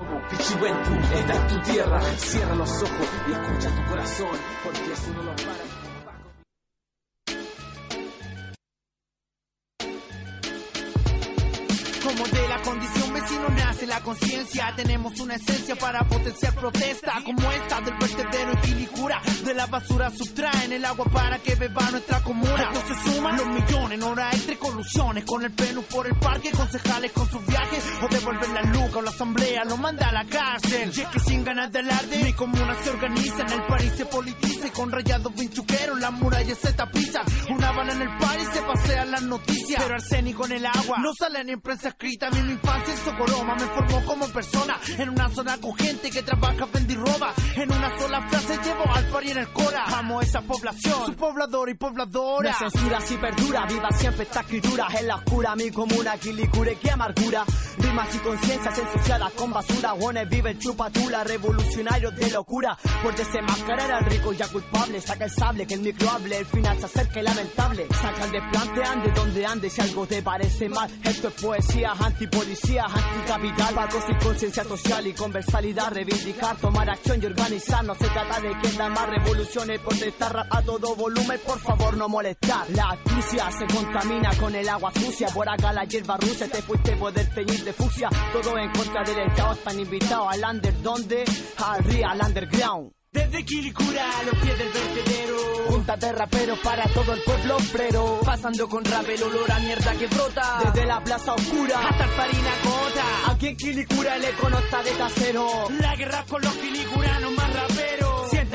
Como 12.02 12.24
de 12.26 12.48
la 12.48 12.62
condición 12.62 12.99
vecino 13.30 13.48
nace 13.50 13.86
la 13.86 14.00
conciencia 14.00 14.72
Tenemos 14.76 15.18
una 15.20 15.34
esencia 15.34 15.76
para 15.76 16.04
potenciar 16.04 16.54
protesta. 16.54 17.12
Como 17.24 17.50
esta 17.52 17.80
del 17.80 17.94
vertedero 17.98 18.52
en 18.52 18.60
Quilicura 18.60 19.20
De 19.44 19.54
la 19.54 19.66
basura 19.66 20.10
sustraen 20.10 20.72
el 20.72 20.84
agua 20.84 21.06
para 21.06 21.38
que 21.38 21.54
beba 21.54 21.90
nuestra 21.90 22.20
comuna. 22.22 22.70
Esto 22.72 22.94
se 22.94 23.12
suman 23.12 23.36
los 23.36 23.46
millones, 23.48 24.02
hora 24.02 24.30
entre 24.32 24.56
colusiones. 24.56 25.24
Con 25.24 25.44
el 25.44 25.52
penus 25.52 25.84
por 25.86 26.06
el 26.06 26.16
parque, 26.16 26.50
concejales 26.50 27.12
con 27.12 27.28
sus 27.28 27.44
viajes 27.46 27.84
O 28.02 28.08
devuelven 28.08 28.54
la 28.54 28.62
luca 28.62 28.98
o 28.98 29.02
la 29.02 29.10
asamblea 29.10 29.64
lo 29.64 29.76
manda 29.76 30.08
a 30.08 30.12
la 30.12 30.24
cárcel. 30.24 30.92
Y 30.94 31.00
es 31.00 31.08
que 31.08 31.20
sin 31.20 31.44
ganas 31.44 31.70
de 31.72 31.80
alarde 31.80 32.24
Mi 32.24 32.32
comuna 32.32 32.74
se 32.82 32.90
organiza, 32.90 33.42
en 33.42 33.52
el 33.52 33.66
París 33.66 33.92
se 33.96 34.06
politiza 34.06 34.66
Y 34.66 34.70
con 34.70 34.90
rayados 34.90 35.34
vinchuqueros 35.34 36.00
las 36.00 36.12
murallas 36.12 36.58
se 36.58 36.72
tapizan 36.72 37.24
Una 37.50 37.72
bala 37.72 37.92
en 37.92 38.02
el 38.02 38.18
París 38.18 38.48
se 38.52 38.62
pasean 38.62 39.10
las 39.10 39.22
noticias 39.22 39.82
Pero 39.82 39.94
arsénico 39.94 40.46
en 40.46 40.52
el 40.52 40.66
agua. 40.66 40.98
No 41.00 41.14
sale 41.14 41.44
ni 41.44 41.52
en 41.52 41.60
prensa 41.60 41.88
escrita. 41.88 42.28
A 42.28 42.30
mí 42.30 42.42
mi 42.42 42.52
infancia 42.52 42.92
en 42.92 43.00
Socoroma 43.20 43.54
me 43.54 43.66
formó 43.66 44.04
como 44.06 44.28
persona. 44.28 44.80
En 44.96 45.10
una 45.10 45.28
zona 45.28 45.58
con 45.58 45.74
gente 45.74 46.10
que 46.10 46.22
trabaja, 46.22 46.66
vende 46.72 46.94
y 46.94 46.96
roba. 46.96 47.34
En 47.54 47.70
una 47.70 47.98
sola 47.98 48.26
frase 48.28 48.58
llevo 48.64 48.84
al 48.94 49.04
pari 49.06 49.30
en 49.30 49.38
el 49.38 49.48
cora. 49.48 49.84
Amo 49.98 50.22
esa 50.22 50.40
población, 50.40 51.06
su 51.06 51.14
poblador 51.14 51.68
y 51.68 51.74
pobladora. 51.74 52.50
No 52.50 52.58
censura 52.58 53.00
si 53.02 53.16
perdura, 53.18 53.66
viva 53.66 53.90
siempre 53.92 54.22
esta 54.22 54.40
escritura 54.40 54.88
En 54.98 55.06
la 55.06 55.16
oscura, 55.16 55.54
mi 55.56 55.70
comuna, 55.70 56.16
quilicure, 56.16 56.76
que 56.76 56.90
amargura 56.90 57.44
Rimas 57.78 58.14
y 58.14 58.18
conciencias 58.18 58.78
ensuciadas 58.78 59.32
con 59.32 59.52
basura 59.52 59.92
Guones 59.92 60.28
viven 60.28 60.58
chupatula, 60.58 61.24
revolucionarios 61.24 62.14
de 62.16 62.30
locura 62.30 62.76
Por 63.02 63.14
desenmascarar 63.14 63.92
al 63.92 64.04
rico 64.06 64.32
ya 64.32 64.48
culpable 64.48 65.00
Saca 65.00 65.24
el 65.24 65.30
sable, 65.30 65.66
que 65.66 65.74
el 65.74 65.80
micro 65.80 66.10
hable 66.10 66.38
El 66.38 66.46
final 66.46 66.78
se 66.78 66.86
acerca 66.86 67.20
y 67.20 67.22
lamentable 67.22 67.86
Saca 68.00 68.24
el 68.24 68.32
desplante, 68.32 68.84
ande 68.84 69.12
donde 69.12 69.46
ande 69.46 69.70
Si 69.70 69.80
algo 69.80 70.06
te 70.06 70.22
parece 70.22 70.68
mal 70.68 70.90
Esto 71.04 71.28
es 71.28 71.34
poesía, 71.34 71.92
antipolicía, 71.98 72.86
anticapital 73.10 73.74
Pacos 73.74 74.04
y 74.08 74.24
conciencia 74.24 74.64
social 74.64 75.06
y 75.06 75.12
conversalidad 75.12 75.92
Reivindicar, 75.92 76.56
tomar 76.56 76.90
acción 76.90 77.20
y 77.22 77.26
organizar 77.26 77.84
No 77.84 77.94
se 77.94 78.08
trata 78.08 78.40
de 78.40 78.58
quien 78.58 78.76
da 78.76 78.88
más 78.88 79.08
revoluciones 79.08 79.80
Protestar 79.80 80.46
a 80.50 80.62
todo 80.62 80.94
volumen 80.94 81.40
Por 81.46 81.58
favor 81.58 81.96
no 81.96 82.08
molestar. 82.08 82.68
La 82.70 82.90
astucia 82.90 83.50
se 83.50 83.66
contamina 83.74 84.30
con 84.38 84.54
el 84.54 84.68
agua 84.68 84.92
sucia. 84.92 85.28
Por 85.28 85.48
acá 85.48 85.72
la 85.72 85.84
hierba 85.84 86.16
rusa 86.16 86.46
Te 86.48 86.62
fuiste 86.62 86.96
poder 86.96 87.28
teñir 87.34 87.64
de 87.64 87.72
fucsia. 87.72 88.08
Todo 88.32 88.58
en 88.58 88.70
contra 88.72 89.02
del 89.04 89.18
estado 89.20 89.52
Están 89.54 89.80
invitados 89.80 90.28
al 90.32 90.44
under 90.44 90.82
donde 90.82 91.24
Al 91.58 91.84
real 91.84 92.20
underground 92.24 92.99
Desde 93.12 93.44
Quilicura 93.44 94.18
a 94.20 94.22
los 94.22 94.34
pies 94.36 94.56
del 94.56 94.68
vertedero. 94.68 95.36
Júntate 95.68 96.12
raperos 96.12 96.58
para 96.60 96.84
todo 96.94 97.12
el 97.12 97.20
pueblo 97.22 97.56
obrero 97.56 98.20
Pasando 98.24 98.68
con 98.68 98.84
rap 98.84 99.08
el 99.08 99.22
olor 99.22 99.50
a 99.50 99.58
mierda 99.60 99.92
que 99.94 100.06
brota 100.08 100.60
Desde 100.64 100.86
la 100.86 101.02
plaza 101.02 101.34
oscura 101.34 101.88
Hasta 101.88 102.04
el 102.04 102.10
Parinacota. 102.10 103.30
Aquí 103.30 103.48
en 103.48 103.56
Quilicura 103.56 104.16
el 104.16 104.24
econo 104.24 104.58
está 104.58 104.82
de 104.82 104.90
casero 104.92 105.68
La 105.80 105.96
guerra 105.96 106.24
con 106.28 106.42
los 106.42 106.52
quilicuranos 106.54 107.32
más 107.32 107.52
raperos. 107.52 107.69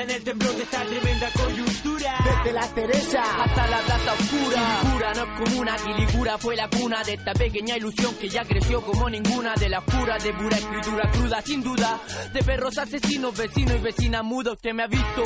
Sienten 0.06 0.18
el 0.18 0.24
temblor 0.24 0.56
de 0.56 0.64
esta 0.64 0.86
tremenda 0.86 1.30
coyuntura. 1.32 2.18
Desde 2.24 2.54
la 2.54 2.68
Teresa 2.74 3.44
hasta 3.44 3.68
la 3.68 3.80
plaza 3.80 4.14
oscura. 4.14 4.80
Quilicura 4.82 5.14
no 5.14 5.24
es 5.24 5.50
comuna, 5.50 5.76
Quilicura 5.78 6.38
fue 6.38 6.56
la 6.56 6.70
cuna 6.70 7.04
de 7.04 7.14
esta 7.14 7.34
pequeña 7.34 7.78
ilusión 7.78 8.16
que 8.16 8.30
ya 8.30 8.44
creció 8.46 8.82
como 8.82 9.10
ninguna 9.10 9.56
de 9.56 9.70
la 9.70 9.80
oscura 9.80 10.18
de 10.18 10.34
pura 10.34 10.58
escritura 10.58 11.12
cruda 11.12 11.42
sin 11.42 11.64
duda 11.64 12.00
de 12.34 12.44
perros 12.44 12.78
asesinos, 12.78 13.38
vecinos 13.38 13.76
y 13.76 13.80
vecinas 13.80 14.24
mudos 14.24 14.58
que 14.62 14.74
me 14.74 14.84
ha 14.84 14.88
visto 14.88 15.24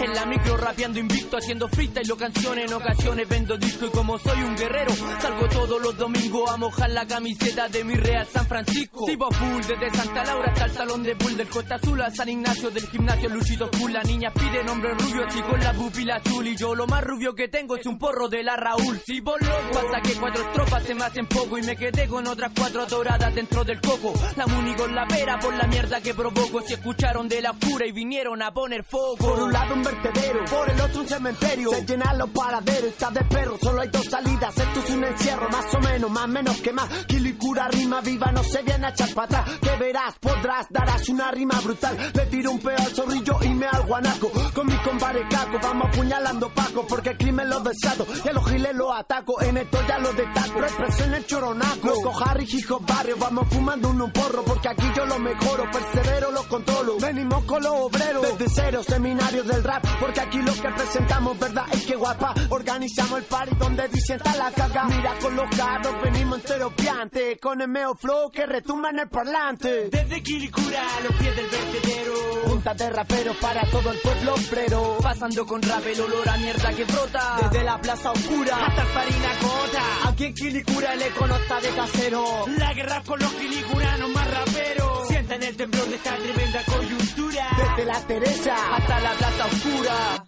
en 0.00 0.14
la 0.14 0.26
micro 0.26 0.56
rapeando 0.56 0.98
invicto 0.98 1.36
haciendo 1.36 1.68
freestyle 1.68 2.10
o 2.12 2.16
canciones. 2.16 2.70
En 2.70 2.74
ocasiones 2.74 3.28
vendo 3.28 3.56
disco 3.58 3.86
y 3.86 3.90
como 3.90 4.18
soy 4.18 4.42
un 4.42 4.56
guerrero 4.56 4.94
salgo 5.20 5.48
todos 5.48 5.82
los 5.82 5.96
domingos 5.98 6.50
a 6.50 6.56
mojar 6.56 6.90
la 6.90 7.06
camiseta 7.06 7.68
de 7.68 7.84
mi 7.84 7.94
Real 7.94 8.26
San 8.32 8.46
Francisco. 8.46 9.06
Sigo 9.06 9.30
full 9.30 9.62
desde 9.66 9.90
Santa 9.90 10.24
Laura 10.24 10.52
hasta 10.52 10.64
el 10.64 10.72
salón 10.72 11.02
de 11.02 11.16
pool 11.16 11.36
del 11.36 11.48
Costa 11.48 11.74
Azul 11.74 12.00
al 12.00 12.14
San 12.14 12.28
Ignacio 12.28 12.70
del 12.70 12.86
gimnasio 12.88 13.28
Luchito 13.28 13.68
Full 13.72 13.92
niña 14.04 14.21
pide 14.30 14.64
nombre 14.64 14.94
rubio 14.94 15.26
y 15.34 15.42
con 15.42 15.60
la 15.60 15.72
pupila 15.72 16.16
azul 16.16 16.46
y 16.46 16.56
yo 16.56 16.74
lo 16.74 16.86
más 16.86 17.02
rubio 17.04 17.34
que 17.34 17.48
tengo 17.48 17.76
es 17.76 17.86
un 17.86 17.98
porro 17.98 18.28
de 18.28 18.42
la 18.42 18.56
Raúl 18.56 19.00
si 19.04 19.20
vos 19.20 19.38
pasa 19.72 20.00
que 20.02 20.14
cuatro 20.14 20.42
estropas 20.42 20.82
se 20.84 20.94
me 20.94 21.04
hacen 21.04 21.26
poco 21.26 21.58
y 21.58 21.62
me 21.62 21.76
quedé 21.76 22.06
con 22.06 22.26
otras 22.26 22.52
cuatro 22.56 22.86
doradas 22.86 23.34
dentro 23.34 23.64
del 23.64 23.80
coco 23.80 24.12
la 24.36 24.46
muni 24.46 24.74
con 24.74 24.94
la 24.94 25.06
pera 25.06 25.38
por 25.38 25.54
la 25.54 25.66
mierda 25.66 26.00
que 26.00 26.14
provoco 26.14 26.60
si 26.62 26.74
escucharon 26.74 27.28
de 27.28 27.40
la 27.40 27.50
oscura 27.50 27.86
y 27.86 27.92
vinieron 27.92 28.42
a 28.42 28.52
poner 28.52 28.84
foco 28.84 29.16
Por 29.16 29.42
un 29.42 29.52
lado 29.52 29.74
un 29.74 29.82
vertedero, 29.82 30.44
por 30.44 30.70
el 30.70 30.80
otro 30.80 31.00
un 31.00 31.08
cementerio. 31.08 31.70
Se 31.70 31.84
llenan 31.84 32.18
los 32.18 32.30
paraderos, 32.30 32.84
está 32.84 33.10
de 33.10 33.24
perro, 33.24 33.58
solo 33.60 33.80
hay 33.80 33.88
dos 33.88 34.04
salidas. 34.04 34.56
Esto 34.56 34.80
es 34.80 34.90
un 34.90 35.04
encierro, 35.04 35.48
más 35.48 35.74
o 35.74 35.80
menos, 35.80 36.10
más 36.10 36.28
menos 36.28 36.56
que 36.60 36.72
más. 36.72 36.88
Quilicura, 37.06 37.68
rima 37.68 38.00
viva, 38.00 38.32
no 38.32 38.42
se 38.42 38.62
viene 38.62 38.86
a 38.86 38.90
echar 38.90 39.12
para 39.14 39.40
atrás. 39.40 39.58
Que 39.60 39.76
verás, 39.76 40.14
podrás, 40.20 40.66
darás 40.70 41.08
una 41.08 41.30
rima 41.30 41.60
brutal. 41.60 41.96
Le 42.14 42.26
tiro 42.26 42.50
un 42.52 42.58
peo 42.60 42.76
al 42.76 42.94
zorrillo 42.94 43.38
y 43.42 43.48
me 43.48 43.66
al 43.66 43.82
guanaco. 44.02 44.30
Con 44.54 44.66
mi 44.66 44.76
compadre 44.78 45.26
caco, 45.28 45.58
vamos 45.62 45.88
apuñalando 45.88 46.48
paco, 46.50 46.86
porque 46.86 47.10
el 47.10 47.18
crimen 47.18 47.48
lo 47.48 47.60
desato. 47.60 48.06
Y 48.24 48.28
a 48.28 48.32
los 48.32 48.50
giles 48.50 48.74
los 48.74 48.94
ataco, 48.94 49.40
en 49.42 49.56
esto 49.56 49.78
ya 49.88 49.98
los 49.98 50.16
destaco. 50.16 50.60
Represión 50.60 51.14
el 51.14 51.26
choronaco. 51.26 51.88
Loco 51.88 52.12
Harry, 52.24 52.44
hijo 52.44 52.80
barrio, 52.80 53.16
vamos 53.18 53.46
fumando 53.48 53.88
un, 53.88 54.02
un 54.02 54.12
porro, 54.12 54.44
porque 54.44 54.68
aquí 54.68 54.84
yo 54.94 55.06
lo 55.06 55.18
mejoro, 55.18 55.64
persevero, 55.70 56.30
lo 56.30 56.42
controlo. 56.48 56.98
Venimos 56.98 57.44
con 57.44 57.62
los 57.62 57.72
obreros, 57.72 58.22
desde 58.22 58.48
cero, 58.48 58.82
seminarios 58.82 59.46
del 59.46 59.62
rap, 59.62 59.84
porque 60.00 60.20
aquí 60.20 60.38
lo 60.38 60.52
que 60.52 60.68
presentamos, 60.68 61.38
verdad 61.38 61.64
es 61.72 61.86
que 61.86 61.96
guapa. 61.96 62.34
Organizamos 62.50 63.18
el 63.18 63.24
party 63.24 63.54
donde 63.56 63.88
dicen 63.88 64.16
está 64.16 64.36
la 64.36 64.50
caga. 64.50 64.84
Mira 64.84 65.14
con 65.20 65.36
los 65.36 65.56
carros, 65.56 65.94
venimos 66.02 66.38
enteros 66.38 66.72
piantes, 66.74 67.38
con 67.40 67.60
el 67.60 67.68
meo 67.68 67.94
flow 67.94 68.30
que 68.30 68.46
retumba 68.46 68.90
en 68.90 69.00
el 69.00 69.08
parlante. 69.08 69.88
Desde 69.90 70.22
Quilicura 70.22 70.96
a 70.96 71.00
los 71.00 71.12
pies 71.14 71.36
del 71.36 71.46
vertedero. 71.46 72.12
Juntas 72.46 72.76
de 72.76 72.90
raperos 72.90 73.36
para 73.36 73.62
todo 73.70 73.91
el 73.92 73.98
pueblo 73.98 74.34
obrero. 74.34 74.98
pasando 75.02 75.46
con 75.46 75.62
rap 75.62 75.86
el 75.86 76.00
olor 76.00 76.28
a 76.28 76.36
mierda 76.36 76.72
que 76.72 76.84
brota 76.84 77.38
Desde 77.42 77.64
la 77.64 77.80
plaza 77.80 78.10
oscura 78.10 78.66
Hasta 78.66 78.82
el 78.82 78.88
Parinacota. 78.88 79.82
Aquí 80.08 80.24
en 80.24 80.34
Quilicura 80.34 80.94
el 80.94 81.02
econo 81.02 81.36
está 81.36 81.60
de 81.60 81.68
casero. 81.70 82.44
La 82.58 82.72
guerra 82.74 83.02
con 83.06 83.20
los 83.20 83.32
quilicuranos 83.32 84.10
más 84.10 84.30
raperos. 84.30 85.08
Sienten 85.08 85.42
el 85.42 85.56
temblor 85.56 85.88
de 85.88 85.96
esta 85.96 86.16
tremenda 86.16 86.64
coyuntura. 86.64 87.48
Desde 87.56 87.84
la 87.84 88.00
Teresa 88.06 88.76
hasta 88.76 89.00
la 89.00 89.12
plaza 89.12 89.46
oscura 89.46 90.24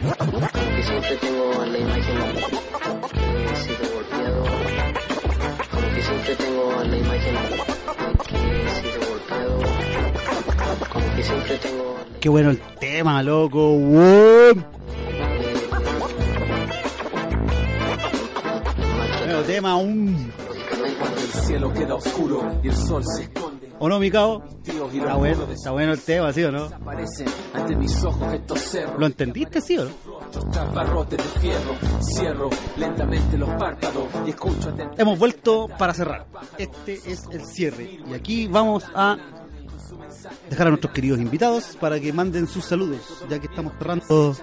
que 0.00 0.82
siempre 0.82 1.16
tengo 1.16 1.64
la 1.66 1.78
imagen 1.78 2.16
que 3.12 3.44
he 3.44 3.56
sido 3.56 3.94
golpeado. 3.94 4.44
Como 5.70 5.94
que 5.94 6.02
siempre 6.02 6.36
tengo 6.36 6.82
la 6.84 6.96
imagen 6.96 7.36
que 8.28 8.36
he 8.36 8.70
sido 8.70 8.89
que 11.20 11.26
siempre 11.26 11.58
tengo 11.58 11.96
Qué 12.20 12.28
bueno 12.28 12.50
el 12.50 12.60
tema, 12.78 13.22
loco. 13.22 13.72
Wow. 13.78 14.64
Bueno, 19.18 19.42
tema, 19.46 19.76
un. 19.76 20.32
El 21.16 21.40
cielo 21.42 21.72
queda 21.72 21.94
oscuro 21.94 22.60
y 22.62 22.68
el 22.68 22.76
sol 22.76 23.02
se 23.06 23.22
esconde. 23.22 23.70
¿O 23.78 23.88
no, 23.88 23.98
mi 23.98 24.10
cabo? 24.10 24.42
Tíos 24.62 24.92
y 24.92 24.98
Está 24.98 25.14
bueno, 25.14 25.44
está 25.50 25.70
bueno 25.70 25.92
el 25.92 26.00
tema, 26.00 26.32
¿sí 26.34 26.44
o 26.44 26.52
no? 26.52 26.68
¿Lo 28.98 29.06
entendiste, 29.06 29.62
sí 29.62 29.78
o 29.78 29.84
no? 29.84 29.90
Cierro 32.02 32.50
lentamente 32.76 33.38
los 33.38 33.48
párpados 33.50 34.08
y 34.26 34.30
escucho. 34.30 34.74
Hemos 34.98 35.18
vuelto 35.18 35.68
para 35.78 35.94
cerrar. 35.94 36.26
Este 36.58 37.00
es 37.06 37.26
el 37.32 37.46
cierre. 37.46 37.98
Y 38.06 38.12
aquí 38.12 38.46
vamos 38.46 38.84
a 38.94 39.16
dejar 40.48 40.66
a 40.66 40.70
nuestros 40.70 40.92
queridos 40.92 41.20
invitados 41.20 41.76
para 41.80 42.00
que 42.00 42.12
manden 42.12 42.46
sus 42.46 42.64
saludos, 42.64 43.24
ya 43.28 43.38
que 43.38 43.46
estamos 43.46 43.72
cerrando 43.78 44.36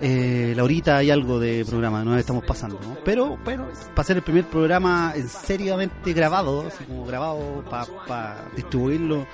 eh, 0.00 0.52
la 0.56 0.62
horita 0.62 1.02
y 1.02 1.10
algo 1.10 1.40
de 1.40 1.64
programa, 1.64 2.04
nos 2.04 2.18
estamos 2.18 2.44
pasando, 2.44 2.78
¿no? 2.80 2.96
Pero, 3.04 3.36
bueno, 3.44 3.66
para 3.94 4.06
ser 4.06 4.18
el 4.18 4.22
primer 4.22 4.44
programa 4.44 5.12
en 5.16 5.28
seriamente 5.28 6.12
grabado, 6.12 6.66
así 6.68 6.84
como 6.84 7.04
grabado 7.04 7.64
para 8.06 8.44
distribuirlo 8.54 9.26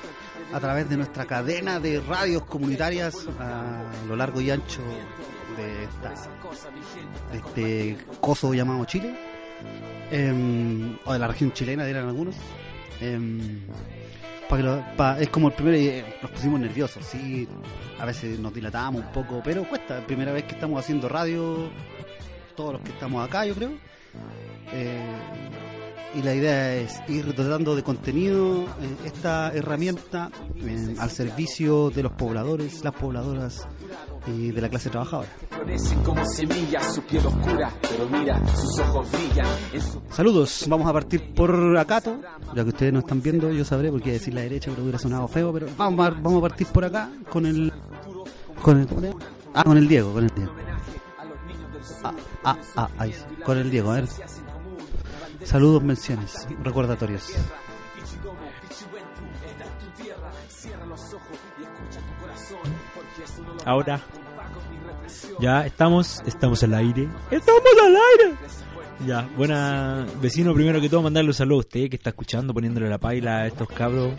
a 0.53 0.61
través 0.61 0.89
de 0.89 0.97
nuestra 0.97 1.27
cadena 1.27 1.81
de 1.81 2.01
radios 2.01 2.45
comunitarias 2.45 3.27
a 3.39 3.83
lo 4.09 4.17
largo 4.17 4.41
y 4.41 4.51
ancho 4.51 4.81
de, 5.57 5.85
esta, 5.85 6.31
de 7.33 7.39
este 7.39 8.05
coso 8.21 8.55
llamado 8.55 8.85
Chile, 8.85 9.15
em, 10.11 10.97
o 11.05 11.13
de 11.13 11.19
la 11.19 11.29
región 11.29 11.53
chilena, 11.53 11.85
dirán 11.85 12.09
algunos. 12.09 12.37
Em, 13.01 13.61
pa' 14.49 14.57
que 14.57 14.63
lo- 14.63 14.85
pa- 14.97 15.21
es 15.21 15.29
como 15.31 15.49
el 15.49 15.55
primero 15.55 15.77
eh, 15.77 16.05
nos 16.23 16.31
pusimos 16.31 16.61
nerviosos, 16.61 17.05
sí, 17.05 17.49
a 17.99 18.05
veces 18.05 18.39
nos 18.39 18.53
dilatamos 18.55 19.03
un 19.05 19.13
poco, 19.13 19.41
pero 19.45 19.65
cuesta, 19.69 20.01
primera 20.07 20.33
vez 20.33 20.45
que 20.45 20.55
estamos 20.55 20.79
haciendo 20.81 21.09
radio, 21.09 21.69
todos 22.57 22.75
los 22.75 22.83
que 22.83 22.91
estamos 22.91 23.27
acá, 23.27 23.45
yo 23.47 23.55
creo. 23.55 23.71
Eh, 24.73 24.99
y 26.17 26.23
la 26.23 26.33
idea 26.35 26.75
es 26.77 27.03
ir 27.09 27.35
dotando 27.35 27.75
de 27.75 27.83
contenido 27.83 28.63
eh, 28.81 28.97
esta 29.07 29.51
herramienta 29.53 30.31
eh, 30.57 30.95
al 30.99 31.11
servicio 31.11 31.91
de 31.91 32.05
los 32.05 32.13
pobladores, 32.13 32.85
las 32.85 32.95
pobladoras 32.95 33.67
y 34.27 34.51
de 34.51 34.61
la 34.61 34.69
clase 34.69 34.91
trabajadora. 34.91 35.29
Florecen 35.51 36.03
como 36.03 36.25
semillas, 36.25 36.95
su 36.95 37.03
piel 37.03 37.27
oscura, 37.27 37.73
pero 37.83 38.09
mira, 38.09 38.41
sus 38.55 38.79
ojos 38.81 39.07
brillan. 39.13 39.47
En 39.73 39.81
su 39.81 40.01
Saludos, 40.11 40.65
vamos 40.69 40.87
a 40.89 40.93
partir 40.93 41.35
por 41.35 41.77
Acato, 41.77 42.21
ya 42.55 42.63
que 42.63 42.69
ustedes 42.71 42.93
no 42.93 43.01
están 43.01 43.23
viendo, 43.23 43.51
yo 43.51 43.65
sabré 43.65 43.91
porque 43.91 44.13
decir 44.13 44.35
la 44.35 44.43
derecha 44.43 44.71
pero 44.71 44.83
hubiera 44.83 44.99
sonado 44.99 45.29
feo, 45.29 45.53
pero 45.53 45.67
vamos 45.77 46.07
a, 46.07 46.11
vamos 46.11 46.39
a 46.39 46.49
partir 46.49 46.67
por 46.69 46.85
acá 46.85 47.11
con 47.31 47.47
el 47.47 47.73
con 48.63 48.81
el 48.81 48.89
ah 49.55 49.65
con 49.65 49.77
el 49.77 49.89
Diego, 49.89 50.13
con 50.13 50.25
el 50.25 50.35
Diego. 50.35 50.53
Ah, 52.03 52.15
ah, 52.45 52.59
ah, 52.77 52.89
ahí 52.99 53.15
con 53.45 53.59
el 53.59 53.71
Diego, 53.71 53.91
a 53.91 53.95
ver. 53.97 54.09
Saludos, 55.45 55.83
menciones, 55.83 56.47
recordatorios. 56.63 57.33
Ahora, 63.65 64.01
ya 65.41 65.67
estamos, 65.67 66.23
estamos 66.27 66.63
al 66.63 66.75
aire. 66.75 67.09
¡Estamos 67.31 67.63
al 67.83 67.97
aire! 67.97 68.37
Ya, 69.07 69.29
buena 69.37 70.07
vecino, 70.21 70.55
primero 70.55 70.81
que 70.81 70.89
todo 70.89 71.03
mandarle 71.03 71.31
un 71.31 71.35
saludo 71.35 71.57
a 71.57 71.61
usted 71.61 71.91
que 71.91 71.97
está 71.97 72.11
escuchando, 72.11 72.55
poniéndole 72.55 72.89
la 72.89 72.99
paila 72.99 73.39
a 73.39 73.47
estos 73.47 73.69
cabros. 73.69 74.15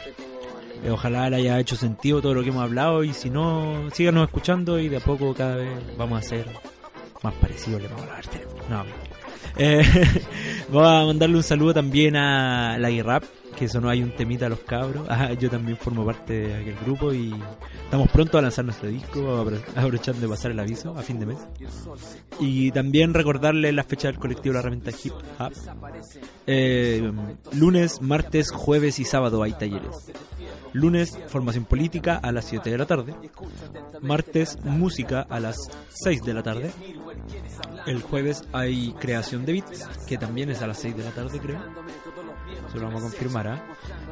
Eh, 0.83 0.91
ojalá 0.91 1.29
le 1.29 1.37
haya 1.37 1.59
hecho 1.59 1.75
sentido 1.75 2.21
todo 2.21 2.33
lo 2.33 2.43
que 2.43 2.49
hemos 2.49 2.63
hablado 2.63 3.03
y 3.03 3.13
si 3.13 3.29
no, 3.29 3.89
síganos 3.91 4.27
escuchando 4.27 4.79
y 4.79 4.89
de 4.89 4.97
a 4.97 4.99
poco 4.99 5.33
cada 5.33 5.55
vez 5.55 5.69
vamos 5.97 6.17
a 6.17 6.19
hacer 6.19 6.45
más 7.23 7.33
parecido 7.35 7.79
le 7.79 7.87
vamos 7.87 8.05
a. 8.05 8.69
No. 8.69 8.83
Eh, 9.57 9.83
voy 10.69 10.85
a 10.85 11.05
mandarle 11.05 11.37
un 11.37 11.43
saludo 11.43 11.73
también 11.73 12.15
a 12.15 12.77
la 12.77 12.89
Rap, 13.03 13.23
que 13.57 13.67
sonó 13.69 13.89
hay 13.89 14.03
un 14.03 14.11
temita 14.11 14.45
a 14.45 14.49
los 14.49 14.59
cabros. 14.59 15.05
Ah, 15.09 15.31
yo 15.33 15.49
también 15.49 15.77
formo 15.77 16.05
parte 16.05 16.33
de 16.47 16.53
aquel 16.55 16.75
grupo 16.83 17.13
y 17.13 17.33
estamos 17.85 18.09
pronto 18.09 18.37
a 18.37 18.41
lanzar 18.41 18.65
nuestro 18.65 18.89
disco, 18.89 19.19
apro- 19.43 19.61
aprovechando 19.75 20.21
de 20.21 20.27
pasar 20.27 20.51
el 20.51 20.59
aviso 20.59 20.95
a 20.97 21.01
fin 21.01 21.19
de 21.19 21.25
mes. 21.27 21.37
Y 22.39 22.71
también 22.71 23.13
recordarle 23.13 23.71
la 23.71 23.83
fecha 23.83 24.07
del 24.09 24.19
colectivo 24.19 24.53
La 24.53 24.59
Herramienta 24.59 24.91
Hip 24.91 25.13
Hop. 25.39 25.51
Eh, 26.47 27.11
lunes, 27.53 28.01
martes, 28.01 28.51
jueves 28.51 28.99
y 28.99 29.05
sábado 29.05 29.41
hay 29.43 29.53
talleres. 29.53 30.11
Lunes, 30.73 31.17
formación 31.27 31.63
política 31.63 32.17
a 32.21 32.33
las 32.33 32.45
7 32.45 32.69
de 32.69 32.77
la 32.77 32.85
tarde. 32.85 33.15
Martes, 34.01 34.57
música 34.63 35.21
a 35.29 35.39
las 35.39 35.55
6 36.03 36.21
de 36.23 36.33
la 36.33 36.43
tarde. 36.43 36.71
El 37.87 38.01
jueves 38.01 38.43
hay 38.51 38.93
creación 38.99 39.45
de 39.45 39.53
beats, 39.53 39.87
que 40.05 40.17
también 40.17 40.49
es 40.49 40.61
a 40.61 40.67
las 40.67 40.79
6 40.79 40.97
de 40.97 41.03
la 41.05 41.11
tarde, 41.11 41.39
creo. 41.39 41.59
Eso 42.67 42.77
lo 42.77 42.85
vamos 42.85 43.01
a 43.01 43.05
confirmar. 43.05 43.47
¿ah? 43.47 43.63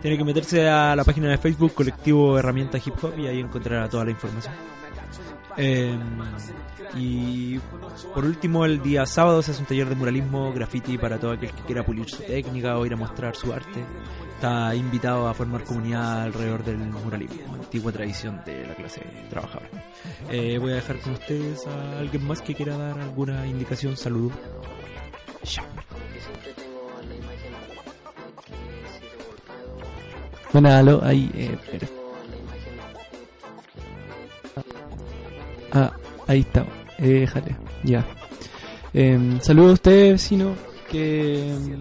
Tiene 0.02 0.18
que 0.18 0.24
meterse 0.24 0.68
a 0.68 0.96
la 0.96 1.04
página 1.04 1.30
de 1.30 1.38
Facebook 1.38 1.74
Colectivo 1.74 2.38
Herramienta 2.38 2.78
Hip 2.78 3.04
Hop 3.04 3.18
y 3.18 3.28
ahí 3.28 3.40
encontrará 3.40 3.90
toda 3.90 4.06
la 4.06 4.12
información. 4.12 4.54
Eh, 5.58 5.98
y 6.96 7.60
por 8.14 8.26
último, 8.26 8.66
el 8.66 8.82
día 8.82 9.06
sábado 9.06 9.42
se 9.42 9.52
hace 9.52 9.62
un 9.62 9.68
taller 9.68 9.90
de 9.90 9.96
muralismo, 9.96 10.54
graffiti 10.54 10.98
para 10.98 11.20
todo 11.20 11.32
aquel 11.32 11.52
que 11.52 11.62
quiera 11.64 11.84
pulir 11.84 12.10
su 12.10 12.22
técnica 12.24 12.78
o 12.78 12.86
ir 12.86 12.94
a 12.94 12.98
mostrar 12.98 13.36
su 13.36 13.52
arte. 13.52 13.84
Está 14.36 14.76
invitado 14.76 15.28
a 15.28 15.34
formar 15.34 15.64
comunidad 15.64 16.24
alrededor 16.24 16.64
del 16.64 16.78
muralismo, 16.78 17.56
antigua 17.56 17.92
tradición 17.92 18.42
de 18.46 18.68
la 18.68 18.76
clase 18.76 19.02
trabajadora. 19.30 19.70
Eh, 20.30 20.58
voy 20.60 20.74
a 20.74 20.76
dejar 20.76 21.00
con 21.00 21.14
ustedes 21.14 21.66
a 21.66 22.00
alguien 22.00 22.28
más 22.28 22.42
que 22.42 22.54
quiera 22.54 22.78
dar 22.78 23.00
alguna 23.00 23.48
indicación. 23.48 23.96
Saludo. 23.96 24.32
Chao. 25.44 25.66
Bueno, 30.54 30.70
aló, 30.70 31.04
ahí, 31.04 31.32
eh. 31.34 31.58
Ah, 35.72 35.92
ahí 36.28 36.42
está. 36.42 36.64
Eh, 37.00 37.22
déjale, 37.22 37.56
ya. 37.84 38.06
Eh, 38.94 39.40
saludo 39.42 39.72
a 39.72 39.74
usted, 39.74 40.12
vecino, 40.12 40.54
que 40.92 41.50
em, 41.52 41.80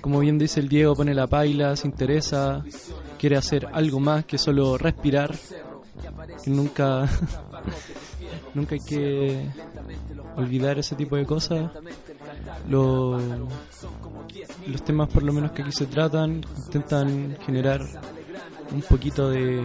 como 0.00 0.20
bien 0.20 0.38
dice 0.38 0.60
el 0.60 0.70
Diego, 0.70 0.96
pone 0.96 1.14
la 1.14 1.26
paila, 1.26 1.76
se 1.76 1.86
interesa, 1.86 2.64
quiere 3.18 3.36
hacer 3.36 3.68
algo 3.70 4.00
más 4.00 4.24
que 4.24 4.38
solo 4.38 4.78
respirar, 4.78 5.34
nunca, 6.46 7.06
nunca 8.54 8.74
hay 8.74 8.80
que 8.80 9.46
olvidar 10.36 10.78
ese 10.78 10.96
tipo 10.96 11.16
de 11.16 11.26
cosas. 11.26 11.70
Lo- 12.68 13.18
los 14.66 14.84
temas 14.84 15.08
por 15.08 15.22
lo 15.22 15.32
menos 15.32 15.52
que 15.52 15.62
aquí 15.62 15.72
se 15.72 15.86
tratan 15.86 16.42
intentan 16.66 17.36
generar 17.44 17.80
un 18.70 18.82
poquito 18.82 19.28
de 19.30 19.62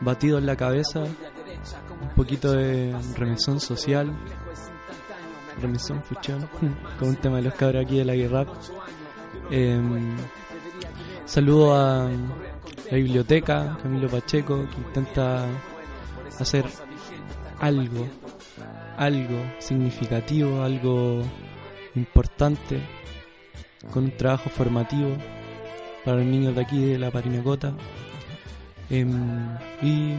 batido 0.00 0.38
en 0.38 0.46
la 0.46 0.56
cabeza, 0.56 1.00
un 1.00 2.08
poquito 2.16 2.52
de 2.52 2.94
remesón 3.16 3.60
social, 3.60 4.12
remesón 5.60 6.02
fuchón, 6.02 6.48
con 6.98 7.08
un 7.08 7.16
tema 7.16 7.36
de 7.36 7.42
los 7.42 7.54
cabros 7.54 7.84
aquí 7.84 7.98
de 7.98 8.04
la 8.04 8.14
guerra. 8.14 8.46
Em, 9.50 10.16
saludo 11.26 11.74
a 11.74 12.08
la 12.90 12.96
biblioteca, 12.96 13.76
Camilo 13.82 14.08
Pacheco, 14.08 14.66
que 14.70 14.76
intenta 14.76 15.44
hacer 16.38 16.64
algo, 17.60 18.06
algo 18.96 19.38
significativo, 19.58 20.62
algo 20.62 21.22
importante, 21.94 22.80
con 23.92 24.04
un 24.04 24.16
trabajo 24.16 24.50
formativo 24.50 25.16
para 26.04 26.18
los 26.18 26.26
niños 26.26 26.54
de 26.54 26.62
aquí 26.62 26.84
de 26.84 26.98
la 26.98 27.10
Parinacota. 27.10 27.72
Em, 28.90 29.56
y 29.82 30.14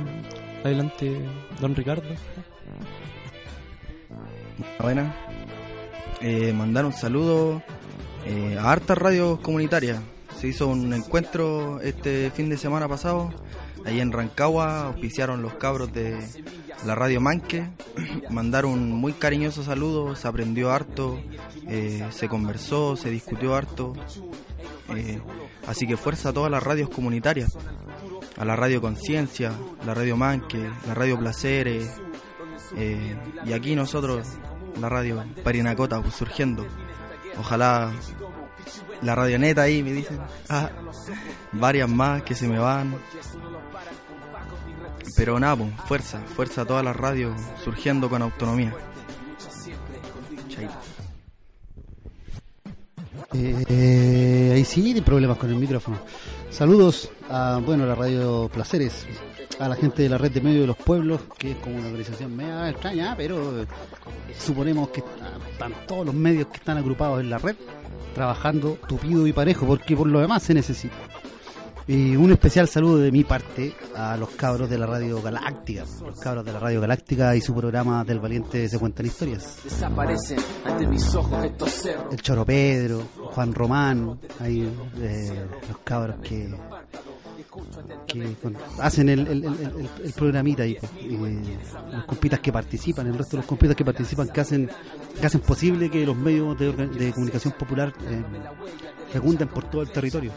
adelante, 0.64 1.16
don 1.60 1.76
Ricardo. 1.76 2.10
Buena. 4.80 5.16
Eh, 6.22 6.54
mandar 6.54 6.86
un 6.86 6.94
saludo 6.94 7.62
eh, 8.26 8.58
a 8.60 8.72
hartas 8.72 8.98
radios 8.98 9.40
comunitarias. 9.40 10.00
Se 10.40 10.48
hizo 10.48 10.68
un 10.68 10.94
encuentro 10.94 11.80
este 11.82 12.32
fin 12.32 12.50
de 12.50 12.58
semana 12.58 12.88
pasado. 12.88 13.32
Ahí 13.86 14.00
en 14.00 14.12
Rancagua 14.12 14.88
auspiciaron 14.88 15.42
los 15.44 15.54
cabros 15.54 15.94
de 15.94 16.18
la 16.86 16.96
radio 16.96 17.20
Manque. 17.22 17.68
Mandar 18.30 18.66
un 18.66 18.92
muy 18.92 19.14
cariñoso 19.14 19.64
saludo. 19.64 20.16
Se 20.16 20.28
aprendió 20.28 20.72
harto. 20.72 21.20
eh, 21.68 22.06
se 22.12 22.28
conversó, 22.30 22.96
se 22.96 23.10
discutió 23.10 23.56
harto. 23.56 23.94
Eh, 24.96 25.20
así 25.68 25.88
que 25.88 25.98
fuerza 25.98 26.30
a 26.30 26.34
todas 26.34 26.52
las 26.52 26.64
radios 26.64 26.90
comunitarias. 26.90 27.58
A 28.38 28.46
la 28.46 28.56
radio 28.56 28.82
Conciencia, 28.82 29.54
la 29.86 29.94
radio 29.94 30.18
Manque, 30.18 30.70
la 30.88 30.94
radio 30.94 31.18
Placeres. 31.18 31.90
eh, 32.78 33.16
y 33.46 33.54
aquí 33.54 33.76
nosotros, 33.76 34.28
la 34.80 34.90
radio 34.90 35.24
Parinacota, 35.44 36.02
pues, 36.02 36.16
surgiendo. 36.16 36.66
Ojalá 37.40 37.92
la 39.02 39.16
radio 39.16 39.40
neta 39.40 39.64
ahí 39.64 39.84
me 39.84 39.92
dicen. 39.94 40.20
Ah, 40.50 40.70
varias 41.54 41.90
más 41.90 42.24
que 42.24 42.36
se 42.36 42.48
me 42.48 42.60
van. 42.60 42.96
Pero 45.16 45.40
nada, 45.40 45.56
fuerza, 45.88 46.20
fuerza 46.20 46.62
a 46.62 46.66
todas 46.66 46.84
las 46.84 46.96
radios 46.96 47.34
surgiendo 47.64 48.10
con 48.10 48.22
autonomía. 48.22 48.74
Chaito. 50.50 50.74
Eh, 53.34 54.52
ahí 54.56 54.66
sí, 54.66 54.94
hay 54.94 55.02
problemas 55.02 55.38
con 55.38 55.50
el 55.50 55.56
micrófono. 55.58 56.00
Saludos 56.50 57.10
a, 57.30 57.60
bueno, 57.66 57.86
la 57.86 57.96
radio 57.96 58.50
Placeres, 58.54 59.06
a 59.60 59.68
la 59.68 59.76
gente 59.76 60.04
de 60.04 60.10
la 60.10 60.18
red 60.18 60.32
de 60.32 60.42
medios 60.42 60.62
de 60.62 60.68
los 60.68 60.78
pueblos, 60.78 61.22
que 61.38 61.52
es 61.52 61.58
como 61.58 61.76
una 61.78 61.88
organización 61.88 62.36
media 62.36 62.70
extraña, 62.70 63.14
pero 63.18 63.62
eh, 63.62 63.66
suponemos 64.38 64.90
que 64.90 65.00
está- 65.02 65.38
están 65.52 65.74
todos 65.88 66.06
los 66.06 66.16
medios 66.16 66.48
que 66.48 66.58
están 66.58 66.78
agrupados 66.78 67.20
en 67.22 67.30
la 67.30 67.38
red 67.38 67.56
trabajando 68.14 68.78
tupido 68.88 69.28
y 69.28 69.34
parejo, 69.34 69.66
porque 69.66 69.96
por 69.98 70.08
lo 70.08 70.20
demás 70.22 70.44
se 70.44 70.54
necesita. 70.54 70.96
Y 71.88 72.16
un 72.16 72.32
especial 72.32 72.68
saludo 72.68 72.98
de 72.98 73.12
mi 73.12 73.24
parte 73.24 73.76
a 73.96 74.18
los 74.18 74.30
cabros 74.32 74.68
de 74.70 74.78
la 74.80 74.88
Radio 74.88 75.22
Galáctica, 75.22 75.86
los 76.04 76.20
cabros 76.20 76.44
de 76.44 76.52
la 76.52 76.60
Radio 76.60 76.82
Galáctica 76.82 77.36
y 77.36 77.42
su 77.42 77.54
programa 77.54 78.04
del 78.04 78.20
Valiente 78.20 78.68
se 78.68 78.80
cuentan 78.80 79.06
historias. 79.06 79.60
Desaparecen 79.64 80.40
ante 80.66 80.88
mis 80.88 81.14
ojos 81.14 81.46
estos 81.46 81.70
cerros. 81.72 82.12
el 82.12 82.22
Choro 82.22 82.44
Pedro, 82.44 83.04
Juan 83.34 83.54
Román, 83.54 84.20
ahí 84.40 84.68
eh, 85.00 85.46
los 85.70 85.78
cabros 85.84 86.16
que, 86.24 86.52
que 88.08 88.34
con- 88.42 88.58
hacen 88.80 89.10
el, 89.10 89.20
el, 89.28 89.44
el, 89.46 89.90
el- 90.06 90.14
programita 90.14 90.64
pues, 90.64 90.92
y 91.04 91.18
los 91.92 92.06
compitas 92.08 92.40
que 92.40 92.52
participan, 92.52 93.06
el 93.06 93.16
resto 93.16 93.38
de 93.38 93.42
los 93.42 93.46
compitas 93.46 93.76
que 93.76 93.86
participan 93.86 94.30
que 94.30 94.42
hacen 94.42 94.70
que 95.22 95.26
hacen 95.28 95.42
posible 95.42 95.92
que 95.92 96.04
los 96.04 96.16
medios 96.18 96.58
de, 96.58 96.72
de 96.74 97.12
comunicación 97.14 97.54
popular 97.60 97.94
eh, 98.10 98.24
fecunden 99.14 99.48
por 99.50 99.70
todo 99.70 99.84
el 99.84 99.92
territorio. 99.92 100.32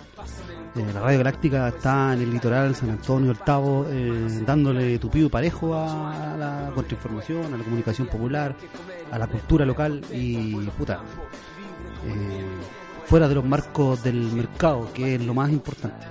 Eh, 0.78 0.92
la 0.94 1.00
Radio 1.00 1.18
Galáctica 1.18 1.68
está 1.68 2.12
en 2.14 2.22
el 2.22 2.30
litoral, 2.32 2.74
San 2.74 2.90
Antonio, 2.90 3.32
el 3.32 3.38
Tavo, 3.38 3.86
eh, 3.90 4.42
dándole 4.46 4.98
tupido 4.98 5.26
y 5.26 5.30
parejo 5.30 5.74
a 5.74 6.36
la 6.38 6.70
contrainformación, 6.74 7.52
a 7.52 7.56
la 7.56 7.64
comunicación 7.64 8.06
popular, 8.06 8.54
a 9.10 9.18
la 9.18 9.26
cultura 9.26 9.64
local 9.64 10.00
y 10.12 10.54
puta, 10.78 11.00
eh, 12.06 12.46
fuera 13.06 13.26
de 13.28 13.34
los 13.34 13.44
marcos 13.44 14.02
del 14.04 14.20
mercado, 14.32 14.88
que 14.92 15.16
es 15.16 15.22
lo 15.24 15.34
más 15.34 15.50
importante. 15.50 16.06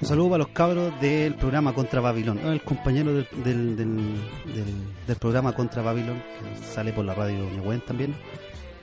Un 0.00 0.08
saludo 0.08 0.30
para 0.30 0.38
los 0.38 0.48
cabros 0.48 0.92
del 1.00 1.34
programa 1.36 1.72
Contra 1.72 2.00
Babilón, 2.00 2.38
el 2.40 2.60
compañero 2.62 3.12
del- 3.14 3.76
del 3.76 5.16
programa 5.18 5.52
Contra 5.54 5.80
Babilón, 5.80 6.16
que 6.16 6.66
sale 6.74 6.92
por 6.92 7.04
la 7.04 7.14
radio 7.14 7.48
Ñehuen 7.50 7.80
también, 7.82 8.14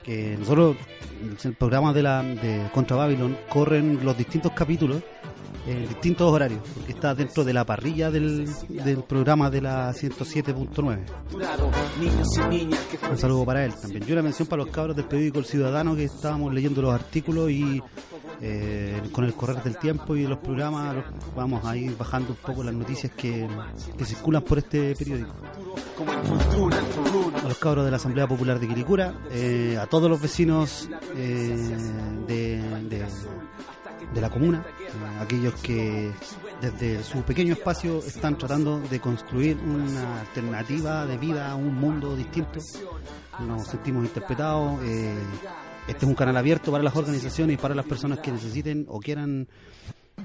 que 0.03 0.37
nosotros 0.37 0.77
el 1.43 1.53
programa 1.53 1.93
de 1.93 2.03
la 2.03 2.23
de 2.23 2.69
Contra 2.73 2.97
Babylon 2.97 3.37
corren 3.49 4.03
los 4.03 4.17
distintos 4.17 4.51
capítulos 4.53 5.01
en 5.67 5.87
distintos 5.87 6.31
horarios, 6.31 6.61
porque 6.73 6.93
está 6.93 7.13
dentro 7.13 7.43
de 7.43 7.53
la 7.53 7.65
parrilla 7.65 8.09
del, 8.09 8.47
del 8.69 9.03
programa 9.03 9.49
de 9.49 9.61
la 9.61 9.91
107.9. 9.91 10.99
Un 13.09 13.17
saludo 13.17 13.45
para 13.45 13.65
él 13.65 13.73
también. 13.79 14.03
Y 14.07 14.11
una 14.11 14.21
mención 14.21 14.47
para 14.47 14.63
los 14.63 14.71
cabros 14.71 14.95
del 14.95 15.05
periódico 15.05 15.39
El 15.39 15.45
Ciudadano 15.45 15.95
que 15.95 16.05
estábamos 16.05 16.53
leyendo 16.53 16.81
los 16.81 16.93
artículos 16.93 17.51
y 17.51 17.81
eh, 18.41 19.01
con 19.11 19.25
el 19.25 19.33
correr 19.33 19.61
del 19.61 19.77
tiempo 19.77 20.15
y 20.15 20.25
los 20.25 20.39
programas 20.39 21.03
vamos 21.35 21.63
a 21.65 21.75
ir 21.75 21.95
bajando 21.97 22.29
un 22.29 22.37
poco 22.37 22.63
las 22.63 22.73
noticias 22.73 23.11
que, 23.11 23.47
que 23.97 24.05
circulan 24.05 24.43
por 24.43 24.59
este 24.59 24.95
periódico. 24.95 25.33
A 27.43 27.47
los 27.47 27.57
cabros 27.57 27.83
de 27.85 27.91
la 27.91 27.97
Asamblea 27.97 28.27
Popular 28.27 28.59
de 28.59 28.67
Quiricura, 28.67 29.13
eh, 29.31 29.77
a 29.79 29.85
todos 29.87 30.09
los 30.09 30.21
vecinos 30.21 30.89
eh, 31.15 31.77
de, 32.27 32.61
de- 32.89 34.21
la 34.21 34.29
comuna, 34.29 34.65
eh, 34.79 34.87
aquellos 35.21 35.53
que 35.55 36.11
desde 36.61 37.03
su 37.03 37.21
pequeño 37.23 37.53
espacio 37.53 37.99
están 37.99 38.37
tratando 38.37 38.79
de 38.79 38.99
construir 38.99 39.57
una 39.57 40.21
alternativa 40.21 41.05
de 41.05 41.17
vida 41.17 41.51
a 41.51 41.55
un 41.55 41.75
mundo 41.75 42.15
distinto. 42.15 42.59
Nos 43.45 43.67
sentimos 43.67 44.03
interpretados. 44.05 44.79
este 45.87 45.97
es 45.97 46.03
un 46.03 46.15
canal 46.15 46.37
abierto 46.37 46.71
para 46.71 46.83
las 46.83 46.95
organizaciones 46.95 47.55
y 47.55 47.57
para 47.57 47.75
las 47.75 47.85
personas 47.85 48.19
que 48.19 48.31
necesiten 48.31 48.85
o 48.89 48.99
quieran 48.99 49.47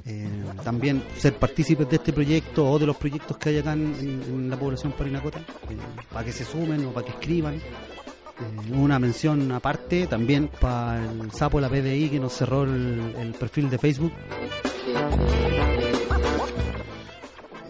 eh, 0.06 0.28
también 0.62 1.02
ser 1.16 1.34
partícipes 1.34 1.88
de 1.88 1.96
este 1.96 2.12
proyecto 2.12 2.70
o 2.70 2.78
de 2.78 2.86
los 2.86 2.96
proyectos 2.96 3.36
que 3.38 3.48
hay 3.48 3.58
acá 3.58 3.72
en, 3.72 4.50
la 4.50 4.58
población 4.58 4.92
parinacota, 4.92 5.38
eh, 5.38 5.76
para 6.12 6.24
que 6.24 6.32
se 6.32 6.44
sumen 6.44 6.84
o 6.86 6.90
para 6.90 7.06
que 7.06 7.12
escriban. 7.12 7.54
Eh, 7.54 8.72
una 8.72 8.98
mención 8.98 9.50
aparte 9.52 10.06
también 10.06 10.48
para 10.60 11.04
el 11.04 11.30
sapo 11.32 11.58
de 11.58 11.62
la 11.62 11.68
PDI 11.68 12.10
que 12.10 12.20
nos 12.20 12.32
cerró 12.32 12.64
el, 12.64 13.14
el 13.18 13.32
perfil 13.32 13.70
de 13.70 13.78
Facebook. 13.78 14.12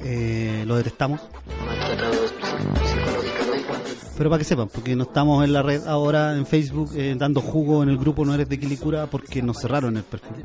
Eh, 0.05 0.65
lo 0.67 0.77
detestamos. 0.77 1.21
Pero 4.17 4.31
para 4.31 4.39
que 4.39 4.45
sepan, 4.45 4.69
porque 4.69 4.95
no 4.95 5.05
estamos 5.05 5.45
en 5.45 5.53
la 5.53 5.63
red 5.63 5.87
ahora 5.87 6.37
en 6.37 6.47
Facebook 6.47 6.91
eh, 6.95 7.15
dando 7.19 7.41
jugo 7.41 7.83
en 7.83 7.89
el 7.89 7.99
grupo 7.99 8.25
No 8.25 8.35
Eres 8.35 8.49
de 8.49 8.59
Quilicura 8.61 9.07
porque 9.07 9.43
nos 9.43 9.59
cerraron 9.59 9.97
el 9.97 10.05
perfil. 10.05 10.45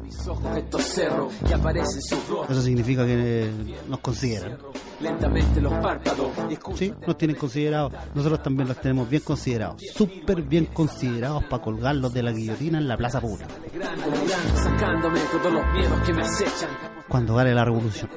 Eso 2.50 2.62
significa 2.62 3.06
que 3.06 3.46
eh, 3.46 3.52
nos 3.88 4.00
consideran. 4.00 4.58
Lentamente 5.02 5.62
los 5.62 5.74
párpados 5.74 6.32
Sí, 6.76 6.94
nos 7.06 7.18
tienen 7.18 7.38
considerados. 7.38 7.94
Nosotros 8.14 8.44
también 8.44 8.68
los 8.68 8.80
tenemos 8.82 9.10
bien 9.10 9.22
considerados. 9.24 9.82
Súper 9.94 10.42
bien 10.42 10.66
considerados 10.66 11.44
para 11.46 11.64
colgarlos 11.64 12.14
de 12.14 12.24
la 12.24 12.32
guillotina 12.32 12.78
en 12.78 12.88
la 12.88 12.98
plaza 12.98 13.22
pública. 13.22 13.48
Cuando 17.08 17.36
gane 17.36 17.54
la 17.54 17.66
revolución. 17.66 18.10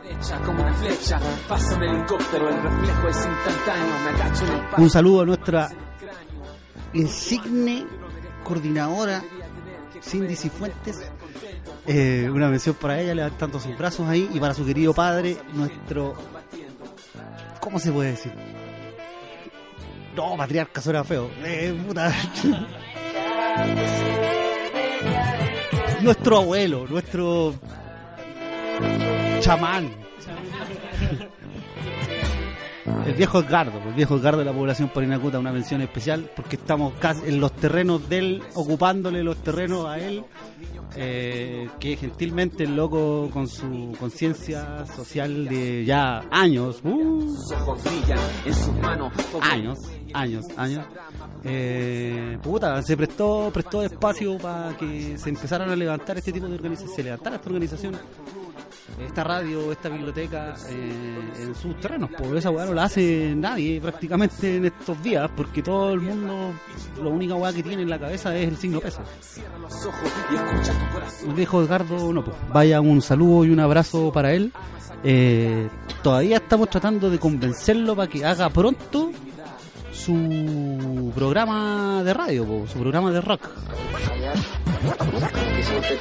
Un 4.76 4.90
saludo 4.90 5.20
a 5.22 5.26
nuestra 5.26 5.68
insigne 6.94 7.86
coordinadora 8.44 9.22
Cindy 10.02 10.36
Cifuentes. 10.36 11.00
Eh, 11.86 12.28
una 12.32 12.48
mención 12.48 12.76
para 12.80 13.00
ella 13.00 13.14
levantando 13.14 13.58
sus 13.58 13.76
brazos 13.76 14.08
ahí 14.08 14.28
y 14.32 14.40
para 14.40 14.54
su 14.54 14.64
querido 14.64 14.92
padre, 14.92 15.36
nuestro. 15.54 16.14
¿Cómo 17.62 17.78
se 17.78 17.92
puede 17.92 18.10
decir? 18.10 18.32
No, 20.16 20.36
patriarca 20.36 20.80
suena 20.80 21.04
feo. 21.04 21.30
Eh, 21.44 21.72
puta. 21.86 22.12
nuestro 26.00 26.38
abuelo, 26.38 26.88
nuestro 26.88 27.54
chamán. 29.38 29.92
El 33.06 33.14
viejo 33.14 33.40
Edgardo, 33.40 33.80
el 33.88 33.94
viejo 33.94 34.16
Edgardo 34.16 34.38
de 34.38 34.44
la 34.44 34.52
población 34.52 34.88
parinacuta, 34.88 35.38
una 35.38 35.52
mención 35.52 35.80
especial 35.80 36.30
porque 36.36 36.56
estamos 36.56 36.92
casi 37.00 37.28
en 37.28 37.40
los 37.40 37.52
terrenos 37.52 38.08
de 38.08 38.18
él, 38.18 38.42
ocupándole 38.54 39.22
los 39.24 39.36
terrenos 39.38 39.86
a 39.86 39.98
él, 39.98 40.24
eh, 40.94 41.68
que 41.80 41.96
gentilmente 41.96 42.64
el 42.64 42.76
loco 42.76 43.28
con 43.32 43.48
su 43.48 43.96
conciencia 43.98 44.86
social 44.86 45.48
de 45.48 45.84
ya 45.84 46.22
años, 46.30 46.80
uh, 46.84 47.36
años, 49.40 49.78
años, 50.12 50.46
años, 50.56 50.86
eh, 51.44 52.38
puta, 52.42 52.82
se 52.82 52.96
prestó, 52.96 53.50
prestó 53.52 53.82
espacio 53.82 54.38
para 54.38 54.76
que 54.76 55.18
se 55.18 55.30
empezaran 55.30 55.70
a 55.70 55.76
levantar 55.76 56.18
este 56.18 56.32
tipo 56.32 56.46
de 56.46 56.54
organizaciones, 56.54 56.94
se 56.94 57.02
levantara 57.02 57.36
esta 57.36 57.48
organización, 57.48 57.96
esta 59.00 59.24
radio, 59.24 59.72
esta 59.72 59.88
biblioteca 59.88 60.54
eh, 60.68 61.32
en 61.38 61.54
sus 61.54 61.78
terrenos, 61.80 62.10
por 62.10 62.36
esa 62.36 62.50
weá 62.50 62.66
no 62.66 62.74
la 62.74 62.84
hace 62.84 63.34
nadie 63.36 63.80
prácticamente 63.80 64.56
en 64.56 64.66
estos 64.66 65.02
días, 65.02 65.30
porque 65.36 65.62
todo 65.62 65.92
el 65.92 66.00
mundo, 66.00 66.52
la 67.02 67.08
única 67.08 67.34
weá 67.34 67.52
que 67.52 67.62
tiene 67.62 67.82
en 67.82 67.90
la 67.90 67.98
cabeza 67.98 68.36
es 68.36 68.48
el 68.48 68.56
signo 68.56 68.80
peso. 68.80 69.00
viejo 71.34 71.62
Edgardo, 71.62 72.12
no, 72.12 72.24
pues 72.24 72.36
vaya 72.52 72.80
un 72.80 73.00
saludo 73.02 73.44
y 73.44 73.50
un 73.50 73.60
abrazo 73.60 74.12
para 74.12 74.32
él. 74.32 74.52
Eh, 75.04 75.68
todavía 76.02 76.36
estamos 76.36 76.70
tratando 76.70 77.10
de 77.10 77.18
convencerlo 77.18 77.96
para 77.96 78.08
que 78.08 78.24
haga 78.24 78.48
pronto 78.50 79.10
su 79.92 81.12
programa 81.14 82.02
de 82.04 82.14
radio, 82.14 82.64
su 82.66 82.78
programa 82.78 83.10
de 83.10 83.20
rock. 83.20 83.48
Que 84.82 85.62
siempre 85.62 85.98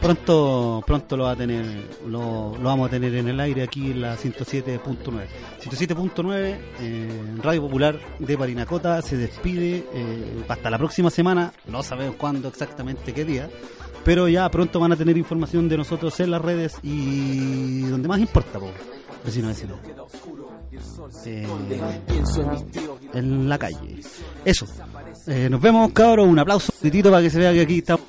Pronto, 0.00 0.82
pronto 0.86 1.16
lo 1.16 1.24
va 1.24 1.32
a 1.32 1.36
tener, 1.36 1.64
lo, 2.06 2.56
lo 2.56 2.64
vamos 2.64 2.88
a 2.88 2.90
tener 2.90 3.14
en 3.14 3.28
el 3.28 3.38
aire 3.38 3.62
aquí 3.62 3.90
en 3.90 4.00
la 4.00 4.16
107.9. 4.16 4.80
107.9, 5.62 6.58
eh, 6.80 7.08
Radio 7.42 7.62
Popular 7.62 8.00
de 8.18 8.38
Parinacota 8.38 9.02
se 9.02 9.18
despide 9.18 9.84
eh, 9.92 10.44
hasta 10.48 10.70
la 10.70 10.78
próxima 10.78 11.10
semana, 11.10 11.52
no 11.66 11.82
sabemos 11.82 12.16
cuándo 12.16 12.48
exactamente 12.48 13.12
qué 13.12 13.26
día, 13.26 13.50
pero 14.02 14.26
ya 14.26 14.50
pronto 14.50 14.80
van 14.80 14.92
a 14.92 14.96
tener 14.96 15.18
información 15.18 15.68
de 15.68 15.76
nosotros 15.76 16.18
en 16.20 16.30
las 16.30 16.40
redes 16.40 16.78
y 16.82 17.82
donde 17.82 18.08
más 18.08 18.20
importa, 18.20 18.58
po, 18.58 18.70
vecino 19.22 19.48
vecino. 19.48 19.76
Eh, 21.26 21.46
en 23.12 23.48
la 23.48 23.58
calle. 23.58 24.00
Eso. 24.44 24.66
Eh, 25.30 25.48
nos 25.48 25.60
vemos, 25.60 25.92
cabros. 25.92 26.26
Un 26.26 26.40
aplauso, 26.40 26.72
un 26.82 27.02
para 27.02 27.22
que 27.22 27.30
se 27.30 27.38
vea 27.38 27.52
que 27.52 27.60
aquí 27.60 27.78
estamos. 27.78 28.04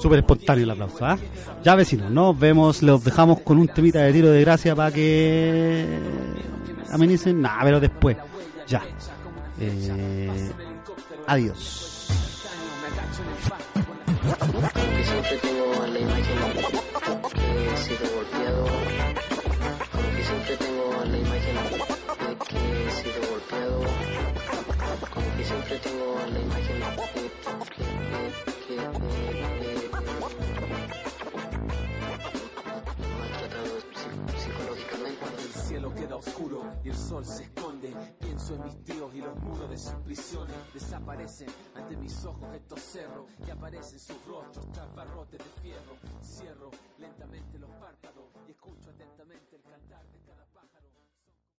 Súper 0.00 0.20
espontáneo 0.20 0.62
el 0.62 0.70
aplauso, 0.70 1.04
¿ah? 1.04 1.18
Ya 1.64 1.74
vecinos, 1.74 2.08
nos 2.12 2.38
vemos, 2.38 2.82
los 2.84 3.02
dejamos 3.02 3.40
con 3.40 3.58
un 3.58 3.66
temita 3.66 3.98
de 3.98 4.12
tiro 4.12 4.30
de 4.30 4.40
gracia 4.42 4.76
para 4.76 4.92
que 4.92 5.84
amenicen. 6.92 7.42
Nah, 7.42 7.64
pero 7.64 7.80
después, 7.80 8.16
ya. 8.68 8.84
Eh, 9.58 10.52
adiós. 11.26 12.06
La 26.30 26.40
imagen 26.40 26.82
psicológicamente. 34.36 35.42
el 35.42 35.52
cielo 35.52 35.94
queda 35.94 36.16
oscuro 36.16 36.62
y 36.84 36.88
el 36.88 36.96
sol 36.96 37.24
se 37.24 37.44
esconde. 37.44 37.94
Pienso 38.18 38.54
en 38.54 38.64
mis 38.64 38.84
tíos 38.84 39.14
y 39.14 39.20
los 39.20 39.36
muros 39.40 39.70
de 39.70 39.78
sus 39.78 39.94
prisiones 40.04 40.56
desaparecen 40.74 41.48
ante 41.74 41.96
mis 41.96 42.24
ojos 42.24 42.54
estos 42.54 42.80
cerros 42.80 43.26
y 43.46 43.50
aparecen 43.50 43.98
sus 43.98 44.16
rostros 44.26 44.70
tras 44.72 44.92
barrotes 44.94 45.38
de 45.38 45.60
fierro. 45.62 45.96
Cierro 46.22 46.70
lentamente 46.98 47.58
los 47.58 47.65